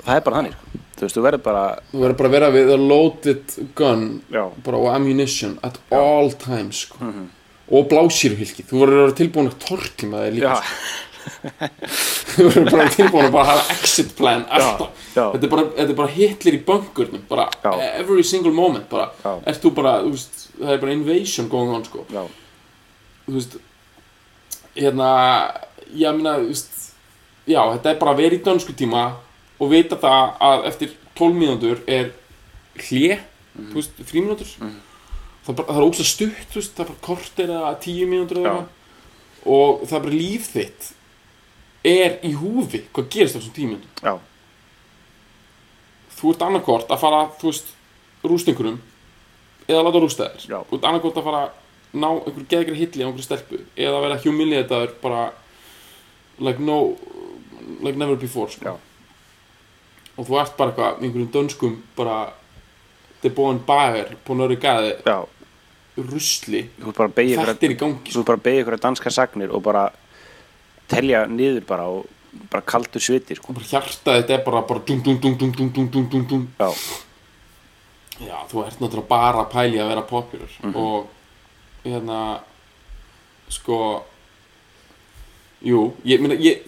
það 0.05 0.15
er 0.15 0.27
bara 0.27 0.41
þannig, 0.41 0.57
sko. 0.57 0.83
Þú 0.97 1.05
veist, 1.05 1.17
þú 1.17 1.23
verður 1.27 1.41
bara, 1.45 1.63
þú 1.91 1.99
verður 2.01 2.17
bara 2.17 2.29
að 2.29 2.33
vera 2.33 2.47
við 2.55 2.69
a 2.73 2.77
loaded 2.81 3.57
gun 3.77 4.05
já, 4.33 4.43
bara 4.65 4.77
og 4.81 4.87
ammunition 4.95 5.57
at 5.67 5.75
all 5.93 6.31
times 6.41 6.87
sko. 6.87 7.11
og 7.67 7.89
blásýruhylki 7.91 8.65
þú 8.65 8.79
verður 8.81 8.97
að 8.97 9.03
vera 9.03 9.17
tilbúin 9.19 9.51
að 9.51 9.59
torki 9.61 10.09
með 10.09 10.23
það 10.23 10.37
líka 10.37 10.55
já, 10.55 10.55
sko. 10.57 11.69
þú 12.31 12.47
verður 12.47 12.71
bara 12.71 12.87
tilbúin 12.95 13.27
að 13.27 13.35
bara 13.35 13.49
hafa 13.51 13.75
exit 13.75 14.15
plan 14.17 14.47
alltaf 14.49 15.05
já. 15.11 15.21
þetta 15.35 15.43
er 15.43 15.53
bara, 15.53 15.67
þetta 15.77 15.93
er 15.93 15.99
bara 16.01 16.15
hitlir 16.15 16.57
í 16.57 16.63
bunkurnum 16.71 17.23
bara 17.29 17.47
Já. 17.61 17.71
every 18.01 18.25
single 18.25 18.55
moment 18.55 18.89
bara, 18.89 19.11
Já. 19.21 19.69
bara, 19.77 19.95
veist, 20.07 20.47
það 20.57 20.73
er 20.73 20.81
bara 20.81 20.97
invasion 20.97 21.49
going 21.53 21.77
on 21.77 21.85
sko, 21.85 22.07
já, 22.09 22.25
þú 23.27 23.37
veist 23.37 23.59
hérna, 24.73 25.11
ég 25.95 26.15
meina, 26.15 26.37
þú 26.39 26.47
veist 26.47 26.73
já, 27.47 27.61
þetta 27.73 27.89
er 27.93 27.99
bara 27.99 28.11
að 28.13 28.17
vera 28.17 28.35
í 28.35 28.43
dönsku 28.43 28.73
tíma 28.75 29.05
og 29.59 29.69
vita 29.71 29.95
það 29.95 30.37
að 30.41 30.65
eftir 30.67 30.89
12 31.15 31.35
mínútur 31.35 31.81
er 31.87 32.11
hlje 32.77 33.19
Mhm. 33.57 33.71
þú 33.71 33.73
veist, 33.73 33.91
frímínútur 34.05 34.45
það, 34.45 35.49
er 35.49 35.53
bara- 35.55 35.67
það 35.73 35.77
er 35.77 35.87
ógst 35.89 36.05
stutt, 36.05 36.47
þú 36.51 36.59
veist, 36.61 36.75
það 36.75 36.79
er 36.79 36.89
bara 36.91 36.99
kortir 37.01 37.47
eða 37.49 37.79
10 37.81 38.05
mínútur 38.05 38.37
eða 38.37 38.51
eitthvað. 38.51 38.67
Og 39.47 39.81
það 39.87 39.95
er 39.97 39.99
bara 39.99 40.11
líf 40.13 40.47
þitt 40.53 40.91
er 41.85 42.19
í 42.23 42.33
húfi, 42.35 42.83
hvað 42.93 43.09
gerist 43.09 43.35
á 43.35 43.39
þessum 43.39 43.53
10 43.55 43.67
mínútum? 43.71 43.89
Já, 44.03 44.19
þú 46.17 46.33
ert 46.33 46.41
annarkort 46.47 46.87
að 46.91 46.99
fara, 47.01 47.21
þú 47.39 47.51
veist 47.51 47.73
rúst 48.27 48.47
einhverjum 48.49 48.79
eða 49.67 49.83
láta 49.85 50.01
rústa 50.01 50.29
þér. 50.31 50.47
Já. 50.49 50.57
og 50.71 50.81
annarkot 50.83 51.15
að 51.19 51.23
fara 51.27 51.41
að 51.47 51.51
ná 51.93 52.07
einhver 52.25 52.47
geðgri 52.51 52.75
hilli 52.79 53.03
á 53.03 53.07
einhverju 53.07 53.25
stelpu 53.27 53.59
eða 53.77 54.01
vera 54.01 54.17
humiliataður 54.23 54.93
bara 55.01 55.31
like 56.39 56.59
no 56.59 56.97
like 57.81 57.97
never 57.97 58.15
before 58.15 58.51
sko. 58.51 58.77
og 60.17 60.25
þú 60.27 60.39
ert 60.41 60.57
bara 60.57 60.71
eitthvað 60.71 61.01
einhverjum 61.03 61.31
dönskum 61.33 61.79
bara 61.97 62.17
þið 63.21 63.33
bóðan 63.37 63.63
bager 63.65 64.13
på 64.25 64.37
nöru 64.37 64.57
gaði 64.61 64.93
rusli 65.97 66.67
þetta 66.77 67.65
er 67.65 67.73
í 67.73 67.79
gangi 67.79 68.11
þú 68.11 68.11
er 68.11 68.19
sko. 68.19 68.27
bara 68.29 68.39
að 68.39 68.45
beigja 68.45 68.63
ykkur 68.63 68.77
að 68.77 68.85
danska 68.85 69.13
sagnir 69.13 69.53
og 69.53 69.63
bara 69.65 69.87
telja 70.87 71.25
niður 71.29 71.65
bara 71.67 71.89
og 71.91 72.05
bara 72.51 72.61
kaldu 72.61 73.01
sviti 73.01 73.37
sko. 73.37 73.51
og 73.51 73.59
bara 73.59 73.69
hjarta 73.71 74.17
þetta 74.19 74.37
er 74.37 74.43
bara, 74.45 74.63
bara 74.67 74.83
dung, 74.85 75.03
dung, 75.03 75.19
dung, 75.21 76.47
já. 76.59 76.69
já 78.19 78.37
þú 78.51 78.65
ert 78.65 78.81
náttúrulega 78.81 79.09
bara 79.09 79.45
að 79.45 79.51
pæli 79.53 79.81
að 79.81 79.89
vera 79.93 80.01
popular 80.01 80.51
mm 80.61 80.73
-hmm. 80.73 80.75
og 80.75 81.07
hérna 81.83 82.39
sko 83.49 84.05
jú, 85.65 85.93
ég 86.05 86.21
meina 86.21 86.37
ég, 86.41 86.65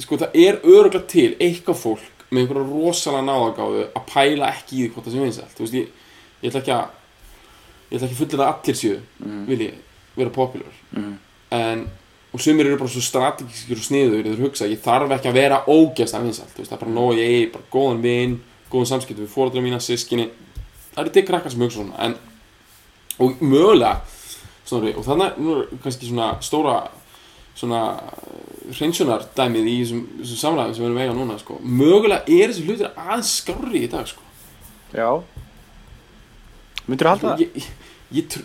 sko 0.00 0.18
það 0.20 0.34
er 0.34 0.60
öruglega 0.64 1.04
til 1.10 1.34
eitthvað 1.38 1.78
fólk 1.80 2.24
með 2.30 2.42
einhverja 2.44 2.66
rosalega 2.68 3.26
náðagáðu 3.26 3.86
að 3.98 4.04
pæla 4.12 4.50
ekki 4.54 4.76
í 4.76 4.82
því 4.82 4.90
hvort 4.94 5.06
það 5.06 5.14
sem 5.16 5.24
vinsælt. 5.26 5.54
Þú 5.56 5.64
veist, 5.64 5.78
ég, 5.78 5.86
ég 6.40 6.50
ætla 6.50 6.60
ekki 6.60 6.74
að 6.76 6.84
ég 7.90 7.96
ætla 7.96 8.06
ekki 8.06 8.16
að 8.16 8.20
fullera 8.20 8.50
allir 8.52 8.78
séu 8.78 9.00
vilji 9.48 9.72
vera 10.16 10.30
popular. 10.30 10.76
Mhm. 10.92 11.16
en 11.50 11.88
og 12.32 12.40
sumir 12.40 12.66
eru 12.66 12.78
bara 12.78 12.90
svo 12.90 13.02
strategískir 13.02 13.78
og 13.80 13.82
sniður 13.82 14.22
þeir 14.22 14.44
hugsa, 14.44 14.68
ég 14.70 14.78
þarf 14.84 15.10
ekki 15.16 15.30
að 15.32 15.34
vera 15.34 15.64
ógæst 15.66 16.14
að 16.14 16.28
vinsælt, 16.28 16.52
þú 16.54 16.62
veist, 16.62 16.70
það 16.70 16.76
er 16.76 16.84
bara 16.84 16.94
nóg 16.94 17.18
ég 17.18 17.26
eigi 17.26 17.48
bara 17.50 17.64
góðan 17.72 18.02
vin, 18.04 18.36
góðan 18.70 18.86
samskipti 18.86 19.24
við 19.24 19.32
fóreldra 19.32 19.62
mína, 19.64 19.80
sískinni 19.82 20.28
það 20.94 21.02
eru 21.02 21.14
til 21.16 21.24
krakkar 21.26 21.50
sem 21.50 21.64
hugsa 21.64 21.80
svona 21.80 22.04
en, 22.06 22.14
og 23.18 23.42
mögulega 23.42 23.96
svona, 24.64 24.92
og 24.94 25.06
þannig 25.08 25.40
nú 25.42 25.56
er 25.56 25.82
kannski 25.82 26.06
svona 26.06 26.28
stóra 26.46 26.76
svona 27.60 27.82
hreinsunar 28.70 29.26
dæmið 29.36 29.68
í 29.68 29.76
þessum, 29.82 30.02
þessum 30.20 30.40
samræðum 30.44 30.74
sem 30.76 30.84
við 30.84 30.88
erum 30.88 31.00
að 31.00 31.04
eiga 31.04 31.18
núna 31.18 31.38
sko. 31.40 31.58
mögulega 31.60 32.22
er 32.36 32.52
þessi 32.52 32.66
hlutir 32.66 32.90
aðeins 32.94 33.32
skárri 33.40 33.84
í 33.84 33.90
dag 33.92 34.08
sko. 34.08 34.22
já 34.94 35.10
myndir 36.86 37.06
þú 37.06 37.10
halda 37.10 37.28
það? 37.28 37.42
ég, 37.44 37.50
ég, 38.18 38.38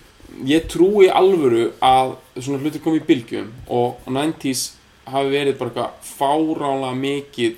ég 0.51 0.68
trúi 0.72 1.07
alvöru 1.09 1.70
að 1.84 2.16
svona 2.39 2.61
hlutir 2.63 2.84
komi 2.84 3.01
í 3.01 3.07
bylgjum 3.07 3.51
og 3.72 3.88
90s 4.09 4.68
hafi 5.05 5.32
verið 5.32 5.59
bara 5.59 5.70
eitthvað 5.72 5.91
fáránlega 6.09 6.99
mikið 6.99 7.53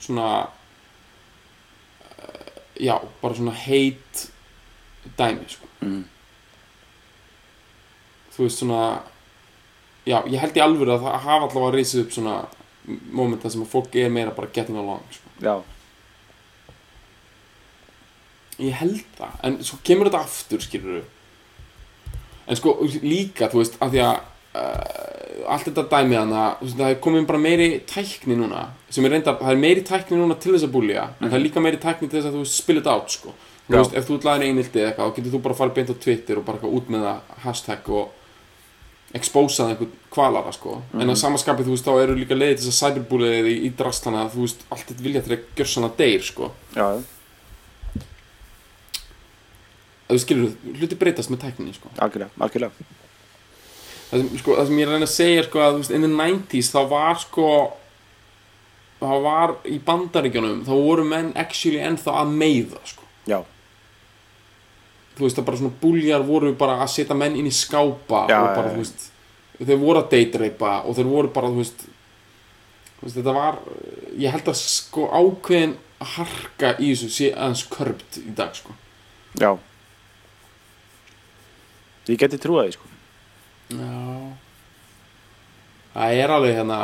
svona 0.00 0.28
uh, 2.06 2.50
já, 2.76 2.96
bara 3.22 3.36
svona 3.36 3.56
heit 3.64 4.26
dæmi 5.16 5.48
sko. 5.48 5.66
Mm. 5.80 6.04
þú 8.34 8.44
veist 8.44 8.60
svona 8.60 8.82
já, 10.06 10.16
ég 10.26 10.40
held 10.40 10.56
í 10.56 10.64
alvöru 10.64 10.94
að 10.96 11.04
það 11.06 11.20
hafa 11.26 11.48
allavega 11.48 11.76
risið 11.76 12.04
upp 12.04 12.16
svona 12.16 12.38
momenta 13.12 13.50
sem 13.52 13.62
að 13.62 13.72
fólk 13.74 13.96
er 14.00 14.10
meira 14.12 14.32
bara 14.34 14.50
getting 14.54 14.78
along 14.80 15.04
sko. 15.12 15.36
já, 15.44 15.54
Ég 18.60 18.76
held 18.76 19.04
það, 19.16 19.36
en 19.48 19.54
svo 19.64 19.78
kemur 19.88 20.10
þetta 20.10 20.20
aftur, 20.26 20.60
skilur 20.60 21.04
En 22.50 22.58
sko, 22.58 22.74
líka, 23.00 23.46
þú 23.48 23.60
veist, 23.62 23.76
af 23.80 23.92
því 23.92 24.00
að 24.02 24.16
uh, 24.58 25.52
allt 25.54 25.68
þetta 25.68 25.84
dæmið 25.92 26.18
hana, 26.18 26.42
það 26.64 26.88
er 26.88 26.98
komin 27.04 27.28
bara 27.28 27.40
meiri 27.40 27.68
tækni 27.88 28.36
núna 28.36 28.66
sem 28.90 29.06
er 29.06 29.14
reyndar, 29.14 29.38
það 29.38 29.54
er 29.54 29.62
meiri 29.62 29.84
tækni 29.86 30.18
núna 30.18 30.36
til 30.40 30.56
þess 30.56 30.66
að 30.66 30.74
búlja 30.74 31.06
en 31.20 31.28
það 31.28 31.38
er 31.38 31.44
líka 31.44 31.62
meiri 31.62 31.80
tækni 31.80 32.10
til 32.10 32.18
þess 32.18 32.30
að 32.32 32.36
þú 32.40 32.44
spila 32.50 32.82
þetta 32.82 32.96
át, 32.98 33.14
sko. 33.14 33.34
Þú 33.70 33.76
veist, 33.78 33.94
ef 33.94 34.08
þú 34.08 34.16
ætlaðir 34.18 34.46
einildi 34.48 34.80
eða 34.82 34.88
eitthvað, 34.90 35.06
þá 35.12 35.16
getur 35.20 35.34
þú 35.36 35.42
bara 35.44 35.58
farið 35.60 35.76
beint 35.78 35.92
á 35.94 35.96
Twitter 36.04 36.40
og 36.40 36.46
bara 36.48 36.72
út 36.74 36.90
með 36.90 37.06
það 37.06 37.36
hashtag 37.44 37.90
og 37.94 38.19
exposað 39.16 39.72
einhvern 39.72 39.94
kvalara, 40.14 40.52
sko. 40.54 40.76
En 40.94 41.10
að 41.10 41.18
samaskapið, 41.22 41.66
þú 41.66 41.76
veist, 41.76 41.88
þá 41.88 42.04
eru 42.04 42.18
líka 42.18 42.38
leiðið 42.38 42.60
þess 42.60 42.70
að 42.70 42.78
cyberbúliðið 42.80 43.50
í, 43.50 43.56
í 43.66 43.72
drastlana 43.78 44.28
þú 44.30 44.44
veist, 44.44 44.62
allt 44.70 44.86
þetta 44.92 45.06
vilja 45.06 45.24
til 45.26 45.34
að 45.34 45.48
gjör 45.58 45.70
svona 45.72 45.90
deyr, 45.98 46.24
sko. 46.26 46.52
Já, 46.76 46.86
þú 50.10 50.22
skilur, 50.24 50.56
hluti 50.78 50.98
breytast 50.98 51.30
með 51.32 51.44
tækninni, 51.46 51.74
sko. 51.76 51.92
Algjörlega, 51.98 52.34
algjörlega. 52.38 52.88
Það 54.10 54.22
sem, 54.22 54.30
sko, 54.40 54.54
það 54.58 54.70
sem 54.70 54.80
ég 54.80 54.82
er 54.82 54.90
að 54.90 54.96
reyna 54.96 55.06
að 55.06 55.14
segja 55.14 55.42
sko 55.46 55.60
að 55.62 55.72
þú 55.74 55.82
veist, 55.82 55.92
in 55.94 56.06
the 56.06 56.10
90s 56.10 56.70
þá 56.74 56.80
var 56.90 57.20
sko 57.22 57.50
það 59.00 59.22
var 59.26 59.52
í 59.70 59.78
bandaríkjunum 59.86 60.64
þá 60.66 60.72
voru 60.74 61.04
menn 61.06 61.30
actually 61.38 61.80
ennþá 61.86 62.16
að 62.24 62.32
meiða 62.40 62.80
sko. 62.90 63.06
já, 63.30 63.38
þú 65.20 65.28
veist 65.28 65.40
að 65.40 65.48
bara 65.50 65.60
svona 65.60 65.78
búljar 65.82 66.26
voru 66.26 66.52
bara 66.58 66.80
að 66.80 66.92
setja 66.96 67.16
menn 67.18 67.36
inn 67.36 67.48
í 67.50 67.54
skápa 67.54 68.24
Já, 68.30 68.38
og 68.40 68.52
bara 68.56 68.72
þú 68.72 68.82
veist 68.82 69.08
þeir 69.60 69.80
voru 69.80 70.00
að 70.00 70.12
deitreipa 70.14 70.74
og 70.88 70.96
þeir 70.96 71.08
voru 71.10 71.32
bara 71.34 71.50
þú 71.52 71.60
veist, 71.60 71.86
þú 72.96 73.06
veist 73.06 73.18
þetta 73.18 73.34
var 73.36 73.58
ég 74.16 74.32
held 74.32 74.48
að 74.48 74.60
sko 74.62 75.08
ákveðin 75.12 75.76
harka 76.14 76.74
í 76.80 76.94
þessu 76.94 77.10
sé 77.12 77.32
aðeins 77.34 77.66
körpt 77.68 78.20
í 78.22 78.30
dag 78.36 78.54
sko. 78.56 78.72
Já. 79.36 79.50
Ég 82.08 82.16
geti 82.22 82.40
trúið 82.40 82.70
því 82.70 82.76
sko. 82.78 82.88
Já. 83.76 83.90
Það 85.90 86.22
er 86.22 86.32
alveg 86.32 86.56
hérna 86.56 86.78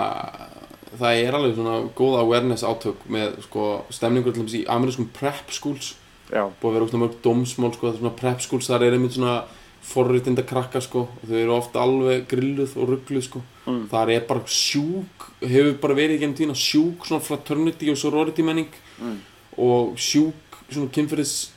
það 0.97 1.21
er 1.23 1.37
alveg 1.39 1.57
svona 1.57 1.77
góða 1.97 2.25
awareness 2.25 2.67
átök 2.67 3.07
með 3.13 3.41
sko 3.47 3.67
stemningur 3.95 4.35
til 4.35 4.45
dæmis 4.45 4.59
í 4.59 4.67
amerískum 4.71 5.09
prep 5.17 5.53
schools 5.55 5.95
já, 6.33 6.43
búið 6.61 6.71
að 6.71 6.73
vera 6.75 6.85
úrslega 6.87 7.03
mörg 7.05 7.21
dómsmál 7.23 7.73
sko 7.75 7.87
það 7.87 7.95
er 7.95 7.99
svona 8.01 8.17
prep 8.17 8.41
schools 8.41 8.67
þar 8.69 8.83
er 8.87 8.93
einmitt 8.97 9.13
svona 9.17 9.45
forritinda 9.87 10.43
krakka 10.43 10.81
sko 10.83 11.01
og 11.07 11.29
þau 11.29 11.37
eru 11.39 11.53
ofta 11.55 11.79
alveg 11.81 12.27
grilluð 12.29 12.77
og 12.77 12.89
ruggluð 12.95 13.23
sko 13.29 13.43
Mm. 13.67 13.89
þar 13.91 14.11
er 14.15 14.21
bara 14.29 14.41
sjúk 14.47 15.25
hefur 15.43 15.73
bara 15.83 15.95
verið 15.95 16.17
í 16.17 16.19
gennum 16.21 16.37
tíðina 16.39 16.55
sjúk 16.55 17.03
svona 17.07 17.21
fraternity 17.21 17.91
og 17.91 17.97
sorority 17.99 18.43
menning 18.43 18.69
Mm. 19.03 19.17
og 19.59 19.97
sjúk 19.99 20.35
svona 20.71 20.87
kynferðis 20.95 21.51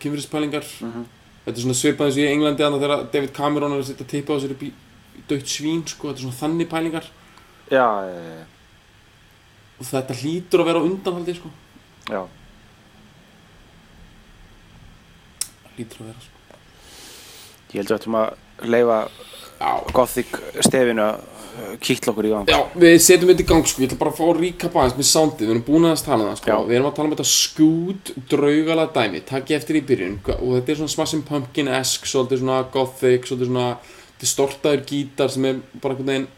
kynferðispælingar 0.00 0.64
Mhm. 0.80 1.04
þetta 1.46 1.56
er 1.58 1.62
svona 1.62 1.74
svipað 1.76 2.06
eins 2.06 2.16
og 2.16 2.24
í 2.24 2.32
Englandi 2.32 2.62
þannig 2.62 2.80
þegar 2.80 3.12
David 3.12 3.32
Cameron 3.34 3.72
er 3.72 3.78
að 3.82 3.84
setja 3.90 4.06
tippa 4.06 4.32
á 4.36 4.40
sér 4.40 4.50
upp 4.52 4.62
í, 4.62 4.72
dögt 5.28 5.46
svín 5.48 5.86
sko, 5.88 6.08
þetta 6.08 6.16
er 6.18 6.24
svona 6.30 6.40
þannig 6.40 6.68
pælingar 6.68 7.04
já, 7.70 7.86
já, 8.08 8.44
og 9.80 9.84
þetta 9.86 10.14
hlýtur 10.22 10.60
að 10.60 10.64
vera 10.64 10.80
á 10.80 10.88
undanhaldi 10.88 11.34
sko. 11.36 11.50
já, 12.08 12.26
hlýtur 15.78 16.04
að 16.04 16.12
vera 16.12 16.26
sko. 16.26 16.60
ég 17.72 17.80
held 17.80 17.90
að 17.90 17.98
ættum 17.98 18.20
að 18.20 18.68
leifa 18.68 19.00
gothic 19.94 20.38
stefinu 20.62 21.04
að 21.04 21.18
uh, 21.18 21.74
kýtla 21.82 22.12
okkur 22.12 22.28
í 22.28 22.32
gang 22.32 22.50
já, 22.52 22.58
við 22.78 22.96
setjum 23.02 23.32
þetta 23.32 23.44
í 23.44 23.48
gang 23.50 23.68
sko. 23.70 23.82
ég 23.82 23.90
ætla 23.90 24.00
bara 24.02 24.14
að 24.14 24.20
fá 24.20 24.24
að 24.28 24.40
ríka 24.42 24.70
aðeins 24.70 24.98
með 24.98 25.10
soundið 25.10 25.44
við 25.46 25.54
erum 25.54 25.66
búin 25.66 25.88
að 25.88 26.02
tala 26.06 26.24
um 26.24 26.30
það 26.30 26.40
sko. 26.40 26.50
Já. 26.52 26.58
við 26.68 26.78
erum 26.78 26.90
að 26.90 26.96
tala 26.98 27.08
um 27.08 27.14
þetta 27.16 27.28
skút 27.32 28.12
draugala 28.30 28.88
dæmi 28.94 29.22
takk 29.28 29.54
eftir 29.58 29.80
í 29.80 29.84
byrjun 29.90 30.18
og 30.38 30.48
þetta 30.58 30.74
er 30.74 30.80
svona 30.82 30.94
Smashing 30.94 31.24
Pumpkin-esk 31.28 32.10
svolítið 32.10 32.42
svona 32.44 32.60
gothic 32.74 33.28
svolítið 33.28 33.52
svona 33.52 33.68
distortaður 34.18 34.84
gítar 34.88 35.32
sem 35.32 35.46
er 35.48 35.62
bara 35.78 35.94
einhvern 35.94 36.12
veginn 36.12 36.28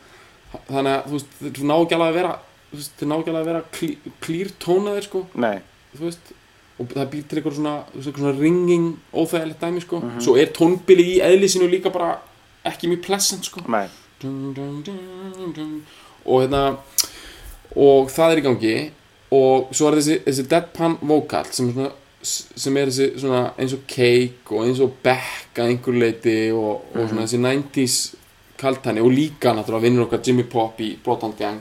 þannig 0.50 0.92
að 0.92 1.06
þú 1.06 1.16
veist, 1.16 1.34
þeir 1.40 1.66
ná 1.68 1.76
ekki 1.76 1.96
alveg 1.96 2.10
að 2.10 2.18
vera 2.18 2.32
þú 2.70 2.80
veist, 2.80 2.92
þeir 2.98 3.10
ná 3.10 3.16
ekki 3.16 3.32
alveg 3.32 3.40
að 3.40 3.50
vera 3.50 3.62
klí, 3.76 3.90
klýr 4.24 4.52
tónaðir 4.62 5.06
sko 5.06 5.22
nei, 5.40 5.60
þú 5.94 6.06
veist 6.08 6.32
og 6.80 6.92
það 6.94 7.08
býr 7.12 7.24
til 7.28 7.38
eitthvað 7.38 7.56
svona, 7.58 7.74
svona 8.00 8.32
ringing 8.38 8.86
óþægilegt 9.12 9.60
dæmi 9.60 9.82
sko. 9.84 10.00
Svo 10.24 10.36
er 10.40 10.52
tónbili 10.56 11.06
í 11.14 11.20
eðlisinu 11.24 11.68
líka 11.68 11.92
bara 11.92 12.14
ekki 12.64 12.88
mjög 12.88 13.02
pleasant 13.04 13.44
sko. 13.44 13.60
Dun, 14.20 14.52
dun, 14.56 14.82
dun, 14.84 15.74
og 16.24 16.42
hérna 16.42 16.62
og 17.76 18.10
það 18.12 18.32
er 18.32 18.40
í 18.40 18.46
gangi. 18.48 18.76
Og 19.30 19.70
svo 19.76 19.90
er 19.90 20.00
þessi, 20.00 20.16
þessi 20.24 20.46
deadpan 20.50 20.96
vocal 21.06 21.46
sem 21.54 21.70
svona 21.70 21.92
sem 22.20 22.76
er 22.76 22.90
þessi 22.90 23.20
svona 23.22 23.42
eins 23.60 23.72
og 23.72 23.84
cake 23.88 24.52
og 24.52 24.66
eins 24.66 24.80
og 24.84 24.98
back 25.04 25.56
að 25.56 25.70
einhver 25.70 25.96
leiti 25.96 26.34
og, 26.52 26.90
og 26.92 27.06
svona 27.08 27.24
þessi 27.24 27.40
90s 27.40 27.98
kaltæni. 28.60 29.00
Og 29.00 29.12
líka 29.14 29.54
náttúrulega 29.56 29.86
vinnur 29.86 30.08
okkar 30.08 30.24
Jimmy 30.26 30.44
Pop 30.48 30.80
í 30.80 30.92
Bloodhound 31.04 31.38
Gang. 31.40 31.60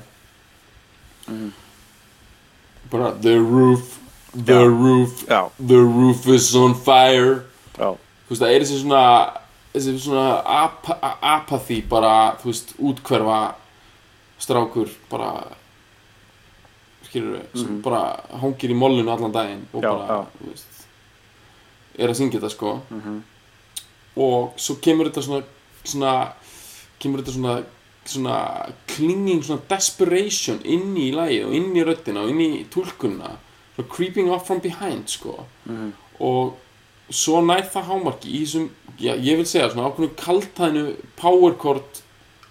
Bara 2.90 3.14
the 3.22 3.38
roof 3.38 4.00
the 4.34 4.54
Já. 4.54 4.68
roof 4.68 5.24
já, 5.28 5.50
the 5.60 5.76
roof 5.78 6.28
is 6.28 6.56
on 6.56 6.76
fire. 6.76 7.46
Já, 7.78 7.96
þú 7.96 8.30
veist 8.34 8.42
það 8.44 8.54
er 8.56 8.62
þessi 8.66 8.82
svona 8.84 9.04
þessi 9.74 9.96
svona 10.04 10.28
ap 10.46 10.90
apathy 11.22 11.82
bara 11.90 12.36
þú 12.42 12.52
veist 12.52 12.74
útkverfa 12.80 13.40
strákur 14.40 14.90
bara 15.10 15.32
skilur 17.10 17.40
við 17.40 17.64
sem 17.64 17.82
bara 17.86 18.04
hangir 18.42 18.72
í 18.74 18.78
mollinu 18.78 19.12
allan 19.14 19.34
daginn 19.34 19.66
og 19.74 19.82
bara 19.84 20.22
þú 20.38 20.52
veist 20.52 20.86
er 22.00 22.12
að 22.14 22.20
syngja 22.20 22.40
þetta 22.40 22.54
sko. 22.54 22.80
Mhm. 22.90 23.20
og 24.20 24.54
svo 24.58 24.76
kemur 24.82 25.10
þetta 25.10 25.24
svona 25.24 25.44
svona 25.84 26.14
kemur 27.00 27.22
þetta 27.22 27.36
svona 27.36 27.58
svona 28.06 28.38
clinging 28.88 29.44
svona 29.44 29.62
desperation 29.70 30.60
inn 30.64 30.96
í 30.98 31.12
lagið 31.14 31.46
og 31.46 31.54
inn 31.56 31.76
í 31.76 31.84
röddina 31.86 32.24
og 32.24 32.30
inn 32.34 32.42
í 32.42 32.66
túlkunna 32.72 33.30
svona 33.30 33.49
creeping 33.88 34.30
up 34.32 34.46
from 34.48 34.60
behind 34.60 35.08
sko. 35.10 35.46
Mhm. 35.66 35.94
og 36.20 36.58
svo 37.12 37.40
nær 37.42 37.62
það 37.64 37.86
hámarki 37.88 38.28
í 38.36 38.42
þessum, 38.44 38.70
já, 39.00 39.14
ég 39.16 39.38
vil 39.38 39.46
segja 39.46 39.70
svona 39.72 39.90
ákveðnu 39.90 40.10
kaltæðinu 40.16 40.96
power 41.16 41.54
chord 41.58 42.02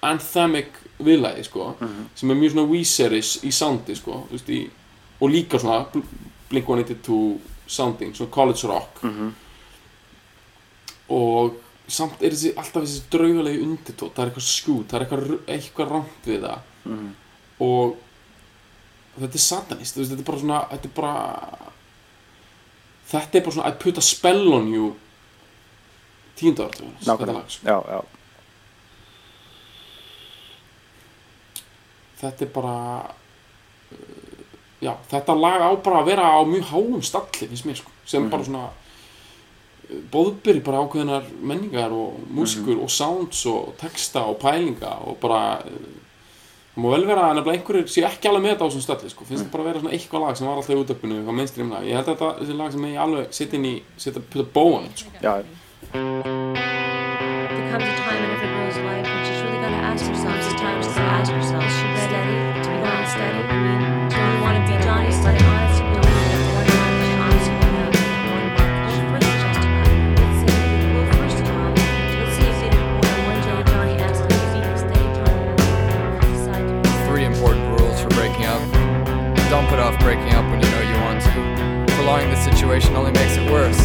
anthemic 0.03 0.67
viðlæði 0.99 1.45
sko, 1.45 1.75
sem 2.15 2.31
er 2.31 2.35
mjög 2.35 2.53
svona 2.53 2.69
Weezer-ish 2.71 3.45
í 3.45 3.53
soundi 3.53 3.95
sko, 3.97 4.25
veist, 4.31 4.49
í, 4.49 4.71
og 5.21 5.31
líka 5.31 5.59
svona 5.59 5.85
Bl- 5.93 6.03
Blink-182 6.51 7.39
sounding, 7.67 8.15
svona 8.17 8.31
college 8.31 8.67
rock. 8.67 9.01
Og 11.09 11.55
samt 11.89 12.21
er 12.23 12.31
þessi 12.35 12.51
alltaf 12.57 12.83
þessi 12.85 13.03
draugalegi 13.13 13.63
undirtótt, 13.65 14.13
það 14.17 14.25
er 14.25 14.31
eitthvað 14.31 14.49
skjút, 14.49 14.89
það 14.91 14.99
er 14.99 15.05
eitthvað, 15.07 15.39
eitthvað 15.55 15.93
rámt 15.95 16.29
við 16.29 16.43
það. 16.45 16.59
Og 17.61 17.97
þetta 19.23 19.39
er 19.41 19.45
satanist, 19.45 19.99
þetta 19.99 20.21
er 20.23 20.29
bara 20.31 20.43
svona 20.45 20.61
þetta 20.73 20.89
er 20.89 20.95
bara 20.97 21.15
þetta 23.09 23.39
er 23.39 23.45
bara 23.47 23.57
svona 23.57 23.69
I 23.71 23.79
put 23.85 23.99
a 23.99 24.05
spell 24.05 24.53
on 24.55 24.73
you 24.73 24.95
tíundarartöfun 26.39 26.95
þetta 27.01 27.13
nákvæmlega. 27.13 27.39
lag, 27.39 27.51
sko. 27.51 27.67
já, 27.67 27.77
já, 27.93 28.01
þetta 32.23 32.45
er 32.47 32.53
bara 32.55 32.77
já, 34.81 34.93
þetta 35.11 35.39
lag 35.39 35.65
á 35.65 35.71
bara 35.77 36.03
að 36.03 36.11
vera 36.13 36.29
á 36.35 36.41
mjög 36.47 36.69
háum 36.73 37.03
stalli 37.03 37.49
finnst 37.49 37.67
mér 37.67 37.81
sko, 37.81 37.95
sem 38.07 38.31
bara 38.31 38.47
svona 38.47 38.69
boðbyrði 40.13 40.63
bara 40.65 40.83
ákveðinar 40.85 41.31
menningar 41.41 41.95
og 41.97 42.19
músikur 42.29 42.83
og 42.85 42.91
sounds 42.93 43.41
og 43.49 43.73
texta 43.81 44.27
og 44.29 44.37
pælinga 44.43 44.99
og 45.09 45.17
bara 45.23 45.63
má 46.79 46.93
vel 46.95 47.05
vera 47.09 47.27
að 47.33 47.51
einhverjir 47.55 47.91
sé 47.91 48.05
ekki 48.07 48.31
alveg 48.31 48.45
með 48.45 48.55
þetta 48.55 48.65
á 48.65 48.69
þessum 48.69 48.87
stalli 48.87 49.13
sko, 49.13 49.27
finnst 49.29 49.45
þetta 49.45 49.55
bara 49.57 49.65
að 49.65 49.71
vera 49.71 49.83
svona 49.83 49.97
eitthvað 49.99 50.25
lag 50.25 50.39
sem 50.39 50.49
var 50.49 50.61
alltaf 50.61 50.75
í 50.77 50.81
útöpunu 50.85 51.19
á 51.27 51.33
mainstream 51.35 51.75
lag, 51.75 51.89
ég 51.89 51.99
held 51.99 52.07
að 52.07 52.15
þetta 52.15 52.31
þessi 52.41 52.59
lag 52.63 52.73
sem 52.77 52.89
ég 52.89 53.03
alveg 53.05 53.37
setja 53.41 53.59
inn 53.59 53.69
í 53.69 53.75
setja 53.97 54.25
putta 54.25 54.49
bóan 54.55 54.91
sko. 54.95 55.15
já, 55.23 56.68
Breaking 79.97 80.35
up 80.35 80.45
when 80.51 80.61
you 80.63 80.71
know 80.71 80.83
you 80.83 81.01
want 81.01 81.23
to. 81.23 81.95
Prolonging 81.95 82.31
the 82.31 82.37
situation 82.37 82.95
only 82.95 83.11
makes 83.13 83.37
it 83.37 83.51
worse. 83.51 83.79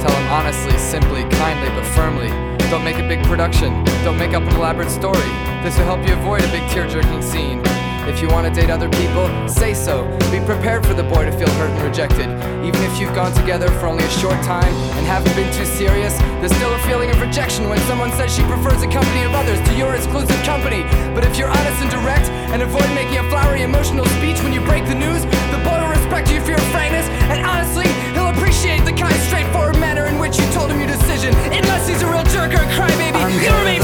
Tell 0.00 0.10
him 0.10 0.28
honestly, 0.28 0.76
simply, 0.78 1.24
kindly, 1.24 1.68
but 1.70 1.84
firmly. 1.86 2.28
Don't 2.70 2.84
make 2.84 2.96
a 2.96 3.08
big 3.08 3.22
production. 3.24 3.84
Don't 4.04 4.18
make 4.18 4.34
up 4.34 4.42
an 4.42 4.54
elaborate 4.54 4.90
story. 4.90 5.18
This 5.62 5.76
will 5.78 5.84
help 5.84 6.06
you 6.06 6.14
avoid 6.14 6.42
a 6.44 6.48
big 6.48 6.68
tear 6.70 6.86
jerking 6.86 7.22
scene. 7.22 7.62
If 8.06 8.22
you 8.22 8.28
want 8.28 8.46
to 8.46 8.52
date 8.54 8.70
other 8.70 8.88
people, 8.88 9.26
say 9.48 9.74
so. 9.74 10.06
Be 10.30 10.38
prepared 10.38 10.86
for 10.86 10.94
the 10.94 11.02
boy 11.02 11.26
to 11.26 11.32
feel 11.32 11.50
hurt 11.58 11.70
and 11.74 11.82
rejected. 11.82 12.30
Even 12.62 12.80
if 12.86 13.00
you've 13.00 13.14
gone 13.14 13.34
together 13.34 13.66
for 13.82 13.86
only 13.86 14.04
a 14.04 14.10
short 14.22 14.38
time 14.46 14.72
and 14.94 15.04
haven't 15.04 15.34
been 15.34 15.52
too 15.52 15.66
serious, 15.66 16.16
there's 16.38 16.54
still 16.54 16.72
a 16.72 16.78
feeling 16.86 17.10
of 17.10 17.20
rejection 17.20 17.68
when 17.68 17.78
someone 17.90 18.12
says 18.12 18.30
she 18.30 18.42
prefers 18.44 18.80
the 18.80 18.86
company 18.86 19.24
of 19.24 19.34
others 19.34 19.58
to 19.68 19.74
your 19.74 19.92
exclusive 19.94 20.38
company. 20.46 20.86
But 21.18 21.26
if 21.26 21.36
you're 21.36 21.50
honest 21.50 21.82
and 21.82 21.90
direct 21.90 22.30
and 22.54 22.62
avoid 22.62 22.86
making 22.94 23.18
a 23.18 23.26
flowery 23.28 23.62
emotional 23.62 24.06
speech 24.22 24.38
when 24.38 24.52
you 24.52 24.62
break 24.62 24.86
the 24.86 24.94
news, 24.94 25.26
the 25.50 25.60
boy 25.66 25.74
will 25.74 25.90
respect 25.90 26.30
you 26.30 26.40
for 26.40 26.54
your 26.54 26.66
frankness 26.70 27.10
and 27.26 27.44
honestly, 27.44 27.90
he'll 28.14 28.30
appreciate 28.30 28.86
the 28.86 28.94
kind, 28.94 29.18
straightforward 29.26 29.78
manner 29.82 30.06
in 30.06 30.18
which 30.22 30.38
you 30.38 30.46
told 30.54 30.70
him 30.70 30.78
your 30.78 30.88
decision. 30.94 31.34
Unless 31.50 31.90
he's 31.90 32.02
a 32.02 32.08
real 32.08 32.22
jerk 32.30 32.54
or 32.54 32.62
a 32.62 32.70
crybaby, 32.70 33.18
you'll 33.42 33.58
remain 33.58 33.82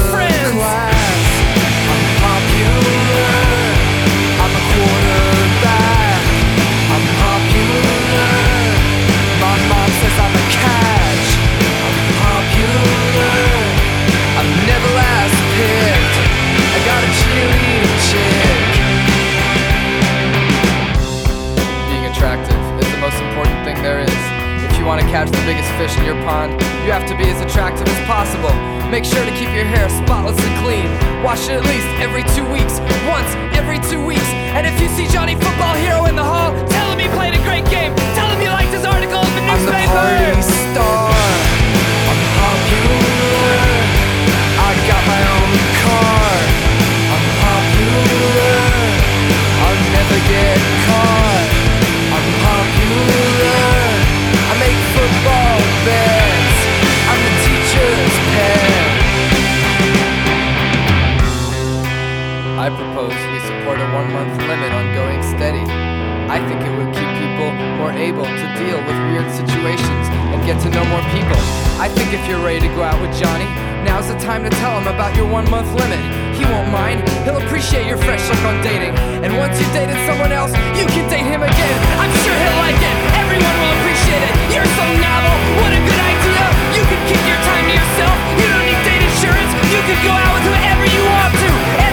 want 24.93 25.01
to 25.01 25.09
catch 25.09 25.25
the 25.33 25.41
biggest 25.49 25.65
fish 25.73 25.97
in 25.97 26.05
your 26.05 26.21
pond, 26.21 26.53
you 26.85 26.93
have 26.93 27.01
to 27.09 27.17
be 27.17 27.25
as 27.25 27.41
attractive 27.41 27.81
as 27.89 28.01
possible. 28.05 28.53
Make 28.93 29.01
sure 29.01 29.25
to 29.25 29.33
keep 29.33 29.49
your 29.49 29.65
hair 29.65 29.89
spotless 29.89 30.37
and 30.37 30.53
clean. 30.61 30.85
Wash 31.25 31.49
it 31.49 31.57
at 31.57 31.65
least 31.65 31.89
every 31.97 32.21
two 32.37 32.45
weeks, 32.53 32.77
once 33.09 33.25
every 33.57 33.81
two 33.89 34.05
weeks. 34.05 34.29
And 34.53 34.69
if 34.69 34.77
you 34.77 34.85
see 34.93 35.09
Johnny 35.09 35.33
Football 35.33 35.73
Hero 35.81 36.05
in 36.05 36.13
the 36.13 36.21
hall, 36.21 36.53
tell 36.69 36.93
him 36.93 37.01
he 37.01 37.09
played 37.17 37.33
a 37.33 37.41
great 37.41 37.65
game. 37.73 37.89
Tell 38.13 38.29
him 38.29 38.37
you 38.37 38.53
liked 38.53 38.69
his 38.69 38.85
article 38.85 39.17
in 39.17 39.33
the 39.33 39.41
newspaper. 39.49 39.97
I'm 39.97 40.13
the 40.13 40.29
party 40.29 40.45
star. 40.61 41.09
I'm 42.13 42.21
popular. 42.37 43.49
I 44.61 44.69
got 44.77 45.03
my 45.09 45.21
own 45.25 45.51
car. 45.81 46.29
I'm 47.17 47.25
popular. 47.41 48.61
I'll 49.57 49.81
never 49.89 50.19
get 50.29 50.61
caught. 50.85 51.49
I'm 52.13 52.27
popular. 52.45 53.62
I 62.63 62.69
propose 62.69 63.11
we 63.11 63.39
support 63.43 63.75
a 63.75 63.87
one 63.91 64.07
month 64.15 64.39
limit 64.47 64.71
on 64.71 64.95
going 64.95 65.21
steady. 65.35 65.67
I 66.31 66.39
think 66.47 66.63
it 66.63 66.71
would 66.71 66.95
keep 66.95 67.11
people 67.19 67.51
more 67.75 67.91
able 67.91 68.23
to 68.23 68.45
deal 68.55 68.79
with 68.79 68.97
weird 69.11 69.27
situations 69.35 70.07
and 70.31 70.39
get 70.47 70.61
to 70.63 70.69
know 70.69 70.85
more 70.87 71.03
people. 71.11 71.35
I 71.75 71.91
think 71.91 72.13
if 72.13 72.25
you're 72.25 72.39
ready 72.39 72.61
to 72.61 72.71
go 72.71 72.83
out 72.83 73.01
with 73.01 73.11
Johnny, 73.19 73.51
now's 73.83 74.07
the 74.07 74.15
time 74.15 74.45
to 74.45 74.49
tell 74.49 74.79
him 74.79 74.87
about 74.87 75.13
your 75.17 75.27
one 75.27 75.43
month 75.51 75.67
limit. 75.75 76.22
He 76.33 76.45
won't 76.45 76.69
mind, 76.73 77.05
he'll 77.23 77.37
appreciate 77.37 77.85
your 77.85 77.97
fresh 77.97 78.23
look 78.29 78.43
on 78.43 78.61
dating. 78.63 78.93
And 79.23 79.37
once 79.37 79.59
you've 79.59 79.71
dated 79.73 79.97
someone 80.09 80.31
else, 80.31 80.51
you 80.75 80.85
can 80.89 81.05
date 81.09 81.27
him 81.29 81.43
again. 81.45 81.77
I'm 82.01 82.13
sure 82.25 82.33
he'll 82.33 82.59
like 82.59 82.77
it, 82.77 82.95
everyone 83.21 83.55
will 83.61 83.73
appreciate 83.79 84.23
it. 84.25 84.33
You're 84.53 84.71
so 84.73 84.85
novel, 84.97 85.35
what 85.61 85.71
a 85.71 85.81
good 85.81 86.01
idea. 86.01 86.43
You 86.73 86.83
can 86.89 87.01
keep 87.07 87.23
your 87.29 87.41
time 87.45 87.65
to 87.69 87.73
yourself, 87.77 88.15
you 88.41 88.45
don't 88.49 88.65
need 88.65 88.81
date 88.81 89.03
insurance. 89.05 89.51
You 89.69 89.81
can 89.85 89.99
go 90.01 90.13
out 90.13 90.31
with 90.33 90.45
whoever 90.49 90.85
you 90.89 91.03
want 91.05 91.33
to. 91.37 91.92